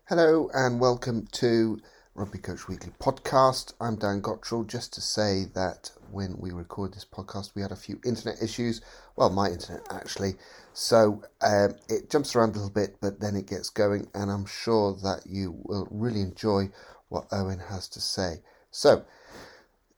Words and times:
Hello 0.10 0.52
and 0.54 0.82
welcome 0.82 1.26
to 1.32 1.80
Rugby 2.16 2.40
Coach 2.40 2.68
Weekly 2.68 2.92
podcast. 3.00 3.74
I'm 3.80 3.96
Dan 3.96 4.22
Cottrell. 4.22 4.64
Just 4.64 4.94
to 4.94 5.02
say 5.02 5.46
that 5.54 5.92
when 6.12 6.36
we 6.38 6.52
record 6.52 6.94
this 6.94 7.06
podcast, 7.06 7.56
we 7.56 7.62
had 7.62 7.72
a 7.72 7.76
few 7.76 8.00
internet 8.04 8.42
issues. 8.42 8.82
Well, 9.16 9.30
my 9.30 9.50
internet 9.50 9.88
actually. 9.92 10.36
So 10.74 11.24
um, 11.42 11.76
it 11.88 12.10
jumps 12.10 12.36
around 12.36 12.50
a 12.50 12.54
little 12.54 12.70
bit, 12.70 12.98
but 13.00 13.20
then 13.20 13.36
it 13.36 13.48
gets 13.48 13.70
going, 13.70 14.08
and 14.14 14.30
I'm 14.30 14.46
sure 14.46 14.98
that 15.04 15.22
you 15.26 15.62
will 15.64 15.88
really 15.92 16.22
enjoy 16.22 16.72
what 17.08 17.28
Owen 17.32 17.60
has 17.60 17.88
to 17.90 18.02
say. 18.02 18.42
So 18.72 19.06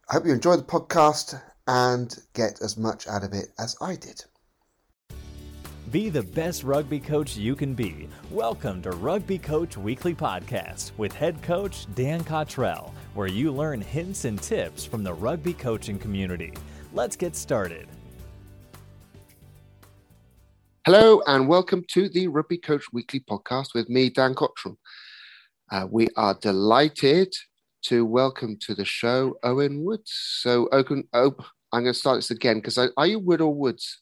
I 0.08 0.14
hope 0.14 0.26
you 0.26 0.32
enjoy 0.32 0.56
the 0.56 0.62
podcast 0.62 1.40
and 1.66 2.14
get 2.34 2.60
as 2.60 2.76
much 2.76 3.08
out 3.08 3.24
of 3.24 3.32
it 3.32 3.48
as 3.58 3.76
I 3.80 3.96
did. 3.96 4.24
Be 5.92 6.08
the 6.08 6.22
best 6.22 6.64
rugby 6.64 6.98
coach 6.98 7.36
you 7.36 7.54
can 7.54 7.74
be. 7.74 8.08
Welcome 8.30 8.80
to 8.80 8.92
Rugby 8.92 9.36
Coach 9.36 9.76
Weekly 9.76 10.14
Podcast 10.14 10.92
with 10.96 11.12
head 11.12 11.42
coach 11.42 11.84
Dan 11.94 12.24
Cottrell, 12.24 12.94
where 13.12 13.26
you 13.26 13.52
learn 13.52 13.82
hints 13.82 14.24
and 14.24 14.40
tips 14.40 14.86
from 14.86 15.04
the 15.04 15.12
rugby 15.12 15.52
coaching 15.52 15.98
community. 15.98 16.54
Let's 16.94 17.14
get 17.14 17.36
started. 17.36 17.88
Hello, 20.86 21.20
and 21.26 21.46
welcome 21.46 21.84
to 21.88 22.08
the 22.08 22.26
Rugby 22.26 22.56
Coach 22.56 22.84
Weekly 22.94 23.20
Podcast 23.20 23.74
with 23.74 23.90
me, 23.90 24.08
Dan 24.08 24.34
Cottrell. 24.34 24.78
Uh, 25.70 25.86
we 25.90 26.08
are 26.16 26.38
delighted 26.40 27.34
to 27.82 28.06
welcome 28.06 28.56
to 28.62 28.74
the 28.74 28.86
show 28.86 29.36
Owen 29.42 29.84
Woods. 29.84 30.10
So, 30.40 30.70
Owen, 30.72 31.06
oh, 31.12 31.34
I'm 31.70 31.82
going 31.82 31.92
to 31.92 31.98
start 31.98 32.16
this 32.16 32.30
again 32.30 32.60
because 32.60 32.78
are 32.78 33.06
you 33.06 33.18
Wood 33.18 33.42
or 33.42 33.54
Woods? 33.54 34.01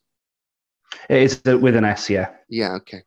It 1.08 1.22
is 1.22 1.42
with 1.44 1.76
an 1.76 1.84
S, 1.84 2.10
yeah. 2.10 2.30
Yeah, 2.48 2.72
okay. 2.74 3.02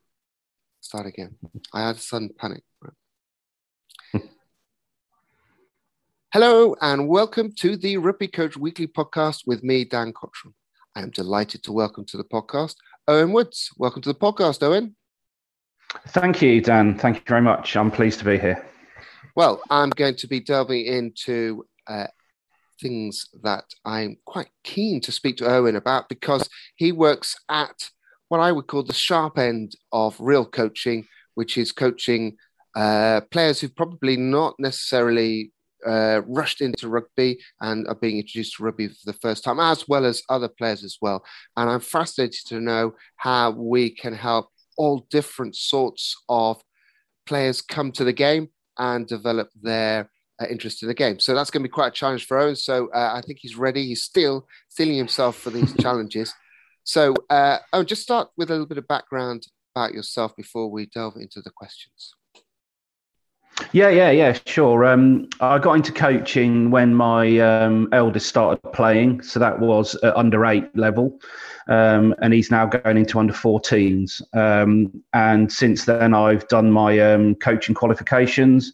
Start 0.82 1.08
again. 1.08 1.36
I 1.74 1.88
had 1.88 1.96
a 1.96 2.00
sudden 2.00 2.30
panic. 2.38 2.64
Hello, 6.34 6.76
and 6.82 7.08
welcome 7.08 7.52
to 7.60 7.78
the 7.78 7.98
Rugby 7.98 8.28
Coach 8.28 8.58
Weekly 8.58 8.88
Podcast 8.88 9.48
with 9.48 9.64
me, 9.64 9.86
Dan 9.86 10.14
Cottrell. 10.14 10.54
I 10.96 11.02
am 11.02 11.10
delighted 11.10 11.64
to 11.64 11.72
welcome 11.72 12.06
to 12.06 12.18
the 12.18 12.24
podcast 12.24 12.76
Owen 13.08 13.32
Woods. 13.34 13.72
Welcome 13.78 14.02
to 14.04 14.10
the 14.10 14.20
podcast, 14.20 14.64
Owen. 14.64 14.96
Thank 16.10 16.42
you, 16.42 16.62
Dan. 16.62 16.98
Thank 16.98 17.18
you 17.18 17.24
very 17.28 17.42
much. 17.42 17.76
I'm 17.76 17.92
pleased 17.92 18.20
to 18.20 18.26
be 18.26 18.38
here. 18.38 18.66
Well, 19.36 19.62
I'm 19.70 19.90
going 19.90 20.16
to 20.18 20.28
be 20.28 20.40
delving 20.40 20.86
into 20.86 21.66
uh, 21.88 22.08
things 22.82 23.28
that 23.44 23.66
I'm 23.86 24.18
quite 24.26 24.50
keen 24.64 25.02
to 25.02 25.12
speak 25.12 25.38
to 25.38 25.48
Owen 25.48 25.76
about 25.76 26.10
because 26.10 26.50
he 26.76 26.92
works 26.92 27.36
at 27.50 27.90
what 28.30 28.40
I 28.40 28.52
would 28.52 28.68
call 28.68 28.84
the 28.84 28.94
sharp 28.94 29.38
end 29.38 29.74
of 29.92 30.16
real 30.20 30.46
coaching, 30.46 31.08
which 31.36 31.58
is 31.58 31.72
coaching 31.72 32.38
uh, 32.76 33.22
players 33.32 33.60
who've 33.60 33.76
probably 33.76 34.18
not 34.18 34.56
necessarily 34.60 35.52
uh, 35.86 36.22
rushed 36.26 36.62
into 36.62 36.88
rugby 36.88 37.40
and 37.62 37.88
are 37.88 37.96
being 37.96 38.18
introduced 38.18 38.56
to 38.56 38.64
rugby 38.64 38.88
for 38.88 39.06
the 39.06 39.20
first 39.22 39.44
time, 39.44 39.60
as 39.60 39.88
well 39.88 40.06
as 40.06 40.24
other 40.30 40.48
players 40.48 40.84
as 40.84 40.98
well. 41.02 41.24
And 41.58 41.70
I'm 41.70 41.80
fascinated 41.80 42.46
to 42.48 42.60
know 42.60 42.94
how 43.18 43.52
we 43.52 43.90
can 43.90 44.14
help 44.14 44.50
all 44.78 45.06
different 45.10 45.56
sorts 45.56 46.16
of 46.30 46.62
players 47.26 47.62
come 47.62 47.92
to 47.94 48.04
the 48.04 48.14
game 48.14 48.50
and 48.78 49.08
develop 49.08 49.50
their 49.62 50.10
uh, 50.44 50.48
interest 50.50 50.82
in 50.82 50.88
the 50.88 50.94
game. 50.94 51.20
So 51.20 51.34
that's 51.34 51.50
going 51.50 51.64
to 51.64 51.70
be 51.70 51.72
quite 51.72 51.88
a 51.88 51.92
challenge 51.92 52.26
for 52.26 52.40
Owen. 52.40 52.56
So 52.56 52.90
uh, 52.94 53.14
I 53.16 53.22
think 53.22 53.40
he's 53.42 53.56
ready. 53.56 53.88
He's 53.88 54.04
still 54.04 54.48
steeling 54.70 54.98
himself 54.98 55.38
for 55.38 55.50
these 55.50 55.74
challenges. 55.80 56.34
So 56.84 57.16
uh, 57.30 57.60
oh, 57.72 57.84
just 57.84 58.04
start 58.04 58.30
with 58.38 58.50
a 58.50 58.54
little 58.54 58.68
bit 58.68 58.78
of 58.78 58.88
background 58.88 59.48
about 59.76 59.94
yourself 59.94 60.36
before 60.36 60.70
we 60.70 60.88
delve 60.88 61.16
into 61.16 61.42
the 61.42 61.52
questions. 61.52 62.14
Yeah, 63.72 63.90
yeah, 63.90 64.10
yeah, 64.10 64.38
sure. 64.46 64.84
Um, 64.84 65.30
I 65.40 65.60
got 65.60 65.74
into 65.74 65.92
coaching 65.92 66.72
when 66.72 66.94
my 66.96 67.38
um, 67.38 67.88
eldest 67.92 68.28
started 68.28 68.60
playing, 68.74 69.22
so 69.22 69.40
that 69.40 69.60
was 69.60 69.96
at 70.04 70.16
under 70.18 70.46
eight 70.48 70.76
level, 70.76 71.20
um, 71.68 72.16
and 72.22 72.34
he's 72.34 72.50
now 72.50 72.66
going 72.66 72.98
into 72.98 73.20
under 73.20 73.34
14s. 73.34 74.22
Um, 74.36 75.04
and 75.14 75.52
since 75.52 75.86
then, 75.86 76.16
I've 76.16 76.48
done 76.48 76.72
my 76.72 76.98
um, 77.00 77.36
coaching 77.36 77.76
qualifications 77.76 78.74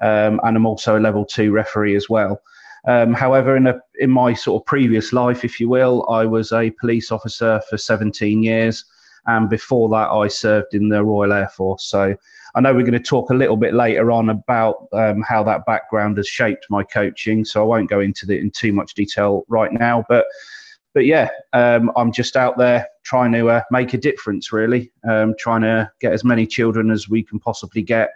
um, 0.00 0.40
and 0.44 0.56
I'm 0.56 0.66
also 0.66 0.98
a 0.98 1.00
level 1.00 1.24
two 1.24 1.52
referee 1.52 1.96
as 1.96 2.08
well. 2.08 2.40
Um, 2.86 3.12
however, 3.12 3.56
in 3.56 3.66
a 3.66 3.80
in 3.98 4.10
my 4.10 4.34
sort 4.34 4.62
of 4.62 4.66
previous 4.66 5.12
life, 5.12 5.44
if 5.44 5.60
you 5.60 5.68
will, 5.68 6.08
I 6.08 6.24
was 6.24 6.52
a 6.52 6.70
police 6.70 7.10
officer 7.10 7.60
for 7.68 7.76
17 7.76 8.42
years, 8.42 8.84
and 9.26 9.48
before 9.50 9.88
that, 9.90 10.10
I 10.10 10.28
served 10.28 10.74
in 10.74 10.88
the 10.88 11.04
Royal 11.04 11.32
Air 11.32 11.48
Force. 11.48 11.84
So 11.84 12.16
I 12.54 12.60
know 12.60 12.72
we're 12.72 12.80
going 12.80 12.92
to 12.92 13.00
talk 13.00 13.30
a 13.30 13.34
little 13.34 13.56
bit 13.56 13.74
later 13.74 14.10
on 14.10 14.30
about 14.30 14.88
um, 14.92 15.22
how 15.22 15.42
that 15.44 15.66
background 15.66 16.16
has 16.16 16.28
shaped 16.28 16.66
my 16.70 16.82
coaching. 16.82 17.44
So 17.44 17.62
I 17.62 17.66
won't 17.66 17.90
go 17.90 18.00
into 18.00 18.30
it 18.32 18.40
in 18.40 18.50
too 18.50 18.72
much 18.72 18.94
detail 18.94 19.44
right 19.48 19.72
now, 19.72 20.04
but 20.08 20.26
but 20.94 21.04
yeah, 21.04 21.28
um, 21.52 21.92
I'm 21.96 22.10
just 22.10 22.36
out 22.36 22.56
there 22.58 22.88
trying 23.04 23.32
to 23.32 23.50
uh, 23.50 23.62
make 23.70 23.94
a 23.94 23.98
difference, 23.98 24.52
really, 24.52 24.90
um, 25.08 25.34
trying 25.38 25.62
to 25.62 25.90
get 26.00 26.12
as 26.12 26.24
many 26.24 26.46
children 26.46 26.90
as 26.90 27.08
we 27.08 27.22
can 27.22 27.38
possibly 27.38 27.82
get 27.82 28.10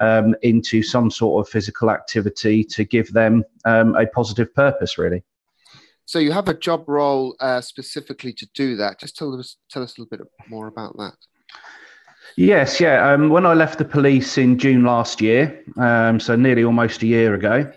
um, 0.00 0.34
into 0.42 0.82
some 0.82 1.10
sort 1.10 1.46
of 1.46 1.50
physical 1.50 1.90
activity 1.90 2.64
to 2.64 2.84
give 2.84 3.12
them 3.12 3.44
um, 3.64 3.94
a 3.96 4.06
positive 4.06 4.54
purpose, 4.54 4.98
really. 4.98 5.22
So 6.04 6.18
you 6.18 6.32
have 6.32 6.48
a 6.48 6.54
job 6.54 6.88
role 6.88 7.36
uh, 7.40 7.60
specifically 7.60 8.32
to 8.32 8.48
do 8.54 8.76
that. 8.76 8.98
Just 8.98 9.16
tell 9.16 9.38
us 9.38 9.56
tell 9.70 9.82
us 9.82 9.98
a 9.98 10.00
little 10.00 10.16
bit 10.16 10.26
more 10.48 10.66
about 10.66 10.96
that. 10.96 11.14
Yes, 12.36 12.80
yeah. 12.80 13.12
Um, 13.12 13.30
when 13.30 13.44
I 13.44 13.52
left 13.54 13.78
the 13.78 13.84
police 13.84 14.38
in 14.38 14.58
June 14.58 14.84
last 14.84 15.20
year, 15.20 15.62
um, 15.76 16.20
so 16.20 16.36
nearly 16.36 16.64
almost 16.64 17.02
a 17.02 17.06
year 17.06 17.34
ago, 17.34 17.70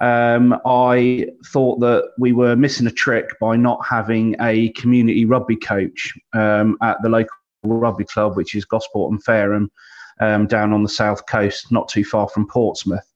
um, 0.00 0.58
I 0.64 1.26
thought 1.46 1.80
that 1.80 2.10
we 2.18 2.32
were 2.32 2.56
missing 2.56 2.86
a 2.86 2.90
trick 2.90 3.38
by 3.38 3.56
not 3.56 3.84
having 3.86 4.36
a 4.40 4.70
community 4.70 5.26
rugby 5.26 5.56
coach 5.56 6.14
um, 6.32 6.78
at 6.82 6.96
the 7.02 7.08
local 7.08 7.36
rugby 7.62 8.04
club, 8.04 8.36
which 8.36 8.54
is 8.54 8.64
Gosport 8.64 9.12
and 9.12 9.22
Fareham, 9.22 9.70
um, 10.20 10.46
down 10.46 10.72
on 10.72 10.82
the 10.82 10.88
south 10.88 11.26
coast, 11.26 11.72
not 11.72 11.88
too 11.88 12.04
far 12.04 12.28
from 12.28 12.46
Portsmouth. 12.46 13.06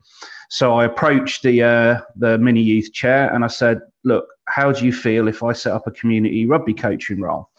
So 0.50 0.74
I 0.74 0.84
approached 0.84 1.42
the 1.42 1.62
uh, 1.62 2.00
the 2.16 2.38
mini 2.38 2.60
youth 2.60 2.92
chair 2.92 3.32
and 3.34 3.44
I 3.44 3.48
said, 3.48 3.80
"Look, 4.04 4.26
how 4.46 4.72
do 4.72 4.84
you 4.84 4.92
feel 4.92 5.28
if 5.28 5.42
I 5.42 5.52
set 5.52 5.72
up 5.72 5.86
a 5.86 5.90
community 5.90 6.46
rugby 6.46 6.74
coaching 6.74 7.20
role?" 7.20 7.50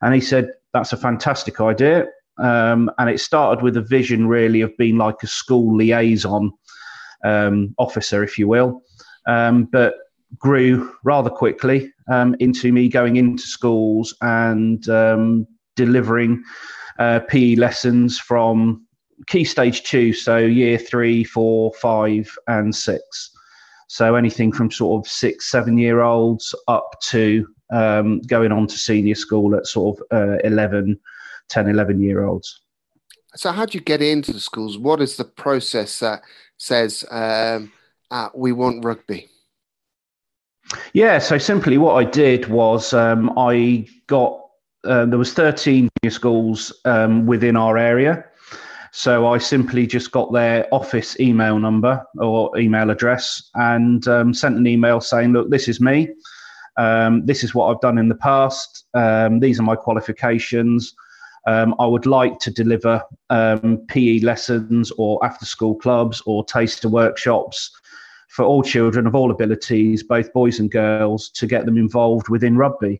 And 0.00 0.14
he 0.14 0.20
said, 0.20 0.50
"That's 0.72 0.92
a 0.92 0.96
fantastic 0.96 1.60
idea." 1.60 2.06
Um, 2.38 2.90
and 2.98 3.10
it 3.10 3.20
started 3.20 3.62
with 3.62 3.76
a 3.76 3.82
vision, 3.82 4.26
really, 4.26 4.62
of 4.62 4.76
being 4.76 4.96
like 4.96 5.22
a 5.22 5.26
school 5.26 5.76
liaison 5.76 6.50
um, 7.24 7.74
officer, 7.78 8.24
if 8.24 8.38
you 8.38 8.48
will, 8.48 8.82
um, 9.26 9.64
but 9.64 9.94
grew 10.38 10.92
rather 11.04 11.30
quickly 11.30 11.92
um, 12.10 12.34
into 12.40 12.72
me 12.72 12.88
going 12.88 13.16
into 13.16 13.42
schools 13.42 14.14
and 14.22 14.88
um, 14.88 15.46
delivering 15.76 16.42
uh, 16.98 17.20
PE 17.28 17.56
lessons 17.56 18.18
from 18.18 18.86
key 19.26 19.44
stage 19.44 19.82
two, 19.84 20.12
so 20.12 20.38
year 20.38 20.78
three, 20.78 21.24
four, 21.24 21.72
five, 21.74 22.30
and 22.48 22.74
six. 22.74 23.30
So 23.88 24.14
anything 24.14 24.52
from 24.52 24.70
sort 24.70 25.04
of 25.04 25.10
six, 25.10 25.50
seven 25.50 25.76
year 25.76 26.00
olds 26.00 26.54
up 26.68 27.00
to 27.10 27.46
um, 27.70 28.20
going 28.22 28.52
on 28.52 28.66
to 28.66 28.76
senior 28.76 29.14
school 29.14 29.54
at 29.54 29.66
sort 29.66 29.98
of 29.98 30.04
uh, 30.10 30.38
11, 30.44 30.98
10, 31.48 31.68
11 31.68 32.02
year 32.02 32.24
olds. 32.24 32.62
So, 33.34 33.50
how 33.50 33.64
do 33.64 33.78
you 33.78 33.82
get 33.82 34.02
into 34.02 34.32
the 34.32 34.40
schools? 34.40 34.76
What 34.76 35.00
is 35.00 35.16
the 35.16 35.24
process 35.24 36.00
that 36.00 36.22
says 36.58 37.04
um, 37.10 37.72
uh, 38.10 38.28
we 38.34 38.52
want 38.52 38.84
rugby? 38.84 39.28
Yeah, 40.92 41.18
so 41.18 41.38
simply 41.38 41.78
what 41.78 41.94
I 41.94 42.04
did 42.08 42.48
was 42.48 42.92
um, 42.92 43.36
I 43.38 43.86
got 44.06 44.38
uh, 44.84 45.06
there 45.06 45.18
was 45.18 45.32
13 45.32 45.88
schools 46.08 46.72
um, 46.84 47.26
within 47.26 47.56
our 47.56 47.78
area. 47.78 48.24
So 48.92 49.26
I 49.26 49.38
simply 49.38 49.86
just 49.86 50.10
got 50.10 50.32
their 50.32 50.66
office 50.72 51.18
email 51.18 51.58
number 51.58 52.04
or 52.18 52.56
email 52.58 52.90
address 52.90 53.50
and 53.54 54.06
um, 54.06 54.34
sent 54.34 54.56
an 54.56 54.66
email 54.66 55.00
saying, 55.00 55.32
"Look, 55.32 55.50
this 55.50 55.66
is 55.66 55.80
me. 55.80 56.10
Um, 56.76 57.24
this 57.24 57.42
is 57.42 57.54
what 57.54 57.66
I've 57.66 57.80
done 57.80 57.96
in 57.96 58.08
the 58.08 58.14
past. 58.14 58.84
Um, 58.92 59.40
these 59.40 59.58
are 59.58 59.62
my 59.62 59.76
qualifications. 59.76 60.94
Um, 61.46 61.74
I 61.78 61.86
would 61.86 62.06
like 62.06 62.38
to 62.40 62.50
deliver 62.50 63.02
um, 63.30 63.78
PE 63.88 64.20
lessons 64.20 64.92
or 64.98 65.24
after-school 65.24 65.76
clubs 65.76 66.22
or 66.26 66.44
taster 66.44 66.88
workshops." 66.88 67.70
for 68.32 68.46
all 68.46 68.62
children 68.62 69.06
of 69.06 69.14
all 69.14 69.30
abilities, 69.30 70.02
both 70.02 70.32
boys 70.32 70.58
and 70.58 70.70
girls, 70.70 71.28
to 71.28 71.46
get 71.46 71.66
them 71.66 71.76
involved 71.76 72.30
within 72.30 72.56
rugby. 72.56 72.98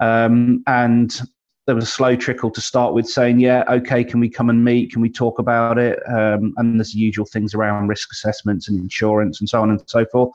Um, 0.00 0.62
and 0.66 1.20
there 1.66 1.74
was 1.74 1.84
a 1.84 1.88
slow 1.88 2.14
trickle 2.14 2.50
to 2.50 2.60
start 2.60 2.92
with 2.92 3.08
saying, 3.08 3.40
yeah, 3.40 3.64
okay, 3.68 4.04
can 4.04 4.20
we 4.20 4.28
come 4.28 4.50
and 4.50 4.64
meet? 4.64 4.92
Can 4.92 5.00
we 5.00 5.08
talk 5.08 5.38
about 5.38 5.78
it? 5.78 5.98
Um, 6.08 6.52
and 6.58 6.78
there's 6.78 6.92
the 6.92 6.98
usual 6.98 7.24
things 7.24 7.54
around 7.54 7.88
risk 7.88 8.12
assessments 8.12 8.68
and 8.68 8.78
insurance 8.78 9.40
and 9.40 9.48
so 9.48 9.62
on 9.62 9.70
and 9.70 9.82
so 9.86 10.04
forth. 10.06 10.32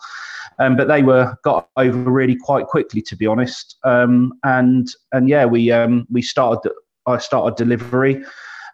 Um, 0.58 0.76
but 0.76 0.88
they 0.88 1.04
were 1.04 1.36
got 1.44 1.70
over 1.78 1.98
really 1.98 2.36
quite 2.36 2.66
quickly, 2.66 3.02
to 3.04 3.16
be 3.16 3.28
honest. 3.28 3.78
Um, 3.84 4.34
and 4.44 4.90
and 5.12 5.30
yeah, 5.30 5.46
we 5.46 5.72
um, 5.72 6.08
we 6.10 6.22
started. 6.22 6.72
I 7.06 7.18
started 7.18 7.56
delivery, 7.56 8.24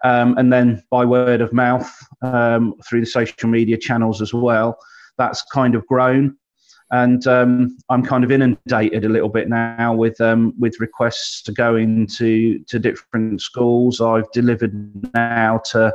um, 0.04 0.38
and 0.38 0.52
then 0.52 0.84
by 0.90 1.06
word 1.06 1.42
of 1.42 1.54
mouth 1.54 1.90
um, 2.22 2.74
through 2.86 3.02
the 3.02 3.06
social 3.06 3.48
media 3.50 3.78
channels 3.78 4.22
as 4.22 4.34
well. 4.34 4.78
That's 5.18 5.44
kind 5.54 5.76
of 5.76 5.86
grown 5.86 6.36
and 6.96 7.28
um, 7.28 7.78
I'm 7.90 8.04
kind 8.04 8.24
of 8.24 8.32
inundated 8.32 9.04
a 9.04 9.10
little 9.10 9.28
bit 9.28 9.50
now 9.50 9.94
with 9.94 10.20
um, 10.22 10.54
with 10.58 10.80
requests 10.80 11.42
to 11.44 11.52
go 11.52 11.76
into 11.76 12.60
to 12.60 12.80
different 12.80 13.42
schools. 13.42 14.00
I've 14.00 14.32
delivered 14.32 14.74
now 15.14 15.58
to 15.72 15.94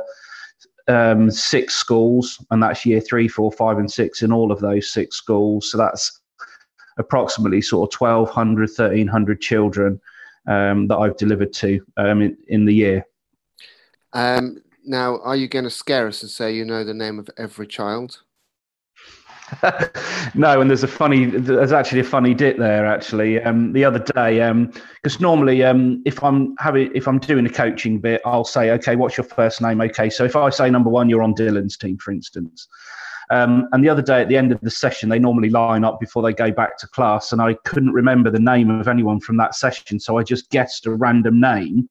um, 0.87 1.31
six 1.31 1.73
schools, 1.73 2.43
and 2.51 2.61
that's 2.61 2.85
year 2.85 3.01
three, 3.01 3.27
four, 3.27 3.51
five, 3.51 3.79
and 3.79 3.91
six 3.91 4.21
in 4.21 4.31
all 4.31 4.51
of 4.51 4.59
those 4.59 4.91
six 4.91 5.15
schools. 5.15 5.71
So 5.71 5.79
that's 5.79 6.21
approximately 6.97 7.61
sort 7.61 7.91
of 7.91 7.99
1,200, 7.99 8.69
1,300 8.69 9.41
children 9.41 9.99
um, 10.47 10.87
that 10.87 10.97
I've 10.97 11.17
delivered 11.17 11.53
to 11.53 11.83
um, 11.97 12.21
in, 12.21 12.37
in 12.47 12.65
the 12.65 12.75
year. 12.75 13.07
Um, 14.13 14.61
now, 14.85 15.17
are 15.21 15.35
you 15.35 15.47
going 15.47 15.65
to 15.65 15.71
scare 15.71 16.07
us 16.07 16.21
and 16.21 16.29
say 16.29 16.53
you 16.53 16.63
know 16.63 16.83
the 16.83 16.93
name 16.93 17.17
of 17.17 17.27
every 17.37 17.65
child? 17.65 18.21
no, 20.35 20.61
and 20.61 20.69
there's 20.69 20.83
a 20.83 20.87
funny, 20.87 21.25
there's 21.25 21.71
actually 21.71 21.99
a 21.99 22.05
funny 22.05 22.33
bit 22.33 22.57
there. 22.57 22.85
Actually, 22.85 23.41
um, 23.41 23.73
the 23.73 23.83
other 23.83 23.99
day, 23.99 24.35
because 25.01 25.15
um, 25.15 25.21
normally, 25.21 25.63
um, 25.63 26.01
if 26.05 26.23
I'm 26.23 26.55
having, 26.59 26.91
if 26.95 27.07
I'm 27.07 27.19
doing 27.19 27.45
a 27.45 27.49
coaching 27.49 27.99
bit, 27.99 28.21
I'll 28.25 28.45
say, 28.45 28.71
okay, 28.71 28.95
what's 28.95 29.17
your 29.17 29.25
first 29.25 29.61
name? 29.61 29.81
Okay, 29.81 30.09
so 30.09 30.23
if 30.23 30.35
I 30.35 30.49
say 30.49 30.69
number 30.69 30.89
one, 30.89 31.09
you're 31.09 31.23
on 31.23 31.33
Dylan's 31.33 31.77
team, 31.77 31.97
for 31.97 32.11
instance. 32.11 32.67
Um, 33.29 33.67
and 33.71 33.83
the 33.83 33.89
other 33.89 34.01
day, 34.01 34.21
at 34.21 34.27
the 34.27 34.37
end 34.37 34.51
of 34.51 34.59
the 34.61 34.71
session, 34.71 35.09
they 35.09 35.19
normally 35.19 35.49
line 35.49 35.83
up 35.83 35.99
before 35.99 36.21
they 36.21 36.33
go 36.33 36.51
back 36.51 36.77
to 36.79 36.87
class, 36.87 37.31
and 37.31 37.41
I 37.41 37.53
couldn't 37.65 37.93
remember 37.93 38.29
the 38.29 38.39
name 38.39 38.69
of 38.69 38.87
anyone 38.87 39.19
from 39.19 39.37
that 39.37 39.55
session, 39.55 39.99
so 39.99 40.17
I 40.17 40.23
just 40.23 40.49
guessed 40.49 40.85
a 40.85 40.91
random 40.91 41.39
name 41.39 41.89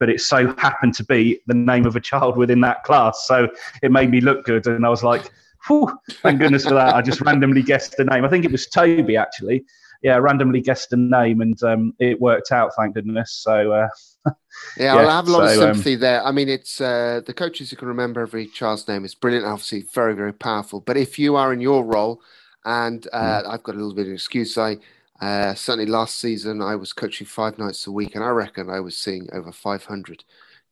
but 0.00 0.08
it 0.08 0.20
so 0.20 0.54
happened 0.58 0.94
to 0.94 1.04
be 1.04 1.40
the 1.48 1.54
name 1.54 1.84
of 1.84 1.96
a 1.96 2.00
child 2.00 2.36
within 2.36 2.60
that 2.60 2.84
class. 2.84 3.26
So 3.26 3.48
it 3.82 3.90
made 3.90 4.10
me 4.10 4.20
look 4.20 4.44
good. 4.44 4.64
And 4.68 4.86
I 4.86 4.88
was 4.88 5.02
like, 5.02 5.32
Whew, 5.66 5.98
thank 6.22 6.40
goodness 6.40 6.64
for 6.64 6.74
that. 6.74 6.94
I 6.94 7.02
just 7.02 7.20
randomly 7.20 7.62
guessed 7.62 7.96
the 7.96 8.04
name. 8.04 8.24
I 8.24 8.28
think 8.28 8.44
it 8.44 8.52
was 8.52 8.66
Toby 8.66 9.16
actually. 9.16 9.64
Yeah, 10.02 10.16
randomly 10.16 10.60
guessed 10.60 10.90
the 10.90 10.96
name 10.96 11.40
and 11.40 11.60
um, 11.64 11.92
it 11.98 12.20
worked 12.20 12.52
out. 12.52 12.72
Thank 12.76 12.94
goodness. 12.94 13.32
So. 13.32 13.72
Uh, 13.72 13.88
yeah, 14.76 14.94
yeah, 14.94 15.08
I 15.08 15.16
have 15.16 15.28
a 15.28 15.30
lot 15.30 15.48
so, 15.48 15.54
of 15.54 15.70
um, 15.70 15.74
sympathy 15.74 15.94
um, 15.94 16.00
there. 16.00 16.24
I 16.24 16.30
mean, 16.30 16.48
it's 16.48 16.80
uh, 16.80 17.20
the 17.26 17.34
coaches 17.34 17.70
who 17.70 17.76
can 17.76 17.88
remember 17.88 18.20
every 18.20 18.46
child's 18.46 18.86
name 18.86 19.04
is 19.04 19.14
brilliant. 19.14 19.46
Obviously, 19.46 19.86
very 19.92 20.14
very 20.14 20.32
powerful. 20.32 20.80
But 20.80 20.96
if 20.96 21.18
you 21.18 21.36
are 21.36 21.52
in 21.52 21.60
your 21.60 21.84
role, 21.84 22.20
and 22.64 23.06
uh, 23.12 23.42
mm. 23.42 23.48
I've 23.48 23.62
got 23.62 23.74
a 23.74 23.78
little 23.78 23.94
bit 23.94 24.06
of 24.06 24.12
excuse, 24.12 24.56
I. 24.56 24.78
Uh, 25.20 25.52
certainly, 25.52 25.84
last 25.84 26.20
season 26.20 26.62
I 26.62 26.76
was 26.76 26.92
coaching 26.92 27.26
five 27.26 27.58
nights 27.58 27.88
a 27.88 27.90
week, 27.90 28.14
and 28.14 28.22
I 28.22 28.28
reckon 28.28 28.70
I 28.70 28.78
was 28.78 28.96
seeing 28.96 29.26
over 29.32 29.50
500 29.50 30.22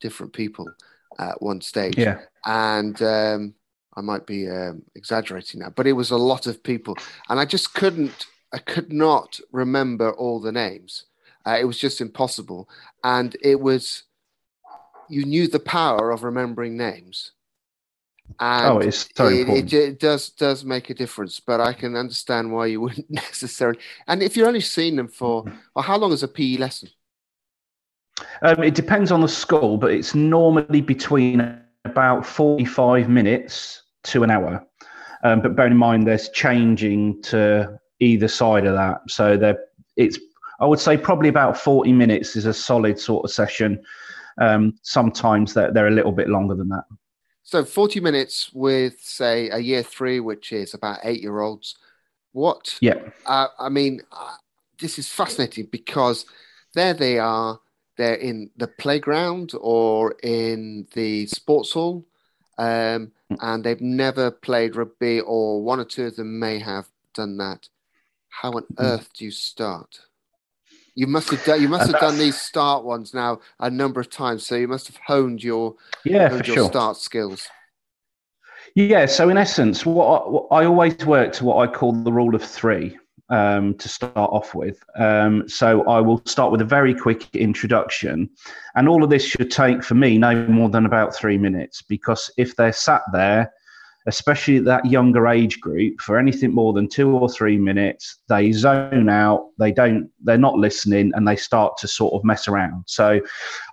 different 0.00 0.32
people 0.32 0.68
at 1.18 1.42
one 1.42 1.60
stage. 1.60 1.98
Yeah. 1.98 2.20
And 2.44 3.00
um, 3.02 3.54
I 3.96 4.02
might 4.02 4.26
be 4.26 4.48
um, 4.48 4.82
exaggerating 4.94 5.60
now, 5.60 5.70
but 5.70 5.86
it 5.86 5.92
was 5.92 6.10
a 6.10 6.16
lot 6.16 6.46
of 6.46 6.62
people, 6.62 6.96
and 7.28 7.40
I 7.40 7.44
just 7.44 7.74
couldn't, 7.74 8.26
I 8.52 8.58
could 8.58 8.92
not 8.92 9.40
remember 9.52 10.12
all 10.12 10.40
the 10.40 10.52
names. 10.52 11.04
Uh, 11.46 11.56
it 11.60 11.64
was 11.64 11.78
just 11.78 12.00
impossible, 12.00 12.68
and 13.04 13.36
it 13.42 13.60
was, 13.60 14.02
you 15.08 15.24
knew 15.24 15.48
the 15.48 15.60
power 15.60 16.10
of 16.10 16.24
remembering 16.24 16.76
names. 16.76 17.32
And 18.40 18.66
oh, 18.66 18.78
it's 18.78 19.08
so 19.14 19.28
it, 19.28 19.40
important. 19.40 19.72
It, 19.72 19.76
it, 19.76 20.00
does 20.00 20.30
does 20.30 20.64
make 20.64 20.90
a 20.90 20.94
difference, 20.94 21.38
but 21.38 21.60
I 21.60 21.72
can 21.72 21.96
understand 21.96 22.52
why 22.52 22.66
you 22.66 22.80
wouldn't 22.82 23.10
necessarily. 23.10 23.78
And 24.08 24.22
if 24.22 24.36
you're 24.36 24.48
only 24.48 24.60
seeing 24.60 24.96
them 24.96 25.08
for, 25.08 25.44
well, 25.74 25.84
how 25.84 25.96
long 25.96 26.12
is 26.12 26.22
a 26.22 26.28
PE 26.28 26.56
lesson? 26.56 26.90
Um, 28.42 28.62
it 28.62 28.74
depends 28.74 29.12
on 29.12 29.20
the 29.20 29.28
school, 29.28 29.78
but 29.78 29.92
it's 29.92 30.14
normally 30.14 30.80
between 30.80 31.58
about 31.84 32.26
45 32.26 33.08
minutes 33.08 33.82
to 34.06 34.22
an 34.22 34.30
hour. 34.30 34.64
Um, 35.22 35.40
but 35.40 35.56
bear 35.56 35.66
in 35.66 35.76
mind, 35.76 36.06
there's 36.06 36.28
changing 36.30 37.22
to 37.22 37.78
either 38.00 38.28
side 38.28 38.66
of 38.66 38.74
that. 38.74 39.00
So 39.08 39.36
there, 39.36 39.58
it's 39.96 40.18
I 40.60 40.66
would 40.66 40.80
say 40.80 40.96
probably 40.96 41.28
about 41.28 41.58
40 41.58 41.92
minutes 41.92 42.36
is 42.36 42.46
a 42.46 42.54
solid 42.54 42.98
sort 42.98 43.24
of 43.24 43.30
session. 43.30 43.82
Um, 44.38 44.78
sometimes 44.82 45.54
they're, 45.54 45.72
they're 45.72 45.88
a 45.88 45.92
little 45.92 46.12
bit 46.12 46.28
longer 46.28 46.54
than 46.54 46.68
that. 46.68 46.84
So 47.42 47.64
40 47.64 48.00
minutes 48.00 48.50
with, 48.52 48.98
say, 49.00 49.50
a 49.50 49.58
year 49.58 49.82
three, 49.82 50.20
which 50.20 50.52
is 50.52 50.74
about 50.74 50.98
eight 51.04 51.22
year 51.22 51.40
olds. 51.40 51.76
What? 52.32 52.76
Yeah. 52.80 52.96
Uh, 53.24 53.48
I 53.58 53.68
mean, 53.68 54.02
uh, 54.10 54.36
this 54.80 54.98
is 54.98 55.08
fascinating 55.08 55.68
because 55.70 56.26
there 56.74 56.94
they 56.94 57.18
are. 57.18 57.60
They're 57.96 58.14
in 58.14 58.50
the 58.56 58.66
playground 58.66 59.52
or 59.58 60.16
in 60.22 60.86
the 60.92 61.26
sports 61.26 61.72
hall. 61.72 62.04
Um, 62.58 63.12
and 63.40 63.64
they've 63.64 63.80
never 63.80 64.30
played 64.30 64.76
rugby, 64.76 65.20
or 65.20 65.62
one 65.62 65.80
or 65.80 65.84
two 65.84 66.06
of 66.06 66.16
them 66.16 66.38
may 66.38 66.58
have 66.58 66.86
done 67.14 67.36
that. 67.38 67.68
How 68.28 68.52
on 68.52 68.62
hmm. 68.62 68.74
earth 68.78 69.10
do 69.14 69.24
you 69.24 69.30
start? 69.30 70.00
You 70.94 71.06
must 71.06 71.30
have 71.30 71.44
done. 71.44 71.60
You 71.60 71.68
must 71.68 71.90
have 71.90 72.00
done 72.00 72.18
these 72.18 72.40
start 72.40 72.84
ones 72.84 73.12
now 73.12 73.40
a 73.60 73.70
number 73.70 74.00
of 74.00 74.08
times, 74.08 74.46
so 74.46 74.56
you 74.56 74.68
must 74.68 74.86
have 74.86 74.96
honed 75.06 75.44
your 75.44 75.74
yeah 76.04 76.30
honed 76.30 76.46
your 76.46 76.56
sure. 76.56 76.70
start 76.70 76.96
skills. 76.96 77.48
Yeah. 78.74 79.06
So 79.06 79.28
in 79.28 79.36
essence, 79.36 79.84
what 79.84 80.06
I, 80.06 80.28
what 80.28 80.46
I 80.50 80.64
always 80.64 80.96
work 81.04 81.32
to 81.34 81.44
what 81.44 81.68
I 81.68 81.70
call 81.70 81.92
the 81.92 82.12
rule 82.12 82.34
of 82.34 82.42
three 82.42 82.96
um, 83.28 83.74
to 83.74 83.88
start 83.88 84.14
off 84.16 84.54
with. 84.54 84.82
Um, 84.96 85.48
so 85.48 85.86
I 85.88 86.00
will 86.00 86.22
start 86.26 86.52
with 86.52 86.60
a 86.60 86.64
very 86.64 86.94
quick 86.94 87.34
introduction. 87.34 88.30
And 88.74 88.88
all 88.88 89.02
of 89.02 89.10
this 89.10 89.24
should 89.24 89.50
take 89.50 89.82
for 89.82 89.94
me 89.94 90.18
no 90.18 90.46
more 90.46 90.68
than 90.68 90.86
about 90.86 91.14
three 91.14 91.38
minutes 91.38 91.82
because 91.82 92.30
if 92.36 92.56
they're 92.56 92.72
sat 92.72 93.02
there, 93.12 93.52
especially 94.08 94.60
that 94.60 94.86
younger 94.86 95.26
age 95.26 95.60
group, 95.60 96.00
for 96.00 96.16
anything 96.16 96.54
more 96.54 96.72
than 96.72 96.88
two 96.88 97.16
or 97.16 97.28
three 97.28 97.58
minutes, 97.58 98.18
they 98.28 98.52
zone 98.52 99.08
out, 99.08 99.48
they 99.58 99.72
don't, 99.72 100.08
they're 100.22 100.38
not 100.38 100.56
listening, 100.56 101.10
and 101.14 101.26
they 101.26 101.34
start 101.34 101.76
to 101.78 101.88
sort 101.88 102.14
of 102.14 102.24
mess 102.24 102.46
around. 102.46 102.84
So 102.86 103.20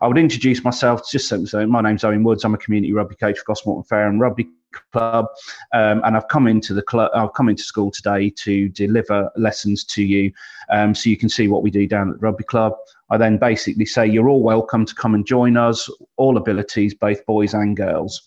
I 0.01 0.07
would 0.07 0.17
introduce 0.17 0.63
myself 0.63 1.03
just 1.09 1.27
so 1.27 1.67
my 1.67 1.81
name's 1.81 2.03
Owen 2.03 2.23
Woods. 2.23 2.43
I'm 2.43 2.55
a 2.55 2.57
community 2.57 2.93
rugby 2.93 3.15
coach 3.15 3.37
for 3.37 3.45
Gosport 3.45 3.77
and 3.77 3.87
Fareham 3.87 4.19
Rugby 4.19 4.47
club 4.91 5.27
um, 5.73 6.01
and 6.03 6.15
i've 6.15 6.27
come 6.27 6.47
into 6.47 6.73
the 6.73 6.81
club 6.81 7.09
i've 7.15 7.33
come 7.33 7.49
into 7.49 7.63
school 7.63 7.91
today 7.91 8.29
to 8.29 8.69
deliver 8.69 9.31
lessons 9.35 9.83
to 9.83 10.03
you 10.03 10.31
um, 10.69 10.95
so 10.95 11.09
you 11.09 11.17
can 11.17 11.29
see 11.29 11.47
what 11.47 11.63
we 11.63 11.71
do 11.71 11.87
down 11.87 12.09
at 12.09 12.15
the 12.15 12.19
rugby 12.19 12.43
club. 12.43 12.73
I 13.09 13.17
then 13.17 13.37
basically 13.37 13.85
say 13.85 14.07
you're 14.07 14.29
all 14.29 14.41
welcome 14.41 14.85
to 14.85 14.95
come 14.95 15.13
and 15.13 15.25
join 15.25 15.57
us 15.57 15.89
all 16.17 16.37
abilities 16.37 16.93
both 16.93 17.25
boys 17.25 17.53
and 17.53 17.75
girls. 17.75 18.21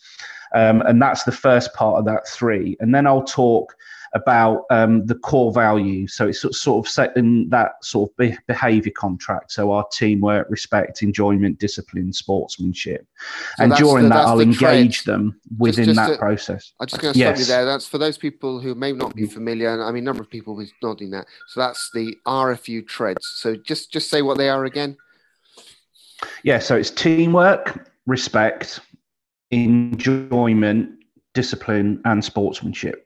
Um, 0.55 0.81
and 0.83 1.03
that's 1.03 1.25
the 1.25 1.33
first 1.33 1.75
part 1.75 1.99
of 1.99 2.05
that 2.07 2.29
three. 2.29 2.77
And 2.81 2.95
then 2.95 3.07
i'll 3.07 3.25
talk 3.25 3.75
about 4.15 4.65
um, 4.71 5.07
the 5.07 5.15
core 5.15 5.53
value. 5.53 6.07
So 6.07 6.29
it's 6.29 6.41
sort 6.41 6.87
of 6.87 6.91
setting 6.91 7.49
that 7.51 7.85
sort 7.85 8.11
of 8.11 8.17
be- 8.17 8.39
behaviour 8.47 8.93
contract. 8.97 9.53
So 9.53 9.73
our 9.73 9.87
teamwork, 9.93 10.49
respect, 10.51 11.03
enjoyment, 11.03 11.59
discipline, 11.59 12.13
sportsmanship. 12.13 13.07
So 13.57 13.65
and 13.65 13.73
during 13.75 14.05
the, 14.05 14.11
that, 14.11 14.27
I'll 14.27 14.41
engage 14.41 15.05
them 15.05 15.41
within 15.59 15.87
just, 15.87 15.97
just 15.97 16.09
that 16.09 16.15
to, 16.15 16.19
process. 16.19 16.73
I'm 16.81 16.87
just 16.87 17.01
going 17.01 17.15
to 17.15 17.19
stop 17.19 17.37
yes. 17.37 17.41
you 17.41 17.45
there. 17.47 17.65
That's 17.65 17.87
for 17.87 17.99
those 17.99 18.19
people 18.19 18.61
who 18.61 18.75
may 18.75 18.93
not 18.93 19.15
be 19.15 19.27
familiar. 19.27 19.83
I 19.83 19.91
mean, 19.93 20.05
a 20.05 20.07
number 20.07 20.23
of 20.23 20.31
people 20.31 20.55
was 20.55 20.73
nodding 20.83 21.11
that. 21.11 21.27
So 21.49 21.61
that's 21.61 21.91
the 21.93 22.17
RFU 22.27 22.87
TREDS. 22.87 23.25
So 23.37 23.57
just 23.57 23.93
just 23.93 24.11
say 24.11 24.23
what 24.23 24.39
they 24.39 24.49
are 24.49 24.65
again. 24.65 24.97
Yeah. 26.43 26.59
So 26.59 26.77
it's 26.77 26.91
teamwork, 26.91 27.91
respect, 28.07 28.81
enjoyment, 29.51 30.91
discipline, 31.35 32.01
and 32.05 32.25
sportsmanship. 32.25 33.06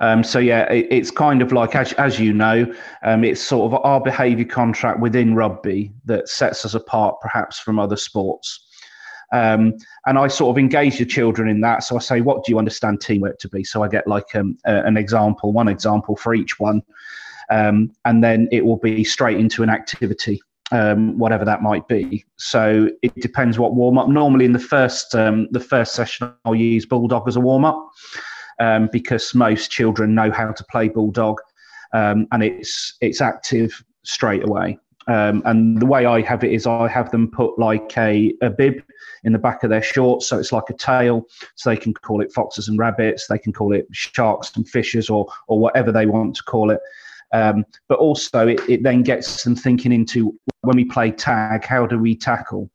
Um, 0.00 0.22
so 0.22 0.38
yeah, 0.38 0.70
it, 0.72 0.86
it's 0.90 1.10
kind 1.10 1.42
of 1.42 1.52
like 1.52 1.74
as 1.74 1.92
as 1.94 2.18
you 2.20 2.32
know, 2.32 2.72
um, 3.02 3.24
it's 3.24 3.40
sort 3.40 3.72
of 3.72 3.80
our 3.84 4.00
behaviour 4.00 4.44
contract 4.44 5.00
within 5.00 5.34
rugby 5.34 5.92
that 6.04 6.28
sets 6.28 6.64
us 6.64 6.74
apart, 6.74 7.16
perhaps 7.20 7.58
from 7.58 7.78
other 7.78 7.96
sports. 7.96 8.62
Um, 9.32 9.74
and 10.06 10.18
I 10.18 10.28
sort 10.28 10.54
of 10.54 10.58
engage 10.58 10.98
the 10.98 11.04
children 11.04 11.48
in 11.48 11.60
that. 11.62 11.82
So 11.82 11.96
I 11.96 12.00
say, 12.00 12.20
what 12.20 12.44
do 12.44 12.52
you 12.52 12.58
understand 12.58 13.00
teamwork 13.00 13.38
to 13.38 13.48
be? 13.48 13.64
So 13.64 13.82
I 13.82 13.88
get 13.88 14.06
like 14.06 14.34
um, 14.34 14.56
a, 14.64 14.84
an 14.84 14.96
example, 14.96 15.52
one 15.52 15.68
example 15.68 16.16
for 16.16 16.34
each 16.34 16.60
one, 16.60 16.82
um, 17.50 17.90
and 18.04 18.22
then 18.22 18.48
it 18.52 18.64
will 18.64 18.76
be 18.76 19.02
straight 19.04 19.38
into 19.38 19.62
an 19.62 19.70
activity. 19.70 20.40
Um, 20.72 21.16
whatever 21.16 21.44
that 21.44 21.62
might 21.62 21.86
be. 21.86 22.24
So 22.38 22.90
it 23.00 23.14
depends 23.20 23.56
what 23.56 23.76
warm 23.76 23.98
up. 23.98 24.08
Normally, 24.08 24.46
in 24.46 24.52
the 24.52 24.58
first 24.58 25.14
um, 25.14 25.46
the 25.52 25.60
first 25.60 25.94
session, 25.94 26.32
I'll 26.44 26.56
use 26.56 26.84
bulldog 26.84 27.28
as 27.28 27.36
a 27.36 27.40
warm 27.40 27.64
up, 27.64 27.88
um, 28.58 28.88
because 28.92 29.34
most 29.34 29.70
children 29.70 30.14
know 30.14 30.30
how 30.30 30.52
to 30.52 30.64
play 30.70 30.88
bulldog, 30.88 31.38
um, 31.92 32.26
and 32.32 32.42
it's 32.42 32.96
it's 33.00 33.20
active 33.20 33.84
straight 34.04 34.44
away. 34.44 34.78
Um, 35.08 35.42
and 35.44 35.80
the 35.80 35.86
way 35.86 36.04
I 36.04 36.20
have 36.22 36.42
it 36.42 36.52
is 36.52 36.66
I 36.66 36.88
have 36.88 37.12
them 37.12 37.30
put 37.30 37.58
like 37.58 37.96
a, 37.96 38.34
a 38.42 38.50
bib 38.50 38.82
in 39.22 39.32
the 39.32 39.38
back 39.38 39.62
of 39.62 39.70
their 39.70 39.82
shorts, 39.82 40.26
so 40.26 40.38
it's 40.38 40.50
like 40.50 40.68
a 40.68 40.74
tail. 40.74 41.24
So 41.54 41.70
they 41.70 41.76
can 41.76 41.94
call 41.94 42.20
it 42.20 42.32
foxes 42.32 42.68
and 42.68 42.78
rabbits, 42.78 43.26
they 43.28 43.38
can 43.38 43.52
call 43.52 43.72
it 43.72 43.86
sharks 43.92 44.56
and 44.56 44.68
fishes, 44.68 45.08
or 45.08 45.26
or 45.48 45.58
whatever 45.58 45.92
they 45.92 46.06
want 46.06 46.36
to 46.36 46.42
call 46.42 46.70
it. 46.70 46.80
Um, 47.32 47.64
but 47.88 47.98
also, 47.98 48.48
it, 48.48 48.60
it 48.68 48.82
then 48.82 49.02
gets 49.02 49.42
them 49.44 49.56
thinking 49.56 49.92
into 49.92 50.38
when 50.62 50.76
we 50.76 50.84
play 50.84 51.10
tag, 51.10 51.64
how 51.64 51.86
do 51.86 51.98
we 51.98 52.16
tackle? 52.16 52.70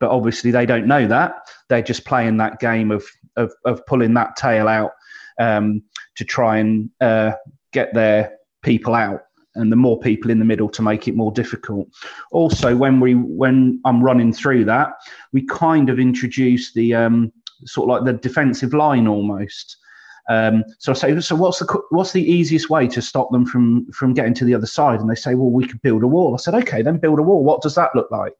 But 0.00 0.10
obviously, 0.10 0.50
they 0.50 0.66
don't 0.66 0.86
know 0.86 1.06
that. 1.06 1.48
They're 1.68 1.82
just 1.82 2.04
playing 2.04 2.36
that 2.38 2.60
game 2.60 2.90
of 2.90 3.04
of, 3.36 3.52
of 3.64 3.86
pulling 3.86 4.14
that 4.14 4.36
tail 4.36 4.66
out 4.66 4.92
um, 5.38 5.82
to 6.16 6.24
try 6.24 6.58
and 6.58 6.90
uh, 7.00 7.32
get 7.72 7.92
their 7.94 8.32
people 8.62 8.94
out 8.94 9.22
and 9.58 9.72
the 9.72 9.76
more 9.76 9.98
people 9.98 10.30
in 10.30 10.38
the 10.38 10.44
middle 10.44 10.68
to 10.68 10.82
make 10.82 11.08
it 11.08 11.16
more 11.16 11.32
difficult. 11.32 11.88
Also, 12.30 12.76
when 12.76 13.00
we 13.00 13.14
when 13.14 13.80
I'm 13.84 14.02
running 14.02 14.32
through 14.32 14.64
that, 14.66 14.92
we 15.32 15.44
kind 15.46 15.90
of 15.90 15.98
introduce 15.98 16.72
the 16.72 16.94
um, 16.94 17.32
sort 17.64 17.90
of 17.90 17.96
like 17.96 18.06
the 18.06 18.20
defensive 18.20 18.72
line 18.72 19.06
almost. 19.08 19.76
Um, 20.30 20.62
so 20.78 20.92
I 20.92 20.94
say, 20.94 21.20
so 21.20 21.34
what's 21.34 21.58
the 21.58 21.82
what's 21.90 22.12
the 22.12 22.22
easiest 22.22 22.70
way 22.70 22.86
to 22.88 23.02
stop 23.02 23.30
them 23.32 23.44
from 23.46 23.90
from 23.92 24.14
getting 24.14 24.34
to 24.34 24.44
the 24.44 24.54
other 24.54 24.66
side? 24.66 25.00
And 25.00 25.10
they 25.10 25.14
say, 25.14 25.34
well, 25.34 25.50
we 25.50 25.66
could 25.66 25.82
build 25.82 26.02
a 26.02 26.08
wall. 26.08 26.34
I 26.34 26.38
said, 26.38 26.54
okay, 26.54 26.82
then 26.82 26.98
build 26.98 27.18
a 27.18 27.22
wall. 27.22 27.42
What 27.42 27.62
does 27.62 27.74
that 27.74 27.94
look 27.94 28.10
like? 28.10 28.34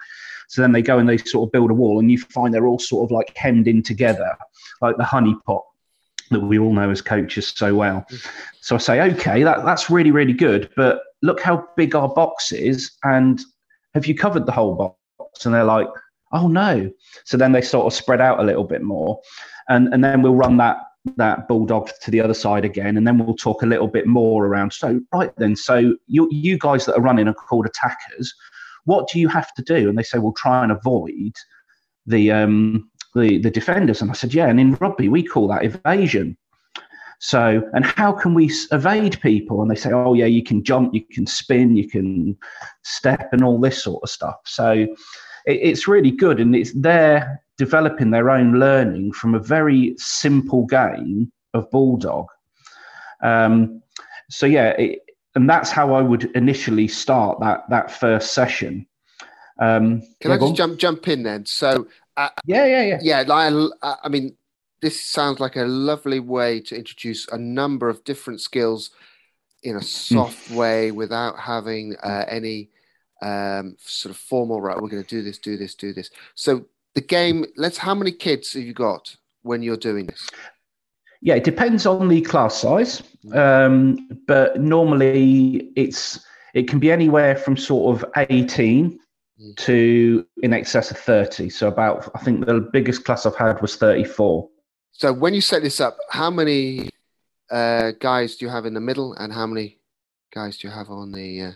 So 0.48 0.62
then 0.62 0.72
they 0.72 0.82
go 0.82 0.98
and 0.98 1.08
they 1.08 1.18
sort 1.18 1.48
of 1.48 1.52
build 1.52 1.70
a 1.70 1.74
wall, 1.74 1.98
and 1.98 2.10
you 2.10 2.18
find 2.18 2.54
they're 2.54 2.66
all 2.66 2.78
sort 2.78 3.06
of 3.06 3.10
like 3.10 3.36
hemmed 3.36 3.68
in 3.68 3.82
together, 3.82 4.36
like 4.80 4.96
the 4.96 5.04
honey 5.04 5.36
pot 5.46 5.62
that 6.30 6.40
we 6.40 6.58
all 6.58 6.72
know 6.72 6.90
as 6.90 7.02
coaches 7.02 7.52
so 7.54 7.74
well. 7.74 8.06
So 8.60 8.76
I 8.76 8.78
say, 8.78 9.00
okay, 9.12 9.42
that, 9.42 9.64
that's 9.64 9.90
really, 9.90 10.10
really 10.10 10.32
good. 10.32 10.70
But 10.76 11.02
look 11.22 11.40
how 11.40 11.66
big 11.76 11.94
our 11.94 12.08
box 12.08 12.52
is. 12.52 12.92
And 13.04 13.40
have 13.94 14.06
you 14.06 14.14
covered 14.14 14.46
the 14.46 14.52
whole 14.52 14.74
box? 14.74 15.44
And 15.44 15.54
they're 15.54 15.64
like, 15.64 15.88
oh 16.32 16.48
no. 16.48 16.90
So 17.24 17.36
then 17.36 17.52
they 17.52 17.62
sort 17.62 17.86
of 17.86 17.92
spread 17.92 18.20
out 18.20 18.40
a 18.40 18.44
little 18.44 18.64
bit 18.64 18.82
more. 18.82 19.20
And, 19.68 19.92
and 19.92 20.02
then 20.02 20.22
we'll 20.22 20.34
run 20.34 20.56
that 20.58 20.78
that 21.16 21.48
bulldog 21.48 21.90
to 22.02 22.10
the 22.10 22.20
other 22.20 22.34
side 22.34 22.64
again 22.64 22.96
and 22.96 23.06
then 23.06 23.18
we'll 23.18 23.34
talk 23.36 23.62
a 23.62 23.66
little 23.66 23.86
bit 23.86 24.06
more 24.06 24.44
around 24.44 24.72
so 24.72 25.00
right 25.14 25.34
then 25.36 25.56
so 25.56 25.94
you 26.06 26.28
you 26.30 26.58
guys 26.58 26.84
that 26.84 26.96
are 26.96 27.00
running 27.00 27.28
are 27.28 27.34
called 27.34 27.64
attackers 27.64 28.34
what 28.84 29.08
do 29.08 29.18
you 29.18 29.28
have 29.28 29.54
to 29.54 29.62
do 29.62 29.88
and 29.88 29.96
they 29.96 30.02
say 30.02 30.18
well 30.18 30.32
try 30.32 30.62
and 30.62 30.72
avoid 30.72 31.32
the 32.06 32.30
um 32.30 32.90
the, 33.14 33.38
the 33.38 33.50
defenders. 33.50 34.00
And 34.00 34.10
I 34.10 34.14
said, 34.14 34.34
yeah. 34.34 34.48
And 34.48 34.60
in 34.60 34.74
rugby, 34.74 35.08
we 35.08 35.22
call 35.22 35.48
that 35.48 35.64
evasion. 35.64 36.36
So, 37.20 37.62
and 37.72 37.84
how 37.84 38.12
can 38.12 38.32
we 38.34 38.52
evade 38.70 39.20
people? 39.20 39.60
And 39.60 39.70
they 39.70 39.74
say, 39.74 39.90
oh, 39.90 40.14
yeah, 40.14 40.26
you 40.26 40.42
can 40.42 40.62
jump, 40.62 40.94
you 40.94 41.04
can 41.04 41.26
spin, 41.26 41.76
you 41.76 41.88
can 41.88 42.36
step, 42.82 43.30
and 43.32 43.42
all 43.42 43.58
this 43.58 43.82
sort 43.82 44.02
of 44.04 44.10
stuff. 44.10 44.36
So, 44.44 44.70
it, 44.70 44.88
it's 45.46 45.88
really 45.88 46.12
good. 46.12 46.38
And 46.38 46.54
it's 46.54 46.72
they're 46.74 47.42
developing 47.56 48.10
their 48.10 48.30
own 48.30 48.60
learning 48.60 49.12
from 49.12 49.34
a 49.34 49.40
very 49.40 49.94
simple 49.98 50.64
game 50.66 51.32
of 51.54 51.68
Bulldog. 51.70 52.26
Um, 53.20 53.82
so, 54.30 54.46
yeah, 54.46 54.68
it, 54.78 55.00
and 55.34 55.50
that's 55.50 55.70
how 55.70 55.94
I 55.94 56.02
would 56.02 56.30
initially 56.36 56.86
start 56.86 57.40
that, 57.40 57.68
that 57.70 57.90
first 57.90 58.32
session. 58.32 58.86
Um, 59.60 60.02
Can 60.20 60.30
I 60.30 60.38
just 60.38 60.54
jump 60.54 60.78
jump 60.78 61.08
in 61.08 61.24
then? 61.24 61.46
So 61.46 61.88
uh, 62.18 62.28
yeah, 62.46 62.66
yeah, 62.66 62.98
yeah. 63.00 63.22
Yeah, 63.24 63.68
I 63.82 64.08
mean, 64.08 64.36
this 64.82 65.00
sounds 65.00 65.38
like 65.40 65.56
a 65.56 65.64
lovely 65.64 66.20
way 66.20 66.60
to 66.62 66.76
introduce 66.76 67.28
a 67.28 67.38
number 67.38 67.88
of 67.88 68.02
different 68.04 68.40
skills 68.40 68.90
in 69.62 69.76
a 69.76 69.82
soft 69.82 70.50
mm. 70.50 70.56
way 70.56 70.90
without 70.90 71.38
having 71.38 71.96
uh, 72.02 72.24
any 72.28 72.70
um, 73.22 73.76
sort 73.78 74.14
of 74.14 74.20
formal, 74.20 74.60
right, 74.60 74.80
we're 74.80 74.88
going 74.88 75.02
to 75.02 75.08
do 75.08 75.22
this, 75.22 75.38
do 75.38 75.56
this, 75.56 75.74
do 75.74 75.92
this. 75.92 76.10
So 76.34 76.66
the 76.94 77.00
game, 77.00 77.44
let's, 77.56 77.78
how 77.78 77.94
many 77.94 78.12
kids 78.12 78.52
have 78.52 78.62
you 78.62 78.72
got 78.72 79.14
when 79.42 79.62
you're 79.62 79.76
doing 79.76 80.06
this? 80.06 80.28
Yeah, 81.20 81.34
it 81.34 81.44
depends 81.44 81.86
on 81.86 82.08
the 82.08 82.20
class 82.20 82.60
size, 82.60 83.02
um, 83.32 84.08
but 84.26 84.60
normally 84.60 85.70
it's 85.74 86.20
it 86.54 86.68
can 86.68 86.78
be 86.78 86.90
anywhere 86.90 87.36
from 87.36 87.56
sort 87.56 88.02
of 88.02 88.10
18 88.30 88.98
to 89.56 90.26
in 90.42 90.52
excess 90.52 90.90
of 90.90 90.98
30. 90.98 91.50
So 91.50 91.68
about, 91.68 92.10
I 92.14 92.18
think 92.20 92.44
the 92.44 92.60
biggest 92.72 93.04
class 93.04 93.26
I've 93.26 93.36
had 93.36 93.60
was 93.60 93.76
34. 93.76 94.48
So 94.92 95.12
when 95.12 95.34
you 95.34 95.40
set 95.40 95.62
this 95.62 95.80
up, 95.80 95.96
how 96.10 96.30
many 96.30 96.90
uh, 97.50 97.92
guys 98.00 98.36
do 98.36 98.46
you 98.46 98.50
have 98.50 98.66
in 98.66 98.74
the 98.74 98.80
middle 98.80 99.14
and 99.14 99.32
how 99.32 99.46
many 99.46 99.78
guys 100.34 100.58
do 100.58 100.68
you 100.68 100.74
have 100.74 100.90
on 100.90 101.12
the 101.12 101.42
uh, 101.42 101.52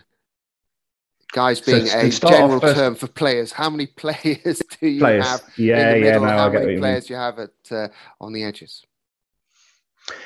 guys 1.33 1.59
being 1.59 1.85
so 1.85 1.99
a 1.99 2.09
general 2.09 2.59
first... 2.59 2.75
term 2.77 2.95
for 2.95 3.07
players? 3.07 3.51
How 3.51 3.69
many 3.69 3.87
players 3.97 4.61
do 4.79 4.87
you 4.87 4.99
players. 4.99 5.25
have 5.25 5.43
yeah, 5.57 5.75
in 5.75 5.93
the 5.93 6.05
middle? 6.05 6.21
Yeah, 6.21 6.27
no, 6.29 6.37
how 6.37 6.49
many 6.49 6.77
players 6.77 7.05
do 7.07 7.13
you 7.13 7.19
have 7.19 7.39
at 7.39 7.51
uh, 7.71 7.87
on 8.21 8.31
the 8.31 8.43
edges? 8.43 8.85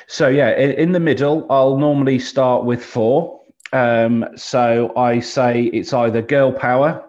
So 0.06 0.28
yeah, 0.28 0.56
in, 0.56 0.70
in 0.72 0.92
the 0.92 1.00
middle, 1.00 1.46
I'll 1.50 1.76
normally 1.76 2.18
start 2.18 2.64
with 2.64 2.84
four. 2.84 3.40
Um, 3.72 4.24
so 4.36 4.96
I 4.96 5.20
say 5.20 5.64
it's 5.64 5.92
either 5.92 6.22
girl 6.22 6.52
power 6.52 7.07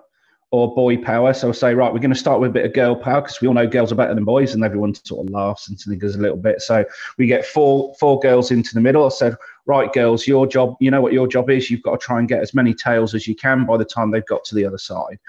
or 0.51 0.73
boy 0.73 0.97
power. 0.97 1.33
So 1.33 1.49
I 1.49 1.51
say, 1.51 1.75
right, 1.75 1.93
we're 1.93 1.99
going 1.99 2.13
to 2.13 2.19
start 2.19 2.39
with 2.39 2.49
a 2.49 2.53
bit 2.53 2.65
of 2.65 2.73
girl 2.73 2.95
power 2.95 3.21
because 3.21 3.39
we 3.39 3.47
all 3.47 3.53
know 3.53 3.67
girls 3.67 3.91
are 3.91 3.95
better 3.95 4.15
than 4.15 4.25
boys, 4.25 4.53
and 4.53 4.63
everyone 4.63 4.95
sort 4.95 5.27
of 5.27 5.33
laughs 5.33 5.67
and 5.67 5.79
sniggers 5.79 6.15
a 6.15 6.19
little 6.19 6.37
bit. 6.37 6.61
So 6.61 6.85
we 7.17 7.27
get 7.27 7.45
four 7.45 7.93
four 7.99 8.19
girls 8.19 8.49
into 8.49 8.73
the 8.73 8.81
middle. 8.81 9.05
I 9.05 9.09
said, 9.09 9.35
right, 9.65 9.91
girls, 9.93 10.25
your 10.25 10.47
job, 10.47 10.75
you 10.79 10.89
know 10.89 11.01
what 11.01 11.13
your 11.13 11.27
job 11.27 11.49
is. 11.49 11.69
You've 11.69 11.83
got 11.83 11.99
to 11.99 12.05
try 12.05 12.19
and 12.19 12.27
get 12.27 12.41
as 12.41 12.53
many 12.53 12.73
tails 12.73 13.13
as 13.13 13.27
you 13.27 13.35
can 13.35 13.65
by 13.65 13.77
the 13.77 13.85
time 13.85 14.11
they've 14.11 14.25
got 14.25 14.43
to 14.45 14.55
the 14.55 14.65
other 14.65 14.79
side. 14.79 15.19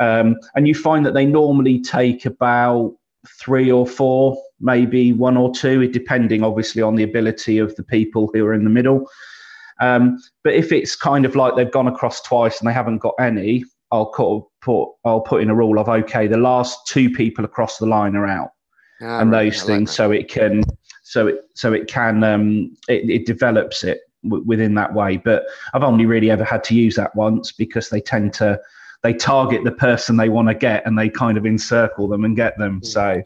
Um, 0.00 0.36
and 0.56 0.66
you 0.66 0.74
find 0.74 1.06
that 1.06 1.14
they 1.14 1.26
normally 1.26 1.80
take 1.80 2.24
about 2.26 2.96
three 3.38 3.70
or 3.70 3.86
four, 3.86 4.42
maybe 4.60 5.12
one 5.12 5.36
or 5.36 5.52
two, 5.54 5.86
depending 5.88 6.42
obviously 6.42 6.82
on 6.82 6.96
the 6.96 7.02
ability 7.02 7.58
of 7.58 7.76
the 7.76 7.82
people 7.82 8.30
who 8.32 8.44
are 8.46 8.54
in 8.54 8.64
the 8.64 8.70
middle. 8.70 9.08
Um, 9.80 10.18
but 10.42 10.54
if 10.54 10.72
it's 10.72 10.96
kind 10.96 11.24
of 11.24 11.36
like 11.36 11.54
they've 11.54 11.70
gone 11.70 11.86
across 11.86 12.20
twice 12.22 12.60
and 12.60 12.68
they 12.68 12.72
haven't 12.72 12.98
got 12.98 13.14
any, 13.20 13.64
I'll 13.92 14.06
put 14.06 14.88
I'll 15.04 15.20
put 15.20 15.42
in 15.42 15.50
a 15.50 15.54
rule 15.54 15.78
of 15.78 15.88
okay, 15.88 16.26
the 16.26 16.36
last 16.36 16.86
two 16.86 17.10
people 17.10 17.44
across 17.44 17.78
the 17.78 17.86
line 17.86 18.16
are 18.16 18.26
out, 18.26 18.50
ah, 19.02 19.20
and 19.20 19.30
right, 19.30 19.44
those 19.44 19.62
things, 19.62 19.90
like 19.90 19.96
so 19.96 20.10
it 20.10 20.28
can 20.28 20.62
so 21.02 21.26
it 21.26 21.40
so 21.54 21.72
it 21.72 21.88
can 21.88 22.22
um, 22.22 22.76
it, 22.88 23.08
it 23.10 23.26
develops 23.26 23.82
it 23.84 24.00
w- 24.24 24.44
within 24.46 24.74
that 24.74 24.94
way. 24.94 25.16
But 25.16 25.44
I've 25.74 25.82
only 25.82 26.06
really 26.06 26.30
ever 26.30 26.44
had 26.44 26.62
to 26.64 26.74
use 26.74 26.94
that 26.96 27.14
once 27.16 27.52
because 27.52 27.88
they 27.88 28.00
tend 28.00 28.32
to 28.34 28.60
they 29.02 29.14
target 29.14 29.64
the 29.64 29.72
person 29.72 30.16
they 30.16 30.28
want 30.28 30.48
to 30.48 30.54
get 30.54 30.86
and 30.86 30.98
they 30.98 31.08
kind 31.08 31.38
of 31.38 31.46
encircle 31.46 32.08
them 32.08 32.24
and 32.24 32.36
get 32.36 32.56
them. 32.58 32.80
Mm. 32.80 32.86
So 32.86 33.22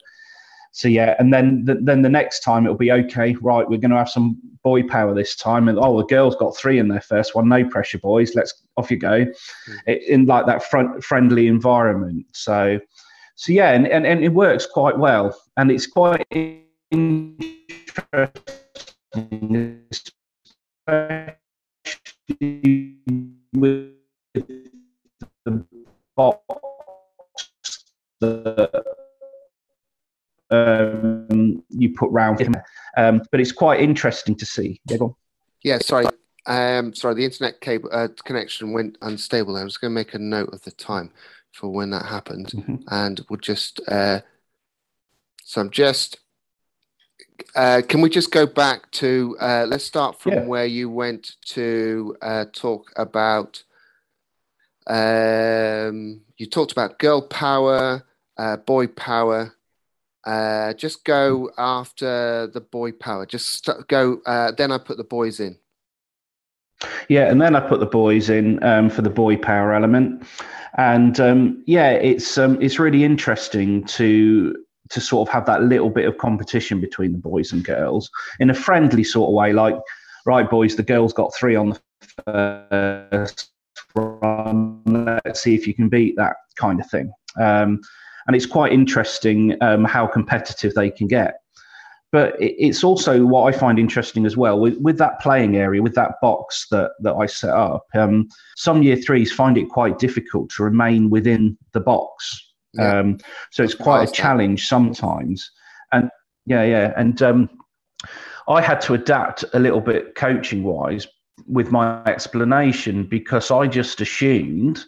so 0.74 0.88
yeah, 0.88 1.14
and 1.20 1.32
then 1.32 1.64
the, 1.66 1.76
then 1.76 2.02
the 2.02 2.08
next 2.08 2.40
time 2.40 2.64
it'll 2.64 2.76
be 2.76 2.90
okay. 2.90 3.36
Right, 3.36 3.68
we're 3.68 3.78
going 3.78 3.92
to 3.92 3.96
have 3.96 4.10
some 4.10 4.36
boy 4.64 4.82
power 4.82 5.14
this 5.14 5.36
time, 5.36 5.68
and 5.68 5.78
oh, 5.78 5.98
the 5.98 6.06
girls 6.06 6.34
got 6.34 6.56
three 6.56 6.80
in 6.80 6.88
their 6.88 7.00
first 7.00 7.32
one. 7.36 7.48
No 7.48 7.64
pressure, 7.64 7.98
boys. 7.98 8.34
Let's 8.34 8.52
off 8.76 8.90
you 8.90 8.96
go, 8.96 9.24
mm. 9.24 10.04
in 10.08 10.26
like 10.26 10.46
that 10.46 10.64
front 10.64 11.04
friendly 11.04 11.46
environment. 11.46 12.26
So, 12.32 12.80
so 13.36 13.52
yeah, 13.52 13.70
and, 13.70 13.86
and, 13.86 14.04
and 14.04 14.24
it 14.24 14.30
works 14.30 14.66
quite 14.66 14.98
well, 14.98 15.38
and 15.56 15.70
it's 15.70 15.86
quite 15.86 16.26
interesting, 16.90 17.38
with 23.54 23.92
the 25.44 25.64
box 26.16 26.40
that 28.20 29.03
um, 30.50 31.62
you 31.70 31.94
put 31.94 32.10
round 32.10 32.40
him. 32.40 32.54
Um, 32.96 33.22
but 33.30 33.40
it's 33.40 33.52
quite 33.52 33.80
interesting 33.80 34.34
to 34.36 34.46
see. 34.46 34.80
Yeah, 34.88 34.98
yeah 35.62 35.78
sorry. 35.78 36.06
Um, 36.46 36.94
sorry, 36.94 37.14
the 37.14 37.24
internet 37.24 37.60
cable 37.60 37.88
uh, 37.92 38.08
connection 38.24 38.72
went 38.72 38.98
unstable. 39.02 39.56
I 39.56 39.64
was 39.64 39.78
going 39.78 39.90
to 39.90 39.94
make 39.94 40.14
a 40.14 40.18
note 40.18 40.50
of 40.52 40.62
the 40.62 40.72
time 40.72 41.10
for 41.52 41.68
when 41.68 41.90
that 41.90 42.06
happened, 42.06 42.48
mm-hmm. 42.48 42.76
and 42.88 43.24
we'll 43.28 43.40
just. 43.40 43.80
Uh, 43.88 44.20
so 45.42 45.60
I'm 45.60 45.70
just. 45.70 46.18
Uh, 47.56 47.82
can 47.88 48.00
we 48.00 48.10
just 48.10 48.30
go 48.30 48.46
back 48.46 48.90
to? 48.92 49.36
Uh, 49.40 49.66
let's 49.68 49.84
start 49.84 50.20
from 50.20 50.32
yeah. 50.32 50.44
where 50.44 50.66
you 50.66 50.90
went 50.90 51.36
to 51.46 52.16
uh, 52.20 52.44
talk 52.52 52.92
about. 52.96 53.62
Um, 54.86 56.20
you 56.36 56.46
talked 56.46 56.72
about 56.72 56.98
girl 56.98 57.22
power, 57.22 58.04
uh, 58.36 58.56
boy 58.58 58.86
power, 58.88 59.54
uh, 60.26 60.72
just 60.74 61.04
go 61.04 61.50
after 61.58 62.46
the 62.48 62.60
boy 62.60 62.92
power. 62.92 63.26
Just 63.26 63.64
st- 63.64 63.86
go. 63.88 64.20
Uh, 64.26 64.52
then 64.52 64.72
I 64.72 64.78
put 64.78 64.96
the 64.96 65.04
boys 65.04 65.40
in. 65.40 65.58
Yeah, 67.08 67.30
and 67.30 67.40
then 67.40 67.54
I 67.54 67.60
put 67.60 67.80
the 67.80 67.86
boys 67.86 68.28
in 68.28 68.62
um, 68.62 68.90
for 68.90 69.02
the 69.02 69.10
boy 69.10 69.36
power 69.36 69.72
element, 69.72 70.26
and 70.76 71.18
um, 71.20 71.62
yeah, 71.66 71.90
it's 71.90 72.36
um, 72.36 72.60
it's 72.60 72.78
really 72.78 73.04
interesting 73.04 73.84
to 73.84 74.54
to 74.90 75.00
sort 75.00 75.28
of 75.28 75.32
have 75.32 75.46
that 75.46 75.62
little 75.62 75.90
bit 75.90 76.06
of 76.06 76.18
competition 76.18 76.80
between 76.80 77.12
the 77.12 77.18
boys 77.18 77.52
and 77.52 77.64
girls 77.64 78.10
in 78.38 78.50
a 78.50 78.54
friendly 78.54 79.04
sort 79.04 79.28
of 79.28 79.34
way, 79.34 79.52
like, 79.52 79.76
right, 80.26 80.48
boys, 80.48 80.76
the 80.76 80.82
girls 80.82 81.12
got 81.12 81.34
three 81.34 81.56
on 81.56 81.70
the 81.70 81.80
first 83.10 83.50
run. 83.94 84.82
Let's 85.24 85.42
see 85.42 85.54
if 85.54 85.66
you 85.66 85.74
can 85.74 85.88
beat 85.88 86.16
that 86.16 86.36
kind 86.56 86.80
of 86.80 86.90
thing. 86.90 87.12
Um, 87.40 87.80
and 88.26 88.36
it's 88.36 88.46
quite 88.46 88.72
interesting 88.72 89.56
um, 89.60 89.84
how 89.84 90.06
competitive 90.06 90.74
they 90.74 90.90
can 90.90 91.06
get. 91.06 91.40
But 92.12 92.36
it's 92.38 92.84
also 92.84 93.24
what 93.26 93.52
I 93.52 93.58
find 93.58 93.76
interesting 93.76 94.24
as 94.24 94.36
well 94.36 94.60
with, 94.60 94.78
with 94.78 94.98
that 94.98 95.20
playing 95.20 95.56
area, 95.56 95.82
with 95.82 95.96
that 95.96 96.12
box 96.22 96.68
that, 96.70 96.92
that 97.00 97.14
I 97.14 97.26
set 97.26 97.50
up. 97.50 97.86
Um, 97.92 98.28
some 98.56 98.84
year 98.84 98.94
threes 98.94 99.32
find 99.32 99.58
it 99.58 99.68
quite 99.68 99.98
difficult 99.98 100.50
to 100.50 100.62
remain 100.62 101.10
within 101.10 101.58
the 101.72 101.80
box. 101.80 102.40
Yeah. 102.74 103.00
Um, 103.00 103.18
so 103.50 103.64
it's 103.64 103.74
quite 103.74 104.08
a 104.08 104.12
challenge 104.12 104.68
sometimes. 104.68 105.50
And 105.90 106.08
yeah, 106.46 106.62
yeah. 106.62 106.92
And 106.96 107.20
um, 107.20 107.50
I 108.48 108.60
had 108.60 108.80
to 108.82 108.94
adapt 108.94 109.44
a 109.52 109.58
little 109.58 109.80
bit 109.80 110.14
coaching 110.14 110.62
wise 110.62 111.08
with 111.48 111.72
my 111.72 112.00
explanation 112.04 113.04
because 113.04 113.50
I 113.50 113.66
just 113.66 114.00
assumed 114.00 114.84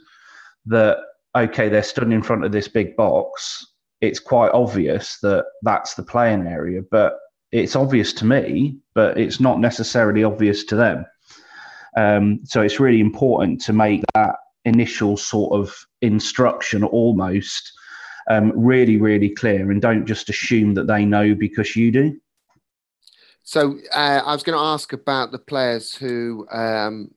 that 0.66 0.98
okay, 1.36 1.68
they're 1.68 1.82
stood 1.82 2.12
in 2.12 2.22
front 2.22 2.44
of 2.44 2.52
this 2.52 2.68
big 2.68 2.96
box. 2.96 3.66
It's 4.00 4.18
quite 4.18 4.52
obvious 4.52 5.18
that 5.22 5.44
that's 5.62 5.94
the 5.94 6.02
playing 6.02 6.46
area, 6.46 6.82
but 6.90 7.18
it's 7.52 7.76
obvious 7.76 8.12
to 8.14 8.24
me, 8.24 8.78
but 8.94 9.18
it's 9.18 9.40
not 9.40 9.60
necessarily 9.60 10.24
obvious 10.24 10.64
to 10.64 10.76
them. 10.76 11.06
Um, 11.96 12.40
so 12.44 12.60
it's 12.60 12.80
really 12.80 13.00
important 13.00 13.60
to 13.62 13.72
make 13.72 14.02
that 14.14 14.36
initial 14.64 15.16
sort 15.16 15.58
of 15.58 15.74
instruction 16.02 16.84
almost 16.84 17.72
um, 18.28 18.52
really, 18.54 18.96
really 18.96 19.30
clear 19.30 19.70
and 19.70 19.80
don't 19.80 20.06
just 20.06 20.28
assume 20.28 20.74
that 20.74 20.86
they 20.86 21.04
know 21.04 21.34
because 21.34 21.76
you 21.76 21.90
do. 21.90 22.20
So 23.42 23.78
uh, 23.94 24.22
I 24.24 24.32
was 24.32 24.42
going 24.42 24.58
to 24.58 24.64
ask 24.64 24.92
about 24.92 25.30
the 25.30 25.38
players 25.38 25.94
who 25.94 26.46
um, 26.50 27.12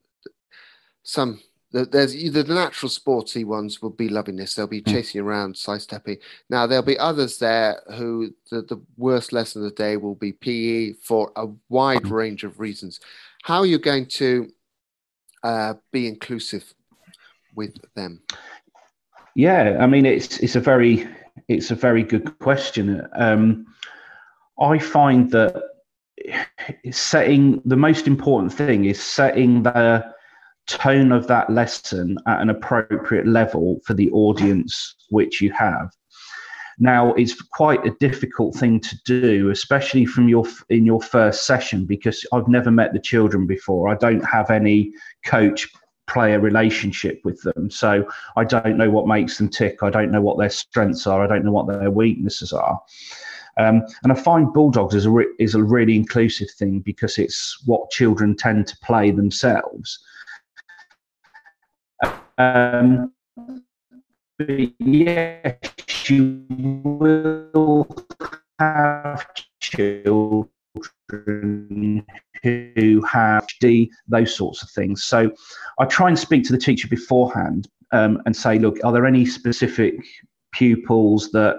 some 1.03 1.41
there's 1.71 2.15
either 2.15 2.43
the 2.43 2.55
natural 2.55 2.89
sporty 2.89 3.43
ones 3.43 3.81
will 3.81 3.91
be 3.91 4.09
loving 4.09 4.35
this. 4.35 4.55
They'll 4.55 4.67
be 4.67 4.81
hmm. 4.81 4.91
chasing 4.91 5.21
around, 5.21 5.55
side 5.55 5.81
stepping. 5.81 6.17
Now 6.49 6.65
there'll 6.65 6.83
be 6.83 6.97
others 6.97 7.37
there 7.37 7.81
who 7.95 8.33
the, 8.49 8.61
the 8.63 8.81
worst 8.97 9.33
lesson 9.33 9.63
of 9.63 9.69
the 9.69 9.75
day 9.75 9.97
will 9.97 10.15
be 10.15 10.31
PE 10.31 10.93
for 10.93 11.31
a 11.35 11.47
wide 11.69 12.07
hmm. 12.07 12.13
range 12.13 12.43
of 12.43 12.59
reasons. 12.59 12.99
How 13.43 13.59
are 13.59 13.65
you 13.65 13.77
going 13.77 14.07
to 14.07 14.49
uh, 15.43 15.75
be 15.91 16.07
inclusive 16.07 16.73
with 17.55 17.75
them? 17.95 18.21
Yeah, 19.35 19.77
I 19.79 19.87
mean 19.87 20.05
it's 20.05 20.39
it's 20.39 20.55
a 20.55 20.59
very 20.59 21.07
it's 21.47 21.71
a 21.71 21.75
very 21.75 22.03
good 22.03 22.39
question. 22.39 23.07
Um, 23.13 23.67
I 24.59 24.79
find 24.79 25.31
that 25.31 25.63
setting 26.91 27.61
the 27.63 27.77
most 27.77 28.07
important 28.07 28.51
thing 28.51 28.85
is 28.85 29.01
setting 29.01 29.63
the 29.63 30.13
tone 30.69 31.11
of 31.11 31.27
that 31.27 31.49
lesson 31.49 32.17
at 32.27 32.39
an 32.39 32.49
appropriate 32.49 33.27
level 33.27 33.79
for 33.85 33.93
the 33.93 34.09
audience 34.11 34.95
which 35.09 35.41
you 35.41 35.51
have. 35.51 35.91
Now, 36.77 37.13
it's 37.15 37.41
quite 37.41 37.85
a 37.85 37.95
difficult 37.99 38.55
thing 38.55 38.79
to 38.79 38.97
do, 39.03 39.49
especially 39.49 40.05
from 40.05 40.29
your 40.29 40.45
in 40.69 40.85
your 40.85 41.01
first 41.01 41.45
session, 41.45 41.85
because 41.85 42.25
I've 42.31 42.47
never 42.47 42.71
met 42.71 42.93
the 42.93 42.99
children 42.99 43.45
before. 43.45 43.89
I 43.89 43.95
don't 43.95 44.23
have 44.23 44.49
any 44.49 44.93
coach 45.25 45.67
player 46.07 46.39
relationship 46.39 47.19
with 47.25 47.41
them, 47.41 47.69
so 47.69 48.07
I 48.37 48.45
don't 48.45 48.77
know 48.77 48.89
what 48.89 49.07
makes 49.07 49.37
them 49.37 49.49
tick. 49.49 49.83
I 49.83 49.89
don't 49.89 50.11
know 50.11 50.21
what 50.21 50.37
their 50.37 50.49
strengths 50.49 51.05
are. 51.05 51.21
I 51.21 51.27
don't 51.27 51.43
know 51.43 51.51
what 51.51 51.67
their 51.67 51.91
weaknesses 51.91 52.53
are. 52.53 52.79
Um, 53.57 53.81
and 54.03 54.13
I 54.13 54.15
find 54.15 54.53
Bulldogs 54.53 54.95
is 54.95 55.05
a 55.05 55.11
re- 55.11 55.35
is 55.37 55.55
a 55.55 55.63
really 55.63 55.95
inclusive 55.95 56.49
thing 56.51 56.79
because 56.79 57.17
it's 57.17 57.61
what 57.65 57.89
children 57.89 58.37
tend 58.37 58.67
to 58.67 58.77
play 58.77 59.11
themselves. 59.11 59.99
Um, 62.39 63.13
but 64.37 64.71
yes, 64.79 65.57
you 66.09 66.45
will 66.49 67.87
have 68.59 69.27
children 69.59 70.49
who 72.43 73.03
have 73.05 73.45
D, 73.59 73.91
those 74.07 74.33
sorts 74.33 74.63
of 74.63 74.69
things. 74.69 75.03
So 75.03 75.29
I 75.79 75.85
try 75.85 76.07
and 76.07 76.17
speak 76.17 76.45
to 76.45 76.53
the 76.53 76.57
teacher 76.57 76.87
beforehand 76.87 77.67
um, 77.91 78.21
and 78.25 78.33
say, 78.35 78.57
look, 78.57 78.77
are 78.85 78.93
there 78.93 79.05
any 79.05 79.25
specific 79.25 79.95
pupils 80.53 81.31
that 81.31 81.57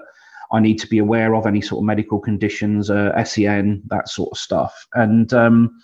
I 0.53 0.61
need 0.61 0.79
to 0.81 0.87
be 0.87 0.99
aware 0.99 1.35
of, 1.35 1.47
any 1.47 1.61
sort 1.61 1.81
of 1.81 1.85
medical 1.85 2.19
conditions, 2.19 2.90
uh, 2.90 3.23
SEN, 3.23 3.83
that 3.88 4.09
sort 4.09 4.31
of 4.33 4.38
stuff? 4.38 4.87
And 4.95 5.33
um, 5.35 5.79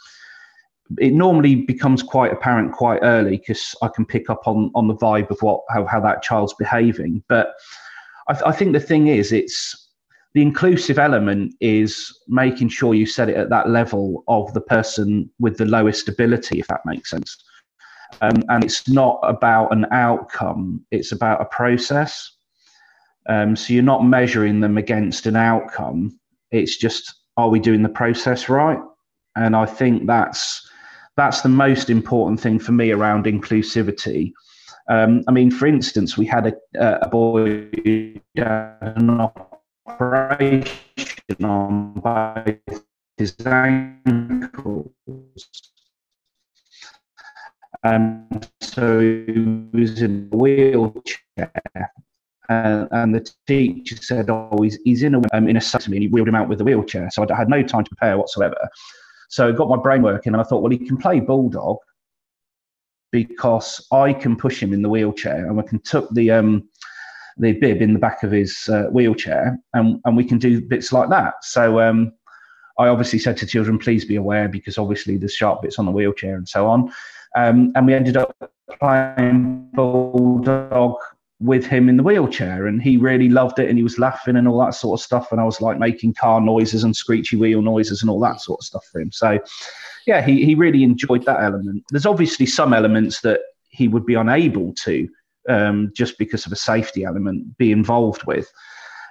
it 0.98 1.12
normally 1.12 1.56
becomes 1.56 2.02
quite 2.02 2.32
apparent 2.32 2.72
quite 2.72 3.00
early 3.02 3.38
because 3.38 3.74
I 3.82 3.88
can 3.88 4.06
pick 4.06 4.30
up 4.30 4.46
on 4.46 4.70
on 4.74 4.88
the 4.88 4.94
vibe 4.94 5.30
of 5.30 5.38
what 5.40 5.62
how, 5.68 5.84
how 5.86 6.00
that 6.00 6.22
child's 6.22 6.54
behaving. 6.54 7.22
But 7.28 7.54
I, 8.28 8.34
th- 8.34 8.44
I 8.46 8.52
think 8.52 8.72
the 8.72 8.80
thing 8.80 9.08
is, 9.08 9.32
it's 9.32 9.90
the 10.34 10.42
inclusive 10.42 10.98
element 10.98 11.54
is 11.60 12.16
making 12.28 12.68
sure 12.68 12.94
you 12.94 13.06
set 13.06 13.28
it 13.28 13.36
at 13.36 13.50
that 13.50 13.70
level 13.70 14.22
of 14.28 14.52
the 14.52 14.60
person 14.60 15.30
with 15.38 15.56
the 15.56 15.64
lowest 15.64 16.08
ability, 16.08 16.60
if 16.60 16.66
that 16.68 16.84
makes 16.84 17.10
sense. 17.10 17.36
Um, 18.20 18.42
and 18.48 18.62
it's 18.62 18.88
not 18.88 19.18
about 19.22 19.72
an 19.72 19.86
outcome; 19.90 20.84
it's 20.90 21.12
about 21.12 21.40
a 21.40 21.46
process. 21.46 22.32
Um, 23.28 23.56
so 23.56 23.72
you're 23.72 23.82
not 23.82 24.06
measuring 24.06 24.60
them 24.60 24.78
against 24.78 25.26
an 25.26 25.36
outcome. 25.36 26.18
It's 26.52 26.76
just, 26.76 27.12
are 27.36 27.48
we 27.48 27.58
doing 27.58 27.82
the 27.82 27.88
process 27.88 28.48
right? 28.48 28.78
And 29.34 29.56
I 29.56 29.66
think 29.66 30.06
that's 30.06 30.65
that's 31.16 31.40
the 31.40 31.48
most 31.48 31.90
important 31.90 32.40
thing 32.40 32.58
for 32.58 32.72
me 32.72 32.90
around 32.90 33.24
inclusivity. 33.24 34.32
Um, 34.88 35.22
I 35.26 35.32
mean, 35.32 35.50
for 35.50 35.66
instance, 35.66 36.16
we 36.16 36.26
had 36.26 36.46
a, 36.46 36.54
a 37.04 37.08
boy 37.08 37.68
an 38.36 39.30
operation 39.88 40.68
on 41.42 41.94
both 41.94 42.84
his 43.16 43.34
ankles. 43.44 44.90
Um, 47.82 48.28
so 48.60 49.00
he 49.00 49.68
was 49.72 50.02
in 50.02 50.28
a 50.32 50.36
wheelchair. 50.36 51.52
Uh, 52.48 52.86
and 52.92 53.12
the 53.14 53.28
teacher 53.48 53.96
said, 53.96 54.30
"Oh, 54.30 54.56
he's, 54.62 54.78
he's 54.84 55.02
in 55.02 55.16
a 55.16 55.22
um, 55.32 55.48
in 55.48 55.56
a 55.56 55.60
and 55.60 55.94
he 55.94 56.06
wheeled 56.06 56.28
him 56.28 56.36
out 56.36 56.48
with 56.48 56.58
the 56.58 56.64
wheelchair." 56.64 57.10
So 57.10 57.26
I 57.28 57.34
had 57.34 57.48
no 57.48 57.62
time 57.62 57.82
to 57.82 57.88
prepare 57.88 58.16
whatsoever. 58.16 58.56
So 59.28 59.48
I 59.48 59.52
got 59.52 59.68
my 59.68 59.76
brain 59.76 60.02
working 60.02 60.32
and 60.32 60.40
I 60.40 60.44
thought, 60.44 60.62
well, 60.62 60.70
he 60.70 60.78
can 60.78 60.96
play 60.96 61.20
Bulldog 61.20 61.78
because 63.12 63.86
I 63.92 64.12
can 64.12 64.36
push 64.36 64.62
him 64.62 64.72
in 64.72 64.82
the 64.82 64.88
wheelchair 64.88 65.46
and 65.46 65.56
we 65.56 65.62
can 65.62 65.80
tuck 65.80 66.08
the 66.12 66.30
um, 66.30 66.68
the 67.38 67.52
bib 67.52 67.82
in 67.82 67.92
the 67.92 67.98
back 67.98 68.22
of 68.22 68.32
his 68.32 68.68
uh, 68.68 68.84
wheelchair 68.84 69.58
and, 69.74 70.00
and 70.04 70.16
we 70.16 70.24
can 70.24 70.38
do 70.38 70.60
bits 70.60 70.92
like 70.92 71.10
that. 71.10 71.34
So 71.42 71.80
um, 71.80 72.12
I 72.78 72.88
obviously 72.88 73.18
said 73.18 73.36
to 73.38 73.46
children, 73.46 73.78
please 73.78 74.04
be 74.04 74.16
aware 74.16 74.48
because 74.48 74.78
obviously 74.78 75.16
there's 75.16 75.34
sharp 75.34 75.62
bits 75.62 75.78
on 75.78 75.86
the 75.86 75.92
wheelchair 75.92 76.36
and 76.36 76.48
so 76.48 76.66
on. 76.66 76.92
Um, 77.36 77.72
and 77.74 77.86
we 77.86 77.94
ended 77.94 78.16
up 78.16 78.34
playing 78.80 79.68
Bulldog 79.74 80.96
with 81.38 81.66
him 81.66 81.88
in 81.88 81.98
the 81.98 82.02
wheelchair 82.02 82.66
and 82.66 82.82
he 82.82 82.96
really 82.96 83.28
loved 83.28 83.58
it 83.58 83.68
and 83.68 83.76
he 83.76 83.82
was 83.82 83.98
laughing 83.98 84.36
and 84.36 84.48
all 84.48 84.58
that 84.58 84.74
sort 84.74 84.98
of 84.98 85.04
stuff 85.04 85.32
and 85.32 85.40
i 85.40 85.44
was 85.44 85.60
like 85.60 85.78
making 85.78 86.14
car 86.14 86.40
noises 86.40 86.82
and 86.82 86.96
screechy 86.96 87.36
wheel 87.36 87.60
noises 87.60 88.00
and 88.00 88.10
all 88.10 88.20
that 88.20 88.40
sort 88.40 88.58
of 88.58 88.64
stuff 88.64 88.84
for 88.90 89.00
him. 89.00 89.12
So 89.12 89.38
yeah 90.06 90.22
he, 90.22 90.44
he 90.44 90.54
really 90.54 90.82
enjoyed 90.82 91.24
that 91.26 91.42
element. 91.42 91.84
There's 91.90 92.06
obviously 92.06 92.46
some 92.46 92.72
elements 92.72 93.20
that 93.20 93.40
he 93.68 93.86
would 93.86 94.06
be 94.06 94.14
unable 94.14 94.72
to 94.84 95.08
um, 95.48 95.92
just 95.94 96.18
because 96.18 96.46
of 96.46 96.52
a 96.52 96.56
safety 96.56 97.04
element 97.04 97.58
be 97.58 97.70
involved 97.70 98.24
with. 98.24 98.50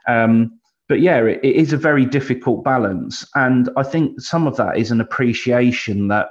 Um, 0.08 0.60
but 0.88 1.00
yeah 1.00 1.18
it, 1.18 1.40
it 1.44 1.56
is 1.56 1.74
a 1.74 1.78
very 1.78 2.06
difficult 2.06 2.64
balance 2.64 3.28
and 3.34 3.70
i 3.76 3.82
think 3.82 4.22
some 4.22 4.46
of 4.46 4.56
that 4.58 4.78
is 4.78 4.92
an 4.92 5.02
appreciation 5.02 6.08
that 6.10 6.30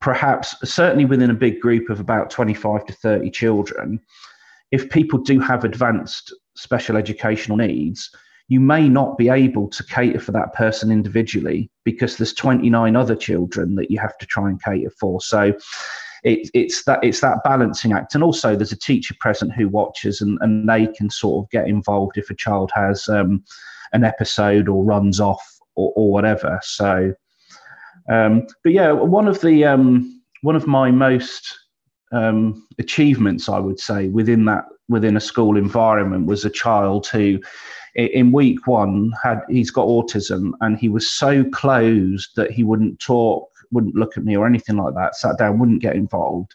perhaps 0.00 0.54
certainly 0.62 1.04
within 1.04 1.30
a 1.30 1.34
big 1.34 1.60
group 1.60 1.90
of 1.90 1.98
about 1.98 2.30
25 2.30 2.86
to 2.86 2.92
30 2.92 3.30
children 3.30 4.00
if 4.74 4.90
people 4.90 5.20
do 5.20 5.38
have 5.38 5.62
advanced 5.62 6.34
special 6.56 6.96
educational 6.96 7.56
needs, 7.56 8.10
you 8.48 8.58
may 8.58 8.88
not 8.88 9.16
be 9.16 9.28
able 9.28 9.68
to 9.68 9.84
cater 9.84 10.18
for 10.18 10.32
that 10.32 10.52
person 10.52 10.90
individually 10.90 11.70
because 11.84 12.16
there's 12.16 12.34
29 12.34 12.96
other 12.96 13.14
children 13.14 13.76
that 13.76 13.88
you 13.88 14.00
have 14.00 14.18
to 14.18 14.26
try 14.26 14.48
and 14.48 14.60
cater 14.60 14.90
for. 14.98 15.20
So 15.20 15.54
it, 16.24 16.50
it's 16.54 16.84
that 16.86 16.98
it's 17.04 17.20
that 17.20 17.44
balancing 17.44 17.92
act, 17.92 18.16
and 18.16 18.24
also 18.24 18.56
there's 18.56 18.72
a 18.72 18.78
teacher 18.78 19.14
present 19.20 19.52
who 19.52 19.68
watches, 19.68 20.20
and, 20.20 20.38
and 20.40 20.68
they 20.68 20.88
can 20.88 21.08
sort 21.08 21.44
of 21.44 21.50
get 21.50 21.68
involved 21.68 22.18
if 22.18 22.28
a 22.30 22.34
child 22.34 22.72
has 22.74 23.08
um, 23.08 23.44
an 23.92 24.02
episode 24.02 24.68
or 24.68 24.82
runs 24.82 25.20
off 25.20 25.44
or, 25.76 25.92
or 25.94 26.10
whatever. 26.10 26.58
So, 26.64 27.14
um, 28.10 28.46
but 28.64 28.72
yeah, 28.72 28.90
one 28.90 29.28
of 29.28 29.40
the 29.40 29.64
um, 29.66 30.22
one 30.42 30.56
of 30.56 30.66
my 30.66 30.90
most 30.90 31.58
um, 32.12 32.66
achievements, 32.78 33.48
I 33.48 33.58
would 33.58 33.80
say, 33.80 34.08
within 34.08 34.44
that 34.46 34.64
within 34.88 35.16
a 35.16 35.20
school 35.20 35.56
environment 35.56 36.26
was 36.26 36.44
a 36.44 36.50
child 36.50 37.06
who 37.06 37.40
in 37.94 38.32
week 38.32 38.66
one 38.66 39.12
had 39.22 39.40
he's 39.48 39.70
got 39.70 39.86
autism 39.86 40.52
and 40.60 40.78
he 40.78 40.88
was 40.88 41.10
so 41.10 41.42
closed 41.44 42.30
that 42.36 42.50
he 42.50 42.62
wouldn't 42.62 42.98
talk 42.98 43.48
wouldn't 43.70 43.94
look 43.94 44.18
at 44.18 44.24
me 44.24 44.36
or 44.36 44.46
anything 44.46 44.76
like 44.76 44.94
that 44.94 45.16
sat 45.16 45.38
down 45.38 45.58
wouldn't 45.58 45.80
get 45.80 45.96
involved. 45.96 46.52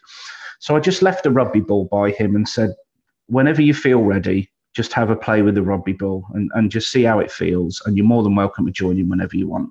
So 0.60 0.76
i 0.76 0.80
just 0.80 1.02
left 1.02 1.26
a 1.26 1.30
rugby 1.30 1.60
ball 1.60 1.86
by 1.86 2.10
him 2.10 2.36
and 2.36 2.48
said 2.48 2.74
whenever 3.26 3.62
you 3.62 3.74
feel 3.74 4.02
ready 4.02 4.48
just 4.74 4.92
have 4.92 5.10
a 5.10 5.16
play 5.16 5.42
with 5.42 5.56
the 5.56 5.62
rugby 5.62 5.92
ball 5.92 6.24
and, 6.34 6.50
and 6.54 6.70
just 6.70 6.92
see 6.92 7.02
how 7.02 7.18
it 7.18 7.30
feels 7.30 7.82
and 7.86 7.96
you're 7.96 8.06
more 8.06 8.22
than 8.22 8.36
welcome 8.36 8.66
to 8.66 8.72
join 8.72 8.98
in 8.98 9.08
whenever 9.08 9.36
you 9.36 9.48
want 9.48 9.70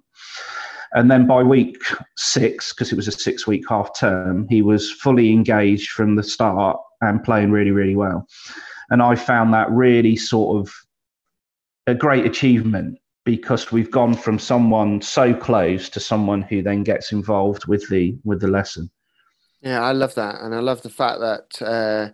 and 0.93 1.09
then 1.09 1.27
by 1.27 1.43
week 1.43 1.81
six 2.17 2.73
because 2.73 2.91
it 2.91 2.95
was 2.95 3.07
a 3.07 3.11
six 3.11 3.45
week 3.45 3.63
half 3.69 3.97
term 3.97 4.47
he 4.49 4.61
was 4.61 4.91
fully 4.91 5.31
engaged 5.31 5.91
from 5.91 6.15
the 6.15 6.23
start 6.23 6.77
and 7.01 7.23
playing 7.23 7.51
really 7.51 7.71
really 7.71 7.95
well 7.95 8.27
and 8.89 9.01
i 9.01 9.15
found 9.15 9.53
that 9.53 9.69
really 9.71 10.15
sort 10.15 10.57
of 10.57 10.73
a 11.87 11.95
great 11.95 12.25
achievement 12.25 12.97
because 13.25 13.71
we've 13.71 13.91
gone 13.91 14.15
from 14.15 14.39
someone 14.39 15.01
so 15.01 15.33
close 15.33 15.89
to 15.89 15.99
someone 15.99 16.41
who 16.41 16.61
then 16.63 16.83
gets 16.83 17.11
involved 17.11 17.67
with 17.67 17.87
the 17.89 18.17
with 18.23 18.41
the 18.41 18.47
lesson. 18.47 18.89
Yeah, 19.61 19.81
I 19.81 19.91
love 19.91 20.15
that, 20.15 20.41
and 20.41 20.55
I 20.55 20.59
love 20.59 20.81
the 20.81 20.89
fact 20.89 21.19
that 21.19 21.61
uh, 21.61 22.09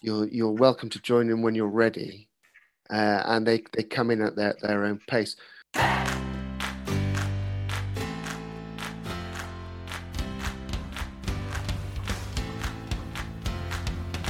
you're 0.00 0.26
you're 0.28 0.52
welcome 0.52 0.88
to 0.90 1.00
join 1.00 1.28
them 1.28 1.42
when 1.42 1.54
you're 1.54 1.66
ready, 1.66 2.28
uh, 2.88 3.22
and 3.26 3.46
they 3.46 3.62
they 3.72 3.82
come 3.82 4.10
in 4.10 4.22
at 4.22 4.36
their 4.36 4.56
their 4.62 4.84
own 4.84 5.00
pace. 5.06 5.36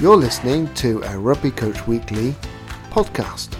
You're 0.00 0.16
listening 0.16 0.72
to 0.74 1.02
a 1.02 1.18
Rugby 1.18 1.50
Coach 1.50 1.84
Weekly 1.88 2.32
podcast. 2.88 3.58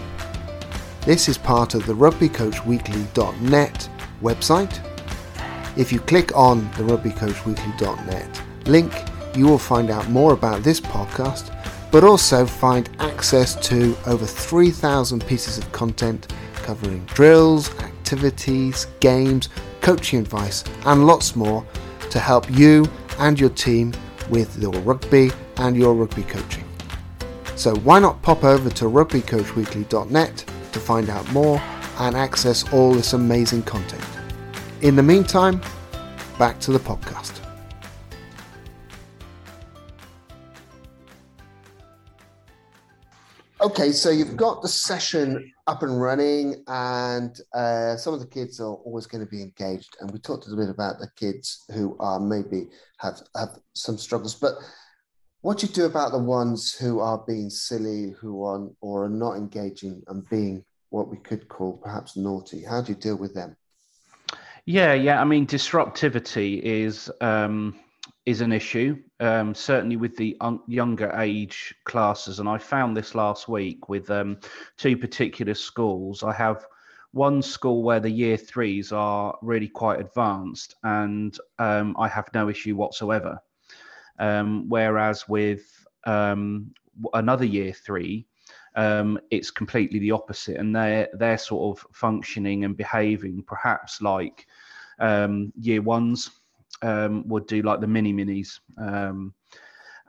This 1.01 1.27
is 1.27 1.37
part 1.37 1.75
of 1.75 1.85
the 1.85 1.91
rugbycoachweekly.net 1.91 3.89
website. 4.21 5.77
If 5.77 5.91
you 5.91 5.99
click 5.99 6.33
on 6.37 6.61
the 6.77 6.83
rugbycoachweekly.net 6.83 8.41
link, 8.67 8.93
you 9.35 9.47
will 9.47 9.57
find 9.57 9.89
out 9.89 10.09
more 10.09 10.31
about 10.31 10.63
this 10.63 10.79
podcast, 10.79 11.53
but 11.91 12.05
also 12.05 12.45
find 12.45 12.89
access 12.99 13.55
to 13.67 13.97
over 14.05 14.25
3,000 14.25 15.27
pieces 15.27 15.57
of 15.57 15.69
content 15.73 16.31
covering 16.53 17.03
drills, 17.07 17.77
activities, 17.79 18.87
games, 19.01 19.49
coaching 19.81 20.19
advice, 20.19 20.63
and 20.85 21.05
lots 21.05 21.35
more 21.35 21.65
to 22.09 22.17
help 22.17 22.49
you 22.49 22.85
and 23.17 23.37
your 23.37 23.49
team 23.49 23.91
with 24.29 24.57
your 24.57 24.71
rugby 24.83 25.31
and 25.59 25.77
your 25.77 25.93
rugby 25.93 26.23
coaching. 26.23 26.65
So 27.55 27.75
why 27.77 27.99
not 27.99 28.21
pop 28.21 28.43
over 28.43 28.69
to 28.69 28.85
rugbycoachweekly.net 28.85 30.45
to 30.71 30.79
find 30.79 31.09
out 31.09 31.29
more 31.31 31.61
and 31.99 32.15
access 32.15 32.71
all 32.71 32.93
this 32.93 33.13
amazing 33.13 33.63
content. 33.63 34.03
In 34.81 34.95
the 34.95 35.03
meantime, 35.03 35.61
back 36.37 36.59
to 36.61 36.71
the 36.71 36.79
podcast. 36.79 37.35
Okay, 43.61 43.91
so 43.91 44.09
you've 44.09 44.37
got 44.37 44.61
the 44.61 44.69
session 44.69 45.51
up 45.67 45.83
and 45.83 46.01
running, 46.01 46.63
and 46.67 47.37
uh, 47.53 47.97
some 47.97 48.13
of 48.13 48.21
the 48.21 48.25
kids 48.25 48.61
are 48.61 48.73
always 48.73 49.05
going 49.05 49.23
to 49.23 49.29
be 49.29 49.41
engaged. 49.41 49.97
And 49.99 50.09
we 50.11 50.19
talked 50.19 50.47
a 50.47 50.55
bit 50.55 50.69
about 50.69 50.99
the 50.99 51.09
kids 51.17 51.65
who 51.73 51.97
are 51.99 52.21
maybe 52.21 52.67
have 52.99 53.19
have 53.35 53.59
some 53.73 53.97
struggles, 53.97 54.33
but 54.33 54.53
what 55.41 55.59
do 55.59 55.67
you 55.67 55.73
do 55.73 55.85
about 55.85 56.11
the 56.11 56.19
ones 56.19 56.73
who 56.73 56.99
are 56.99 57.23
being 57.25 57.49
silly, 57.49 58.11
who 58.19 58.43
are 58.43 58.67
or 58.81 59.05
are 59.05 59.09
not 59.09 59.37
engaging 59.37 60.03
and 60.07 60.27
being 60.29 60.63
what 60.89 61.09
we 61.09 61.17
could 61.17 61.47
call 61.47 61.77
perhaps 61.77 62.17
naughty? 62.17 62.63
How 62.63 62.81
do 62.81 62.91
you 62.91 62.97
deal 62.97 63.15
with 63.15 63.33
them? 63.33 63.55
Yeah, 64.65 64.93
yeah. 64.93 65.21
I 65.21 65.25
mean, 65.25 65.47
disruptivity 65.47 66.61
is 66.61 67.09
um, 67.21 67.79
is 68.25 68.41
an 68.41 68.51
issue, 68.51 69.01
um, 69.21 69.55
certainly 69.55 69.95
with 69.95 70.15
the 70.17 70.35
un- 70.41 70.61
younger 70.67 71.11
age 71.17 71.73
classes. 71.85 72.39
And 72.39 72.49
I 72.49 72.57
found 72.57 72.95
this 72.95 73.15
last 73.15 73.47
week 73.47 73.87
with 73.87 74.11
um, 74.11 74.37
two 74.77 74.97
particular 74.97 75.53
schools. 75.53 76.21
I 76.21 76.33
have 76.33 76.65
one 77.11 77.41
school 77.41 77.81
where 77.81 77.99
the 77.99 78.11
year 78.11 78.37
threes 78.37 78.91
are 78.91 79.35
really 79.41 79.69
quite 79.69 80.01
advanced, 80.01 80.75
and 80.83 81.35
um, 81.57 81.95
I 81.97 82.09
have 82.09 82.29
no 82.33 82.49
issue 82.49 82.75
whatsoever. 82.75 83.39
Um, 84.19 84.67
whereas 84.67 85.27
with 85.27 85.85
um, 86.05 86.71
another 87.13 87.45
year 87.45 87.73
three, 87.73 88.27
um, 88.75 89.19
it's 89.31 89.51
completely 89.51 89.99
the 89.99 90.11
opposite, 90.11 90.57
and 90.57 90.75
they're 90.75 91.09
they're 91.13 91.37
sort 91.37 91.77
of 91.77 91.87
functioning 91.93 92.65
and 92.65 92.77
behaving 92.77 93.43
perhaps 93.43 94.01
like 94.01 94.45
um, 94.99 95.51
year 95.59 95.81
ones 95.81 96.29
um, 96.81 97.27
would 97.27 97.47
do, 97.47 97.61
like 97.61 97.79
the 97.81 97.87
mini 97.87 98.13
minis. 98.13 98.59
Um, 98.77 99.33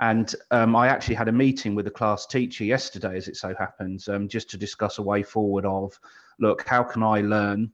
and 0.00 0.34
I 0.50 0.88
actually 0.88 1.14
had 1.14 1.28
a 1.28 1.32
meeting 1.32 1.74
with 1.74 1.86
a 1.86 1.90
class 1.90 2.26
teacher 2.26 2.64
yesterday, 2.64 3.16
as 3.16 3.28
it 3.28 3.36
so 3.36 3.54
happens, 3.58 4.08
just 4.28 4.48
to 4.50 4.56
discuss 4.56 4.98
a 4.98 5.02
way 5.02 5.22
forward 5.22 5.66
of, 5.66 5.98
look, 6.38 6.66
how 6.66 6.82
can 6.82 7.02
I 7.02 7.20
learn 7.20 7.70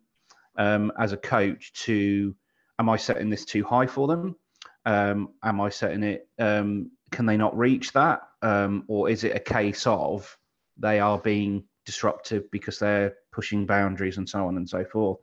as 0.58 1.12
a 1.12 1.16
coach 1.16 1.72
to, 1.84 2.34
am 2.80 2.88
I 2.88 2.96
setting 2.96 3.30
this 3.30 3.44
too 3.44 3.62
high 3.62 3.86
for 3.86 4.08
them? 4.08 4.34
Um, 4.86 5.34
am 5.42 5.60
I 5.60 5.68
setting 5.68 6.02
it? 6.02 6.28
Um, 6.38 6.90
can 7.10 7.26
they 7.26 7.36
not 7.36 7.56
reach 7.56 7.92
that, 7.92 8.22
um, 8.42 8.84
or 8.88 9.10
is 9.10 9.24
it 9.24 9.36
a 9.36 9.40
case 9.40 9.86
of 9.86 10.36
they 10.78 11.00
are 11.00 11.18
being 11.18 11.64
disruptive 11.84 12.50
because 12.50 12.78
they're 12.78 13.14
pushing 13.32 13.66
boundaries 13.66 14.16
and 14.16 14.28
so 14.28 14.46
on 14.46 14.56
and 14.56 14.68
so 14.68 14.84
forth? 14.84 15.18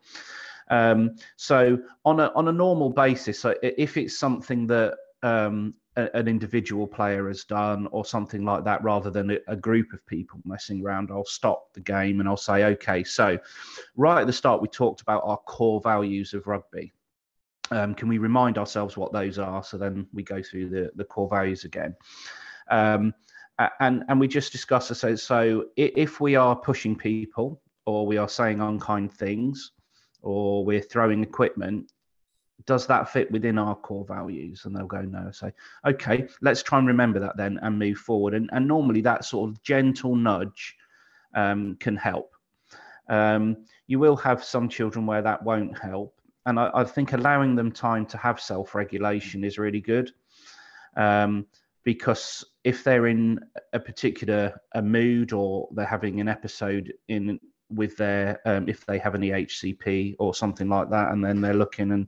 Um, 0.69 1.15
so 1.37 1.79
on 2.05 2.19
a 2.19 2.31
on 2.35 2.47
a 2.47 2.51
normal 2.51 2.89
basis, 2.89 3.39
so 3.39 3.55
if 3.61 3.97
it's 3.97 4.17
something 4.17 4.67
that 4.67 4.95
um, 5.23 5.73
an 5.95 6.27
individual 6.27 6.87
player 6.87 7.27
has 7.27 7.43
done 7.43 7.87
or 7.91 8.03
something 8.03 8.43
like 8.43 8.63
that, 8.63 8.83
rather 8.83 9.09
than 9.09 9.37
a, 9.47 9.55
group 9.55 9.93
of 9.93 10.05
people 10.07 10.39
messing 10.43 10.83
around, 10.83 11.11
I'll 11.11 11.25
stop 11.25 11.71
the 11.73 11.81
game 11.81 12.19
and 12.19 12.27
I'll 12.27 12.35
say, 12.35 12.65
okay, 12.65 13.03
so 13.03 13.37
right 13.95 14.21
at 14.21 14.27
the 14.27 14.33
start, 14.33 14.61
we 14.61 14.67
talked 14.67 15.01
about 15.01 15.21
our 15.23 15.37
core 15.37 15.81
values 15.81 16.33
of 16.33 16.47
rugby. 16.47 16.91
Um, 17.73 17.95
can 17.95 18.07
we 18.07 18.19
remind 18.19 18.57
ourselves 18.57 18.95
what 18.95 19.11
those 19.11 19.39
are? 19.39 19.63
So 19.63 19.77
then 19.77 20.05
we 20.13 20.21
go 20.21 20.43
through 20.43 20.69
the, 20.69 20.91
the 20.95 21.03
core 21.03 21.27
values 21.27 21.63
again. 21.63 21.95
Um, 22.69 23.13
and, 23.79 24.03
and 24.07 24.19
we 24.19 24.27
just 24.27 24.51
discuss. 24.51 24.95
So, 24.97 25.15
so 25.15 25.65
if 25.75 26.19
we 26.19 26.35
are 26.35 26.55
pushing 26.55 26.95
people 26.95 27.61
or 27.85 28.05
we 28.05 28.17
are 28.17 28.29
saying 28.29 28.59
unkind 28.59 29.11
things 29.11 29.71
or 30.21 30.63
we're 30.63 30.81
throwing 30.81 31.23
equipment, 31.23 31.91
does 32.65 32.85
that 32.87 33.09
fit 33.09 33.31
within 33.31 33.57
our 33.57 33.75
core 33.75 34.05
values? 34.05 34.65
And 34.65 34.75
they'll 34.75 34.85
go, 34.85 35.01
no. 35.01 35.31
Say, 35.31 35.51
okay, 35.85 36.27
let's 36.41 36.63
try 36.63 36.77
and 36.77 36.87
remember 36.87 37.19
that 37.19 37.37
then 37.37 37.59
and 37.63 37.77
move 37.77 37.97
forward. 37.97 38.33
And, 38.33 38.49
and 38.53 38.67
normally 38.67 39.01
that 39.01 39.25
sort 39.25 39.49
of 39.49 39.61
gentle 39.63 40.15
nudge 40.15 40.75
um, 41.35 41.75
can 41.79 41.95
help. 41.95 42.35
Um, 43.09 43.65
you 43.87 43.99
will 43.99 44.15
have 44.17 44.43
some 44.43 44.69
children 44.69 45.05
where 45.05 45.21
that 45.23 45.43
won't 45.43 45.77
help 45.77 46.15
and 46.45 46.59
I, 46.59 46.69
I, 46.73 46.83
think 46.83 47.13
allowing 47.13 47.55
them 47.55 47.71
time 47.71 48.05
to 48.07 48.17
have 48.17 48.39
self-regulation 48.39 49.43
is 49.43 49.57
really 49.57 49.81
good 49.81 50.11
um, 50.97 51.45
because 51.83 52.43
if 52.63 52.83
they're 52.83 53.07
in 53.07 53.39
a 53.73 53.79
particular 53.79 54.59
a 54.73 54.81
mood 54.81 55.33
or 55.33 55.67
they're 55.71 55.85
having 55.85 56.19
an 56.19 56.27
episode 56.27 56.93
in 57.07 57.39
with 57.69 57.97
their 57.97 58.39
um, 58.45 58.69
if 58.69 58.85
they 58.85 58.99
have 58.99 59.15
an 59.15 59.21
EHCP 59.21 60.15
or 60.19 60.33
something 60.33 60.69
like 60.69 60.89
that, 60.89 61.11
and 61.11 61.23
then 61.23 61.41
they're 61.41 61.53
looking 61.53 61.91
and 61.91 62.07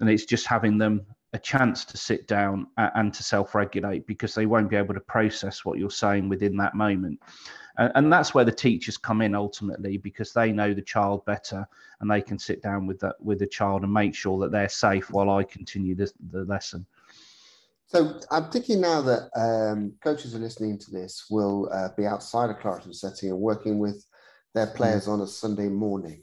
and 0.00 0.10
it's 0.10 0.24
just 0.24 0.46
having 0.46 0.78
them 0.78 1.06
a 1.32 1.38
chance 1.38 1.84
to 1.86 1.96
sit 1.96 2.28
down 2.28 2.66
and 2.76 3.14
to 3.14 3.22
self-regulate 3.22 4.06
because 4.06 4.34
they 4.34 4.46
won't 4.46 4.68
be 4.68 4.76
able 4.76 4.94
to 4.94 5.00
process 5.00 5.64
what 5.64 5.78
you're 5.78 5.90
saying 5.90 6.28
within 6.28 6.56
that 6.56 6.74
moment 6.74 7.18
and, 7.78 7.92
and 7.94 8.12
that's 8.12 8.34
where 8.34 8.44
the 8.44 8.52
teachers 8.52 8.96
come 8.96 9.22
in 9.22 9.34
ultimately 9.34 9.96
because 9.96 10.32
they 10.32 10.52
know 10.52 10.74
the 10.74 10.82
child 10.82 11.24
better 11.24 11.66
and 12.00 12.10
they 12.10 12.20
can 12.20 12.38
sit 12.38 12.62
down 12.62 12.86
with 12.86 13.00
that 13.00 13.16
with 13.20 13.38
the 13.38 13.46
child 13.46 13.82
and 13.82 13.92
make 13.92 14.14
sure 14.14 14.38
that 14.40 14.52
they're 14.52 14.68
safe 14.68 15.10
while 15.10 15.30
I 15.30 15.44
continue 15.44 15.94
the, 15.94 16.12
the 16.30 16.44
lesson. 16.44 16.86
So 17.86 18.20
I'm 18.30 18.50
thinking 18.50 18.80
now 18.80 19.02
that 19.02 19.30
um, 19.36 19.92
coaches 20.02 20.34
are 20.34 20.38
listening 20.38 20.78
to 20.78 20.90
this 20.90 21.26
will 21.30 21.68
uh, 21.72 21.88
be 21.96 22.06
outside 22.06 22.50
a 22.50 22.54
classroom 22.54 22.94
setting 22.94 23.30
and 23.30 23.38
working 23.38 23.78
with 23.78 24.06
their 24.54 24.66
mm. 24.66 24.74
players 24.74 25.06
mm. 25.06 25.12
on 25.12 25.20
a 25.20 25.26
Sunday 25.26 25.68
morning. 25.68 26.22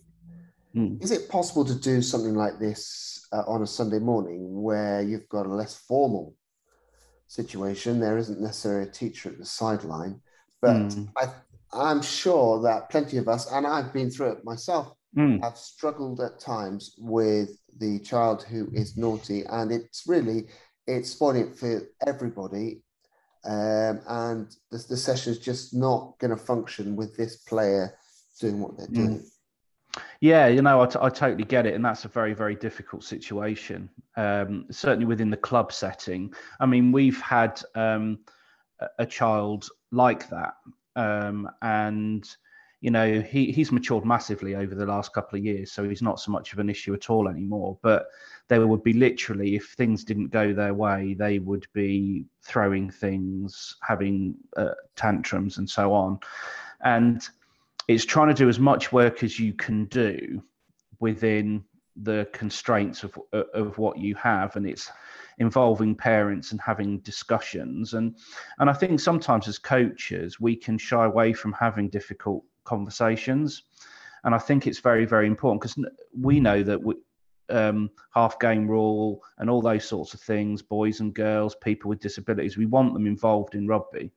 Mm. 0.76 1.02
Is 1.04 1.12
it 1.12 1.30
possible 1.30 1.66
to 1.66 1.76
do 1.76 2.02
something 2.02 2.36
like 2.36 2.60
this 2.60 3.19
uh, 3.32 3.44
on 3.48 3.62
a 3.62 3.68
Sunday 3.68 4.00
morning 4.00 4.62
where 4.62 5.02
you've 5.02 5.30
got 5.30 5.46
a 5.46 5.54
less 5.54 5.76
formal 5.76 6.36
situation? 7.28 8.00
There 8.00 8.18
isn't 8.18 8.42
necessarily 8.42 8.88
a 8.88 8.92
teacher 8.92 9.30
at 9.30 9.38
the 9.38 9.46
sideline, 9.46 10.22
but 10.62 10.76
mm. 10.76 11.10
I, 11.18 11.28
I'm 11.74 12.02
sure 12.02 12.62
that 12.64 12.90
plenty 12.90 13.18
of 13.18 13.28
us, 13.28 13.52
and 13.52 13.66
I've 13.68 13.94
been 13.94 14.10
through 14.10 14.32
it 14.34 14.46
myself, 14.46 14.94
mm. 15.16 15.44
have 15.44 15.58
struggled 15.58 16.20
at 16.22 16.40
times 16.40 16.96
with 16.98 17.58
the 17.78 18.00
child 18.00 18.44
who 18.44 18.70
is 18.74 18.98
naughty, 18.98 19.46
and 19.46 19.72
it's 19.72 20.04
really 20.08 20.48
it's 20.88 21.12
spoiling 21.12 21.54
for 21.54 21.84
everybody. 22.06 22.82
Um, 23.46 24.02
and 24.08 24.56
the, 24.70 24.84
the 24.90 24.98
session 24.98 25.32
is 25.32 25.40
just 25.40 25.74
not 25.74 26.18
going 26.20 26.32
to 26.32 26.38
function 26.38 26.96
with 26.96 27.16
this 27.16 27.38
player 27.38 27.96
doing 28.40 28.60
what 28.60 28.78
they're 28.78 28.88
mm. 28.88 28.96
doing. 28.96 29.26
Yeah, 30.22 30.48
you 30.48 30.62
know, 30.62 30.82
I, 30.82 30.86
t- 30.86 31.00
I 31.02 31.10
totally 31.10 31.46
get 31.46 31.66
it, 31.66 31.74
and 31.74 31.84
that's 31.84 32.06
a 32.06 32.10
very, 32.10 32.34
very 32.34 32.56
difficult 32.56 33.04
situation. 33.04 33.90
Um, 34.18 34.66
certainly 34.70 35.06
within 35.06 35.30
the 35.30 35.38
club 35.38 35.72
setting. 35.72 36.34
I 36.60 36.66
mean, 36.66 36.92
we've 36.92 37.22
had 37.22 37.62
um, 37.76 38.20
a 38.98 39.06
child 39.06 39.68
like 39.92 40.30
that, 40.30 40.56
um, 40.96 41.50
and 41.62 42.28
you 42.82 42.92
know, 42.92 43.20
he 43.20 43.52
he's 43.52 43.72
matured 43.72 44.06
massively 44.06 44.56
over 44.56 44.74
the 44.74 44.86
last 44.86 45.14
couple 45.14 45.38
of 45.38 45.44
years, 45.44 45.72
so 45.72 45.88
he's 45.88 46.02
not 46.02 46.20
so 46.20 46.32
much 46.32 46.54
of 46.54 46.60
an 46.60 46.70
issue 46.70 46.94
at 46.94 47.10
all 47.10 47.28
anymore. 47.28 47.78
But 47.82 48.08
there 48.48 48.66
would 48.66 48.84
be 48.84 48.94
literally, 48.94 49.56
if 49.56 49.74
things 49.78 50.04
didn't 50.04 50.30
go 50.30 50.54
their 50.54 50.74
way, 50.74 51.14
they 51.14 51.40
would 51.40 51.66
be 51.74 52.26
throwing 52.42 52.90
things, 52.90 53.76
having 53.82 54.36
uh, 54.56 54.76
tantrums, 54.96 55.58
and 55.58 55.70
so 55.70 55.94
on, 55.94 56.20
and 56.82 57.28
it's 57.90 58.06
trying 58.06 58.28
to 58.28 58.36
do 58.36 58.48
as 58.48 58.60
much 58.60 58.92
work 58.92 59.24
as 59.24 59.40
you 59.40 59.52
can 59.52 59.86
do 59.86 60.44
within 61.00 61.64
the 62.04 62.30
constraints 62.32 63.04
of 63.04 63.18
of 63.34 63.78
what 63.80 63.98
you 63.98 64.14
have 64.14 64.56
and 64.56 64.66
it's 64.68 64.92
involving 65.40 65.96
parents 65.96 66.52
and 66.52 66.62
having 66.62 67.00
discussions. 67.00 67.96
And 67.96 68.16
and 68.60 68.70
I 68.70 68.74
think 68.74 69.00
sometimes 69.00 69.48
as 69.48 69.58
coaches 69.58 70.40
we 70.40 70.56
can 70.56 70.78
shy 70.78 71.04
away 71.04 71.34
from 71.34 71.52
having 71.52 71.90
difficult 71.90 72.44
conversations. 72.64 73.64
And 74.24 74.36
I 74.36 74.38
think 74.38 74.68
it's 74.68 74.80
very 74.80 75.06
very 75.06 75.26
important 75.26 75.62
because 75.62 75.84
we 76.14 76.40
know 76.40 76.62
that 76.62 76.82
we, 76.82 76.94
um, 77.50 77.90
half 78.14 78.38
game 78.38 78.68
rule 78.68 79.24
and 79.40 79.50
all 79.50 79.64
those 79.64 79.84
sorts 79.84 80.14
of 80.14 80.22
things 80.22 80.62
boys 80.62 81.00
and 81.00 81.16
girls 81.16 81.56
people 81.56 81.90
with 81.90 82.00
disabilities 82.00 82.58
we 82.58 82.68
want 82.68 82.94
them 82.94 83.08
involved 83.08 83.56
in 83.56 83.66
rugby 83.66 84.12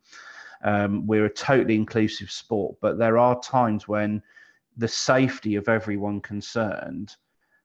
um, 0.63 1.07
we're 1.07 1.27
a 1.27 1.33
totally 1.33 1.75
inclusive 1.75 2.31
sport, 2.31 2.77
but 2.81 2.99
there 2.99 3.19
are 3.19 3.41
times 3.41 3.89
when 3.89 4.23
the 4.77 4.89
safety 4.89 5.57
of 5.57 5.69
everyone 5.69 6.21
concerned 6.21 7.17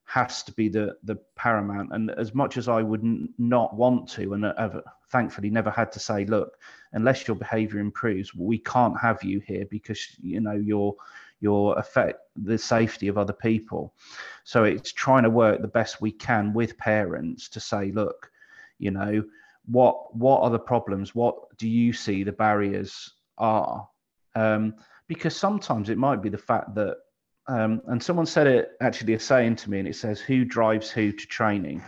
has 0.06 0.42
to 0.42 0.54
be 0.54 0.70
the 0.70 0.96
the 1.04 1.16
paramount. 1.36 1.94
And 1.94 2.12
as 2.12 2.34
much 2.34 2.58
as 2.58 2.68
I 2.68 2.82
would 2.82 3.04
not 3.38 3.76
want 3.76 4.08
to, 4.10 4.34
and 4.34 4.46
have 4.46 4.82
thankfully 5.10 5.50
never 5.50 5.70
had 5.70 5.92
to 5.94 6.00
say, 6.00 6.26
look, 6.26 6.58
unless 6.94 7.28
your 7.28 7.36
behaviour 7.36 7.80
improves, 7.80 8.34
we 8.34 8.58
can't 8.58 8.98
have 9.00 9.22
you 9.24 9.40
here 9.40 9.66
because 9.70 10.08
you 10.22 10.40
know 10.40 10.54
you're 10.54 10.96
you're 11.40 11.78
affect 11.78 12.22
the 12.36 12.58
safety 12.58 13.08
of 13.10 13.18
other 13.18 13.34
people. 13.34 13.94
So 14.44 14.64
it's 14.64 14.92
trying 14.92 15.24
to 15.24 15.30
work 15.30 15.62
the 15.62 15.68
best 15.68 16.02
we 16.02 16.12
can 16.12 16.54
with 16.54 16.78
parents 16.78 17.48
to 17.50 17.60
say, 17.60 17.92
look, 17.92 18.32
you 18.80 18.92
know, 18.92 19.24
what 19.68 20.16
what 20.16 20.42
are 20.42 20.50
the 20.50 20.60
problems? 20.60 21.14
What 21.14 21.58
do 21.58 21.68
you 21.68 21.94
see 21.94 22.24
the 22.24 22.32
barriers 22.32 23.14
are? 23.38 23.88
Um, 24.36 24.76
because 25.08 25.36
sometimes 25.36 25.90
it 25.90 25.98
might 25.98 26.22
be 26.22 26.30
the 26.30 26.38
fact 26.38 26.76
that, 26.76 26.98
um, 27.48 27.82
and 27.88 28.02
someone 28.02 28.26
said 28.26 28.48
it 28.48 28.72
actually 28.82 29.14
a 29.14 29.20
saying 29.20 29.58
to 29.58 29.70
me, 29.70 29.80
and 29.80 29.88
it 29.88 29.96
says, 29.96 30.20
"Who 30.20 30.46
drives 30.46 30.90
who 30.90 31.12
to 31.12 31.28
training? 31.28 31.84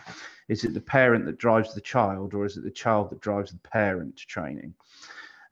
Is 0.48 0.64
it 0.64 0.74
the 0.74 0.82
parent 0.82 1.26
that 1.26 1.38
drives 1.38 1.74
the 1.74 1.82
child, 1.82 2.34
or 2.34 2.46
is 2.46 2.58
it 2.58 2.64
the 2.64 2.72
child 2.72 3.12
that 3.12 3.22
drives 3.22 3.52
the 3.52 3.60
parent 3.60 4.18
to 4.18 4.26
training?" 4.28 4.74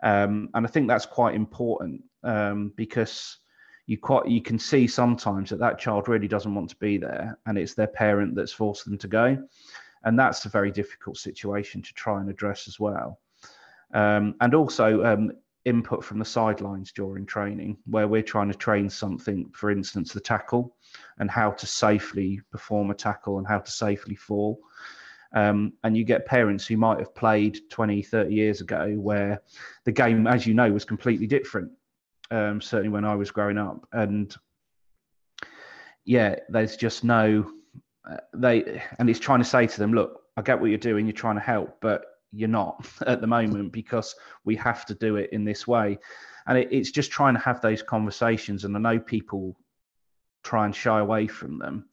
Um, 0.04 0.50
and 0.54 0.66
I 0.66 0.70
think 0.70 0.88
that's 0.88 1.06
quite 1.06 1.34
important 1.34 2.04
um, 2.24 2.74
because 2.76 3.38
you 3.86 3.98
quite 3.98 4.28
you 4.28 4.42
can 4.42 4.60
see 4.60 4.86
sometimes 4.86 5.50
that 5.50 5.60
that 5.60 5.80
child 5.80 6.10
really 6.10 6.28
doesn't 6.28 6.54
want 6.54 6.70
to 6.72 6.76
be 6.78 6.98
there, 6.98 7.40
and 7.46 7.58
it's 7.58 7.74
their 7.74 7.88
parent 7.88 8.36
that's 8.36 8.52
forced 8.52 8.86
them 8.86 8.98
to 8.98 9.08
go 9.08 9.48
and 10.04 10.18
that's 10.18 10.46
a 10.46 10.50
very 10.50 10.72
difficult 10.72 11.18
situation 11.18 11.82
to 11.82 11.94
try 11.94 12.20
and 12.20 12.30
address 12.30 12.68
as 12.68 12.80
well. 12.80 13.20
Um, 13.94 14.36
and 14.42 14.54
also 14.54 15.04
um, 15.04 15.32
input 15.66 16.04
from 16.04 16.20
the 16.20 16.26
sidelines 16.26 16.92
during 16.92 17.26
training, 17.26 17.78
where 17.86 18.08
we're 18.08 18.22
trying 18.22 18.50
to 18.52 18.58
train 18.58 18.90
something, 18.90 19.50
for 19.54 19.70
instance, 19.70 20.14
the 20.14 20.20
tackle 20.20 20.76
and 21.20 21.30
how 21.30 21.52
to 21.52 21.68
safely 21.68 22.40
perform 22.52 22.90
a 22.90 22.96
tackle 22.96 23.38
and 23.38 23.48
how 23.48 23.60
to 23.60 23.72
safely 23.72 24.16
fall. 24.16 24.60
Um, 25.34 25.74
and 25.84 25.98
you 25.98 26.06
get 26.06 26.26
parents 26.26 26.66
who 26.66 26.78
might 26.78 27.00
have 27.00 27.14
played 27.14 27.60
20, 27.70 28.02
30 28.02 28.34
years 28.34 28.62
ago 28.62 28.94
where 28.98 29.42
the 29.84 29.92
game, 29.92 30.26
as 30.26 30.48
you 30.48 30.54
know, 30.54 30.72
was 30.72 30.86
completely 30.86 31.28
different, 31.28 31.72
um, 32.32 32.62
certainly 32.62 32.90
when 32.90 33.06
I 33.06 33.16
was 33.16 33.30
growing 33.30 33.58
up. 33.58 33.86
And 33.92 34.34
yeah, 36.06 36.36
there's 36.48 36.78
just 36.78 37.04
no 37.04 37.52
they 38.34 38.82
and 39.00 39.08
he's 39.08 39.20
trying 39.20 39.40
to 39.40 39.46
say 39.46 39.68
to 39.68 39.80
them, 39.80 39.94
look, 39.94 40.22
I 40.38 40.42
get 40.42 40.60
what 40.60 40.70
you're 40.70 40.78
doing, 40.78 41.06
you're 41.06 41.14
trying 41.14 41.36
to 41.36 41.42
help, 41.42 41.78
but 41.82 42.06
you're 42.32 42.50
not 42.50 42.86
at 43.08 43.22
the 43.22 43.28
moment 43.28 43.72
because 43.72 44.16
we 44.46 44.56
have 44.56 44.86
to 44.86 44.94
do 44.94 45.16
it 45.18 45.30
in 45.32 45.44
this 45.44 45.68
way. 45.68 45.98
And 46.48 46.58
it, 46.58 46.70
it's 46.72 46.92
just 46.92 47.12
trying 47.12 47.34
to 47.34 47.40
have 47.42 47.62
those 47.62 47.82
conversations. 47.82 48.64
And 48.64 48.76
I 48.76 48.80
know 48.80 49.00
people 49.00 49.58
try 50.44 50.66
and 50.66 50.76
shy 50.76 51.00
away 51.00 51.28
from 51.28 51.60
them, 51.60 51.90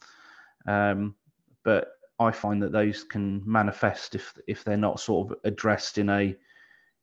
um, 0.66 1.14
but 1.64 1.88
I 2.18 2.30
find 2.30 2.62
that 2.62 2.72
those 2.72 3.02
can 3.02 3.42
manifest 3.44 4.14
if 4.14 4.38
if 4.46 4.62
they're 4.62 4.76
not 4.76 5.00
sort 5.00 5.30
of 5.30 5.38
addressed 5.44 5.98
in 5.98 6.08
a 6.10 6.36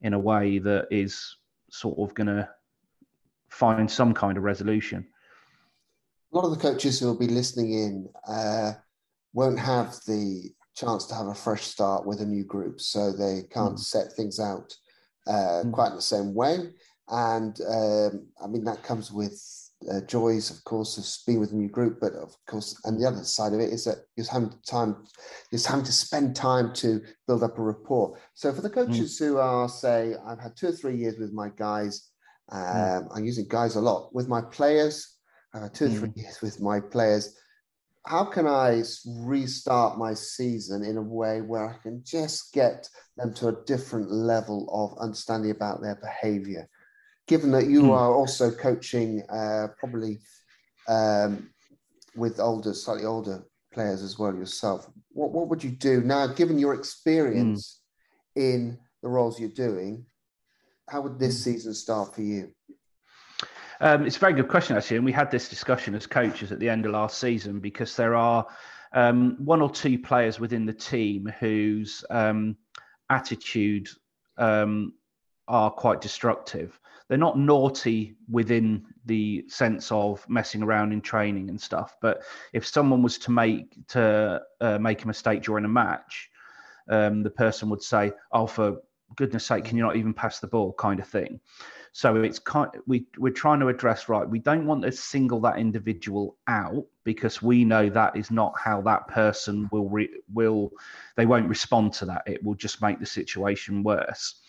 in 0.01 0.13
a 0.13 0.19
way 0.19 0.59
that 0.59 0.87
is 0.89 1.37
sort 1.69 1.97
of 1.99 2.15
going 2.15 2.27
to 2.27 2.49
find 3.49 3.89
some 3.89 4.13
kind 4.13 4.37
of 4.37 4.43
resolution. 4.43 5.05
A 6.33 6.37
lot 6.37 6.45
of 6.45 6.51
the 6.51 6.57
coaches 6.57 6.99
who 6.99 7.07
will 7.07 7.17
be 7.17 7.27
listening 7.27 7.73
in 7.73 8.09
uh, 8.25 8.73
won't 9.33 9.59
have 9.59 9.95
the 10.07 10.51
chance 10.75 11.05
to 11.05 11.15
have 11.15 11.27
a 11.27 11.35
fresh 11.35 11.63
start 11.63 12.05
with 12.05 12.21
a 12.21 12.25
new 12.25 12.43
group, 12.43 12.81
so 12.81 13.11
they 13.11 13.43
can't 13.51 13.75
mm. 13.75 13.79
set 13.79 14.13
things 14.13 14.39
out 14.39 14.73
uh, 15.27 15.63
mm. 15.63 15.71
quite 15.71 15.89
in 15.89 15.95
the 15.95 16.01
same 16.01 16.33
way. 16.33 16.57
And 17.09 17.59
um, 17.67 18.27
I 18.41 18.47
mean 18.47 18.63
that 18.65 18.83
comes 18.83 19.11
with 19.11 19.39
uh, 19.89 20.01
joys, 20.01 20.51
of 20.51 20.63
course, 20.63 20.97
of 20.97 21.25
being 21.25 21.39
with 21.39 21.51
a 21.51 21.55
new 21.55 21.69
group, 21.69 21.99
but 21.99 22.13
of 22.13 22.35
course, 22.47 22.79
and 22.85 22.99
the 22.99 23.07
other 23.07 23.23
side 23.23 23.53
of 23.53 23.59
it 23.59 23.73
is 23.73 23.85
that 23.85 23.97
you're 24.15 24.25
having 24.31 24.53
time, 24.67 25.03
you're 25.51 25.61
having 25.65 25.85
to 25.85 25.91
spend 25.91 26.35
time 26.35 26.73
to 26.73 27.01
build 27.27 27.43
up 27.43 27.57
a 27.57 27.61
rapport. 27.61 28.19
So 28.33 28.53
for 28.53 28.61
the 28.61 28.69
hmm. 28.69 28.75
coaches 28.75 29.15
mm. 29.15 29.25
who 29.25 29.37
are, 29.37 29.67
say, 29.67 30.15
I've 30.25 30.39
had 30.39 30.55
two 30.55 30.67
or 30.67 30.71
three 30.71 30.95
years 30.95 31.17
with 31.17 31.33
my 31.33 31.49
guys, 31.57 32.09
hmm. 32.49 32.57
um, 32.57 33.09
I'm 33.13 33.25
using 33.25 33.47
guys 33.49 33.75
a 33.75 33.81
lot 33.81 34.13
with 34.13 34.27
my 34.27 34.41
players. 34.41 35.17
I've 35.53 35.63
had 35.63 35.73
two 35.73 35.85
or 35.85 35.89
three 35.89 36.09
hmm. 36.09 36.19
years 36.19 36.41
with 36.41 36.61
my 36.61 36.79
players 36.79 37.35
how 38.05 38.25
can 38.25 38.47
I 38.47 38.83
restart 39.05 39.97
my 39.97 40.13
season 40.13 40.83
in 40.83 40.97
a 40.97 41.01
way 41.01 41.41
where 41.41 41.67
I 41.67 41.77
can 41.81 42.01
just 42.03 42.51
get 42.53 42.89
them 43.15 43.33
to 43.35 43.49
a 43.49 43.63
different 43.65 44.11
level 44.11 44.67
of 44.71 44.97
understanding 44.99 45.51
about 45.51 45.81
their 45.81 45.95
behavior? 45.95 46.67
Given 47.27 47.51
that 47.51 47.67
you 47.67 47.83
mm. 47.83 47.91
are 47.91 48.13
also 48.13 48.51
coaching 48.51 49.21
uh, 49.29 49.67
probably 49.77 50.19
um, 50.87 51.51
with 52.15 52.39
older, 52.39 52.73
slightly 52.73 53.05
older 53.05 53.43
players 53.71 54.01
as 54.01 54.17
well 54.17 54.33
yourself, 54.33 54.89
what, 55.11 55.31
what 55.31 55.47
would 55.49 55.63
you 55.63 55.71
do 55.71 56.01
now, 56.01 56.25
given 56.27 56.57
your 56.57 56.73
experience 56.73 57.81
mm. 58.37 58.41
in 58.41 58.79
the 59.03 59.09
roles 59.09 59.39
you're 59.39 59.49
doing? 59.49 60.05
How 60.89 61.01
would 61.01 61.19
this 61.19 61.37
hmm. 61.37 61.51
season 61.51 61.73
start 61.73 62.13
for 62.13 62.21
you? 62.21 62.51
Um, 63.81 64.05
it's 64.05 64.17
a 64.17 64.19
very 64.19 64.33
good 64.33 64.47
question, 64.47 64.77
actually. 64.77 64.97
And 64.97 65.05
we 65.05 65.11
had 65.11 65.31
this 65.31 65.49
discussion 65.49 65.95
as 65.95 66.05
coaches 66.05 66.51
at 66.51 66.59
the 66.59 66.69
end 66.69 66.85
of 66.85 66.91
last 66.91 67.17
season 67.17 67.59
because 67.59 67.95
there 67.95 68.13
are 68.13 68.45
um, 68.93 69.37
one 69.43 69.59
or 69.59 69.71
two 69.71 69.97
players 69.97 70.39
within 70.39 70.67
the 70.67 70.73
team 70.73 71.25
whose 71.39 72.05
um, 72.11 72.55
attitude 73.09 73.89
um, 74.37 74.93
are 75.47 75.71
quite 75.71 75.99
destructive. 75.99 76.79
They're 77.09 77.17
not 77.17 77.39
naughty 77.39 78.15
within 78.29 78.85
the 79.05 79.45
sense 79.47 79.91
of 79.91 80.23
messing 80.29 80.61
around 80.61 80.93
in 80.93 81.01
training 81.01 81.49
and 81.49 81.59
stuff, 81.59 81.97
but 82.01 82.21
if 82.53 82.67
someone 82.67 83.01
was 83.01 83.17
to 83.17 83.31
make 83.31 83.75
to 83.87 84.41
uh, 84.61 84.77
make 84.77 85.03
a 85.03 85.07
mistake 85.07 85.41
during 85.41 85.65
a 85.65 85.67
match, 85.69 86.29
um, 86.87 87.23
the 87.23 87.31
person 87.31 87.69
would 87.69 87.81
say, 87.81 88.13
"Oh, 88.31 88.47
for 88.47 88.77
goodness 89.15 89.45
sake, 89.45 89.65
can 89.65 89.75
you 89.75 89.83
not 89.83 89.97
even 89.97 90.13
pass 90.13 90.39
the 90.39 90.47
ball?" 90.47 90.71
kind 90.73 90.99
of 91.01 91.07
thing. 91.07 91.41
So 91.93 92.15
it's 92.17 92.39
kind 92.39 92.71
we 92.87 93.05
we're 93.17 93.33
trying 93.33 93.59
to 93.59 93.67
address 93.67 94.07
right. 94.07 94.27
We 94.27 94.39
don't 94.39 94.65
want 94.65 94.83
to 94.83 94.91
single 94.91 95.41
that 95.41 95.57
individual 95.57 96.37
out 96.47 96.85
because 97.03 97.41
we 97.41 97.65
know 97.65 97.89
that 97.89 98.15
is 98.15 98.31
not 98.31 98.53
how 98.57 98.81
that 98.81 99.07
person 99.07 99.67
will 99.71 99.89
re, 99.89 100.09
will 100.33 100.71
they 101.17 101.25
won't 101.25 101.49
respond 101.49 101.93
to 101.93 102.05
that. 102.05 102.23
It 102.25 102.43
will 102.43 102.55
just 102.55 102.81
make 102.81 102.99
the 102.99 103.05
situation 103.05 103.83
worse. 103.83 104.41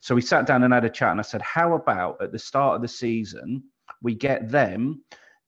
So 0.00 0.14
we 0.14 0.20
sat 0.22 0.46
down 0.46 0.62
and 0.62 0.72
had 0.72 0.84
a 0.84 0.90
chat, 0.90 1.10
and 1.10 1.20
I 1.20 1.22
said, 1.22 1.42
how 1.42 1.74
about 1.74 2.22
at 2.22 2.32
the 2.32 2.38
start 2.38 2.76
of 2.76 2.82
the 2.82 2.88
season 2.88 3.62
we 4.02 4.14
get 4.14 4.50
them 4.50 5.02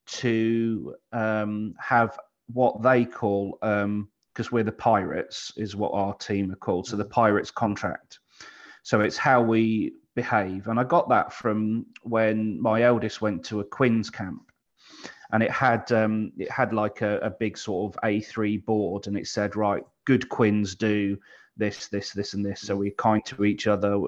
to 0.07 0.95
um, 1.13 1.75
have 1.79 2.19
what 2.53 2.83
they 2.83 3.05
call 3.05 3.59
um, 3.63 4.09
because 4.33 4.51
we're 4.51 4.65
the 4.65 4.73
pirates 4.73 5.53
is 5.57 5.77
what 5.77 5.93
our 5.93 6.15
team 6.15 6.51
are 6.51 6.57
called. 6.57 6.87
So 6.87 6.97
the 6.97 7.05
pirates 7.05 7.51
contract. 7.51 8.19
So 8.83 9.01
it's 9.01 9.17
how 9.17 9.43
we 9.43 9.93
behave. 10.15 10.69
And 10.69 10.79
I 10.79 10.85
got 10.85 11.09
that 11.09 11.33
from 11.33 11.87
when 12.03 12.61
my 12.61 12.83
eldest 12.83 13.21
went 13.21 13.45
to 13.47 13.61
a 13.61 13.65
Quins 13.65 14.11
camp. 14.11 14.51
And 15.33 15.43
it 15.43 15.51
had 15.51 15.91
um, 15.93 16.33
it 16.37 16.51
had 16.51 16.75
like 16.75 17.01
a, 17.01 17.19
a 17.21 17.31
big 17.31 17.57
sort 17.57 17.95
of 17.95 18.01
A3 18.03 18.65
board, 18.67 19.07
and 19.07 19.17
it 19.17 19.27
said, 19.27 19.57
right, 19.57 19.83
good 20.05 20.29
Quins 20.29 20.75
do 20.75 21.17
this, 21.57 21.89
this, 21.89 22.11
this, 22.11 22.35
and 22.35 22.45
this. 22.45 22.61
So 22.61 22.77
we're 22.77 22.93
kind 22.93 23.25
to 23.27 23.45
each 23.45 23.67
other, 23.67 23.99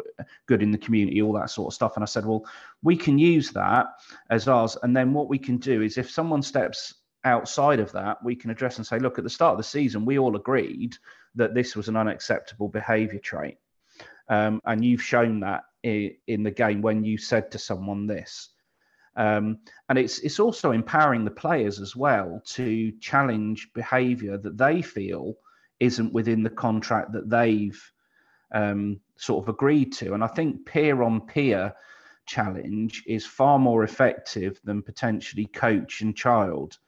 good 0.46 0.62
in 0.62 0.70
the 0.70 0.78
community, 0.78 1.22
all 1.22 1.32
that 1.34 1.50
sort 1.50 1.72
of 1.72 1.74
stuff. 1.74 1.96
And 1.96 2.02
I 2.02 2.06
said, 2.06 2.26
well, 2.26 2.44
we 2.82 2.96
can 2.96 3.18
use 3.18 3.50
that 3.52 3.86
as 4.30 4.48
ours. 4.48 4.76
And 4.82 4.96
then 4.96 5.12
what 5.12 5.28
we 5.28 5.38
can 5.38 5.58
do 5.58 5.82
is 5.82 5.98
if 5.98 6.10
someone 6.10 6.42
steps 6.42 6.94
outside 7.24 7.80
of 7.80 7.92
that, 7.92 8.22
we 8.22 8.36
can 8.36 8.50
address 8.50 8.76
and 8.76 8.86
say, 8.86 8.98
look, 8.98 9.18
at 9.18 9.24
the 9.24 9.30
start 9.30 9.52
of 9.52 9.58
the 9.58 9.64
season, 9.64 10.04
we 10.04 10.18
all 10.18 10.36
agreed 10.36 10.96
that 11.34 11.54
this 11.54 11.74
was 11.76 11.88
an 11.88 11.96
unacceptable 11.96 12.68
behavior 12.68 13.18
trait. 13.18 13.58
Um, 14.28 14.60
and 14.64 14.84
you've 14.84 15.02
shown 15.02 15.40
that 15.40 15.64
in, 15.84 16.42
the 16.42 16.50
game 16.50 16.80
when 16.80 17.04
you 17.04 17.18
said 17.18 17.50
to 17.50 17.58
someone 17.58 18.06
this. 18.06 18.50
Um, 19.16 19.58
and 19.88 19.98
it's 19.98 20.18
it's 20.20 20.40
also 20.40 20.72
empowering 20.72 21.24
the 21.24 21.30
players 21.30 21.80
as 21.80 21.94
well 21.94 22.42
to 22.46 22.90
challenge 23.00 23.70
behaviour 23.72 24.38
that 24.38 24.58
they 24.58 24.82
feel 24.82 25.36
isn't 25.78 26.12
within 26.12 26.42
the 26.42 26.50
contract 26.50 27.12
that 27.12 27.30
they've 27.30 27.80
um, 28.52 29.00
sort 29.16 29.44
of 29.44 29.48
agreed 29.48 29.92
to. 29.94 30.14
And 30.14 30.24
I 30.24 30.28
think 30.28 30.66
peer 30.66 31.02
on 31.02 31.20
peer 31.20 31.74
challenge 32.26 33.04
is 33.06 33.26
far 33.26 33.58
more 33.58 33.84
effective 33.84 34.60
than 34.64 34.82
potentially 34.82 35.46
coach 35.46 36.00
and 36.00 36.16
child 36.16 36.78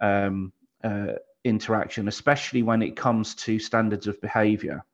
um, 0.00 0.52
uh, 0.84 1.14
interaction, 1.42 2.06
especially 2.06 2.62
when 2.62 2.82
it 2.82 2.96
comes 2.96 3.34
to 3.36 3.58
standards 3.58 4.06
of 4.06 4.20
behaviour. 4.20 4.84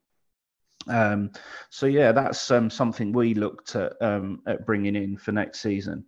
Um, 0.88 1.30
so 1.70 1.86
yeah, 1.86 2.12
that's 2.12 2.50
um, 2.50 2.70
something 2.70 3.12
we 3.12 3.34
looked 3.34 3.76
at, 3.76 4.00
um, 4.00 4.40
at 4.46 4.66
bringing 4.66 4.96
in 4.96 5.16
for 5.16 5.32
next 5.32 5.60
season. 5.60 6.04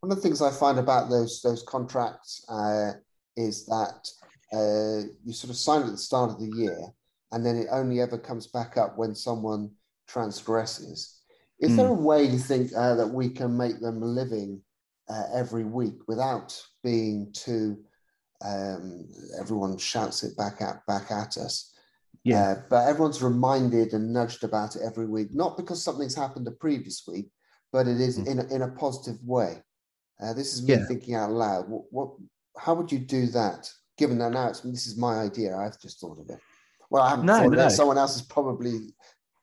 One 0.00 0.12
of 0.12 0.16
the 0.16 0.22
things 0.22 0.42
I 0.42 0.50
find 0.50 0.78
about 0.78 1.10
those 1.10 1.40
those 1.42 1.62
contracts 1.62 2.44
uh, 2.48 2.92
is 3.36 3.66
that 3.66 4.08
uh, 4.52 5.08
you 5.24 5.32
sort 5.32 5.50
of 5.50 5.56
sign 5.56 5.82
at 5.82 5.90
the 5.90 5.98
start 5.98 6.30
of 6.30 6.38
the 6.38 6.56
year, 6.56 6.78
and 7.32 7.44
then 7.44 7.56
it 7.56 7.68
only 7.70 8.00
ever 8.00 8.18
comes 8.18 8.46
back 8.46 8.76
up 8.76 8.96
when 8.96 9.14
someone 9.14 9.70
transgresses. 10.06 11.20
Is 11.60 11.72
mm. 11.72 11.76
there 11.76 11.88
a 11.88 11.92
way 11.92 12.24
you 12.24 12.38
think 12.38 12.70
uh, 12.76 12.94
that 12.96 13.08
we 13.08 13.30
can 13.30 13.56
make 13.56 13.80
them 13.80 14.00
living 14.00 14.60
uh, 15.08 15.24
every 15.34 15.64
week 15.64 16.06
without 16.06 16.60
being 16.82 17.32
too? 17.32 17.78
Um, 18.44 19.08
everyone 19.40 19.78
shouts 19.78 20.22
it 20.22 20.36
back 20.36 20.60
at 20.60 20.84
back 20.86 21.10
at 21.10 21.38
us. 21.38 21.72
Yeah, 22.26 22.50
uh, 22.50 22.62
but 22.68 22.88
everyone's 22.88 23.22
reminded 23.22 23.92
and 23.92 24.12
nudged 24.12 24.42
about 24.42 24.74
it 24.74 24.82
every 24.84 25.06
week, 25.06 25.28
not 25.32 25.56
because 25.56 25.84
something's 25.84 26.16
happened 26.16 26.44
the 26.44 26.50
previous 26.50 27.04
week, 27.06 27.28
but 27.72 27.86
it 27.86 28.00
is 28.00 28.18
mm. 28.18 28.26
in 28.26 28.40
a, 28.40 28.54
in 28.54 28.62
a 28.62 28.68
positive 28.68 29.22
way. 29.22 29.62
Uh, 30.20 30.32
this 30.32 30.52
is 30.52 30.66
me 30.66 30.74
yeah. 30.74 30.86
thinking 30.88 31.14
out 31.14 31.30
loud. 31.30 31.68
What, 31.68 31.84
what, 31.90 32.10
how 32.58 32.74
would 32.74 32.90
you 32.90 32.98
do 32.98 33.26
that? 33.26 33.70
Given 33.96 34.18
that 34.18 34.32
now 34.32 34.48
it's, 34.48 34.60
this 34.62 34.88
is 34.88 34.98
my 34.98 35.20
idea, 35.20 35.56
I've 35.56 35.80
just 35.80 36.00
thought 36.00 36.18
of 36.18 36.28
it. 36.28 36.40
Well, 36.90 37.04
I 37.04 37.10
haven't 37.10 37.26
no, 37.26 37.34
thought 37.34 37.52
no. 37.52 37.60
of 37.60 37.66
it. 37.66 37.70
Someone 37.70 37.98
else 37.98 38.14
has 38.14 38.26
probably 38.26 38.92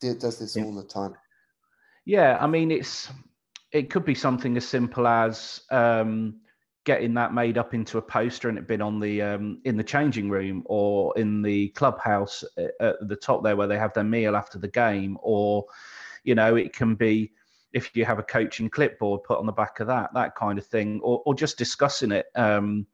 does 0.01 0.39
this 0.39 0.57
yeah. 0.57 0.65
all 0.65 0.75
the 0.75 0.83
time. 0.83 1.13
Yeah, 2.05 2.37
I 2.41 2.47
mean, 2.47 2.69
it's 2.69 3.09
it 3.71 3.89
could 3.89 4.03
be 4.03 4.15
something 4.15 4.57
as 4.57 4.67
simple 4.67 5.07
as 5.07 5.61
um, 5.71 6.41
getting 6.85 7.13
that 7.13 7.33
made 7.33 7.57
up 7.57 7.73
into 7.73 7.97
a 7.97 8.01
poster 8.01 8.49
and 8.49 8.57
it 8.57 8.67
been 8.67 8.81
on 8.81 8.99
the 8.99 9.21
um, 9.21 9.59
in 9.63 9.77
the 9.77 9.83
changing 9.83 10.29
room 10.29 10.63
or 10.65 11.17
in 11.17 11.41
the 11.41 11.69
clubhouse 11.69 12.43
at 12.79 12.95
the 13.07 13.15
top 13.15 13.43
there 13.43 13.55
where 13.55 13.67
they 13.67 13.77
have 13.77 13.93
their 13.93 14.03
meal 14.03 14.35
after 14.35 14.59
the 14.59 14.67
game, 14.67 15.17
or 15.21 15.65
you 16.23 16.35
know, 16.35 16.55
it 16.55 16.73
can 16.73 16.95
be 16.95 17.31
if 17.71 17.95
you 17.95 18.05
have 18.05 18.19
a 18.19 18.23
coaching 18.23 18.69
clipboard 18.69 19.23
put 19.23 19.39
on 19.39 19.45
the 19.45 19.51
back 19.51 19.79
of 19.79 19.87
that, 19.87 20.13
that 20.13 20.35
kind 20.35 20.59
of 20.59 20.65
thing, 20.65 20.99
or, 21.01 21.23
or 21.25 21.33
just 21.33 21.57
discussing 21.57 22.11
it. 22.11 22.27
Um, 22.35 22.85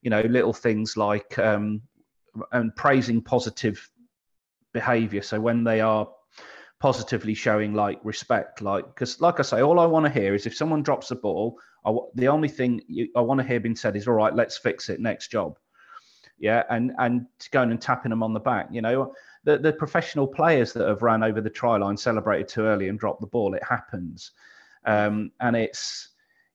you 0.00 0.10
know, 0.10 0.22
little 0.22 0.52
things 0.52 0.96
like 0.96 1.38
um, 1.38 1.82
and 2.52 2.74
praising 2.74 3.22
positive 3.22 3.88
behavior. 4.72 5.22
So 5.22 5.40
when 5.40 5.64
they 5.64 5.80
are 5.80 6.08
positively 6.82 7.32
showing 7.32 7.74
like 7.74 8.00
respect, 8.02 8.60
like 8.60 8.84
because 8.86 9.20
like 9.20 9.38
I 9.38 9.42
say, 9.42 9.62
all 9.62 9.78
I 9.78 9.86
want 9.86 10.04
to 10.04 10.10
hear 10.10 10.34
is 10.34 10.46
if 10.46 10.56
someone 10.56 10.82
drops 10.82 11.08
the 11.10 11.14
ball, 11.14 11.56
I, 11.86 11.96
the 12.16 12.26
only 12.26 12.48
thing 12.48 12.82
you, 12.88 13.08
I 13.14 13.20
want 13.20 13.38
to 13.40 13.46
hear 13.46 13.60
being 13.60 13.76
said 13.76 13.94
is, 13.94 14.08
"All 14.08 14.14
right, 14.14 14.34
let's 14.34 14.58
fix 14.58 14.88
it. 14.88 14.98
Next 14.98 15.30
job." 15.30 15.60
Yeah, 16.38 16.64
and 16.70 16.90
and 16.98 17.26
going 17.52 17.70
and 17.70 17.80
tapping 17.80 18.10
them 18.10 18.24
on 18.24 18.32
the 18.32 18.40
back. 18.40 18.66
You 18.72 18.82
know, 18.82 19.14
the, 19.44 19.58
the 19.58 19.72
professional 19.72 20.26
players 20.26 20.72
that 20.72 20.88
have 20.88 21.02
ran 21.02 21.22
over 21.22 21.40
the 21.40 21.48
try 21.50 21.76
line 21.76 21.96
celebrated 21.96 22.48
too 22.48 22.62
early 22.62 22.88
and 22.88 22.98
dropped 22.98 23.20
the 23.20 23.28
ball. 23.28 23.54
It 23.54 23.62
happens. 23.62 24.32
Um, 24.84 25.30
and 25.38 25.54
it's, 25.54 26.08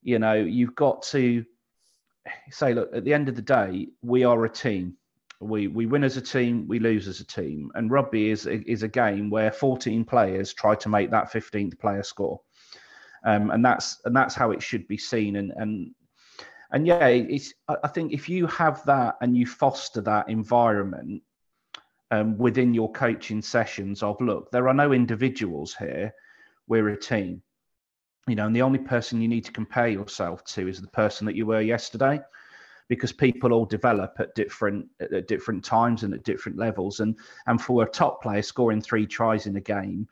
you 0.04 0.20
know, 0.20 0.34
you've 0.34 0.76
got 0.76 1.04
to 1.04 1.46
say, 2.52 2.74
look, 2.74 2.94
at 2.94 3.06
the 3.06 3.13
end 3.13 3.30
of 3.30 3.38
the 3.38 3.42
day, 3.42 3.88
we 4.02 4.26
are 4.26 4.44
a 4.44 4.50
team. 4.50 4.98
We, 5.39 5.67
we 5.67 5.86
win 5.86 6.04
as 6.04 6.17
a 6.17 6.21
team, 6.21 6.67
we 6.67 6.80
lose 6.80 7.08
as 7.08 7.19
a 7.19 7.26
team. 7.26 7.71
And 7.76 7.91
rugby 7.91 8.30
is, 8.30 8.45
is 8.47 8.84
a 8.84 8.88
game 8.88 9.30
where 9.30 9.52
14 9.52 10.04
players 10.04 10.54
try 10.54 10.76
to 10.76 10.89
make 10.89 11.12
that 11.12 11.32
15th 11.32 11.80
player 11.80 12.04
score. 12.04 12.41
Um, 13.23 13.52
and 13.52 13.63
that's 13.63 14.00
and 14.06 14.15
that's 14.15 14.36
how 14.36 14.52
it 14.52 14.62
should 14.63 14.88
be 14.88 14.97
seen. 14.97 15.36
And 15.36 15.52
and 15.58 15.93
and 16.71 16.88
yeah, 16.88 17.08
it's 17.08 17.54
I 17.67 17.88
think 17.88 18.13
if 18.13 18.30
you 18.30 18.47
have 18.47 18.86
that 18.86 19.15
and 19.21 19.36
you 19.36 19.45
foster 19.45 20.02
that 20.02 20.30
environment, 20.30 21.23
um, 22.12 22.38
within 22.38 22.73
your 22.73 22.91
coaching 22.91 23.41
sessions 23.41 24.04
of 24.04 24.19
look, 24.21 24.52
there 24.52 24.67
are 24.67 24.73
no 24.73 24.93
individuals 24.93 25.76
here, 25.76 26.13
we're 26.67 26.89
a 26.89 27.00
team. 27.00 27.41
You 28.28 28.36
know, 28.36 28.45
and 28.45 28.56
the 28.56 28.62
only 28.62 28.80
person 28.80 29.21
you 29.21 29.28
need 29.28 29.45
to 29.45 29.52
compare 29.54 29.88
yourself 29.88 30.43
to 30.45 30.67
is 30.67 30.82
the 30.82 30.88
person 30.88 31.26
that 31.28 31.36
you 31.36 31.45
were 31.45 31.62
yesterday, 31.62 32.19
because 32.88 33.12
people 33.12 33.54
all 33.54 33.65
develop 33.65 34.15
at 34.19 34.34
different 34.36 34.88
at 35.00 35.28
different 35.28 35.63
times 35.63 36.04
and 36.04 36.13
at 36.13 36.23
different 36.23 36.58
levels. 36.58 37.00
And 37.00 37.17
and 37.47 37.62
for 37.62 37.84
a 37.84 37.89
top 37.89 38.21
player 38.21 38.41
scoring 38.41 38.82
three 38.82 39.06
tries 39.06 39.45
in 39.45 39.56
a 39.56 39.62
game 39.62 40.08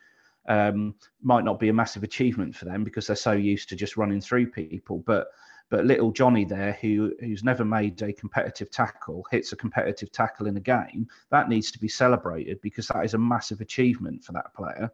um, 0.48 0.96
might 1.22 1.44
not 1.44 1.60
be 1.60 1.70
a 1.70 1.74
massive 1.74 2.04
achievement 2.04 2.56
for 2.56 2.66
them 2.66 2.84
because 2.84 3.08
they're 3.08 3.16
so 3.16 3.32
used 3.32 3.70
to 3.70 3.76
just 3.76 3.98
running 3.98 4.22
through 4.22 4.52
people. 4.52 5.04
But 5.06 5.28
but 5.70 5.86
little 5.86 6.12
Johnny 6.12 6.46
there, 6.46 6.78
who 6.82 7.14
who's 7.20 7.44
never 7.44 7.66
made 7.66 8.02
a 8.02 8.14
competitive 8.14 8.70
tackle, 8.70 9.26
hits 9.32 9.52
a 9.52 9.56
competitive 9.56 10.12
tackle 10.12 10.48
in 10.48 10.58
a 10.58 10.62
game, 10.62 11.08
that 11.32 11.50
needs 11.50 11.72
to 11.72 11.80
be 11.80 11.88
celebrated 11.88 12.62
because 12.62 12.88
that 12.88 13.04
is 13.04 13.16
a 13.16 13.18
massive 13.18 13.62
achievement 13.62 14.24
for 14.24 14.32
that 14.34 14.54
player. 14.54 14.92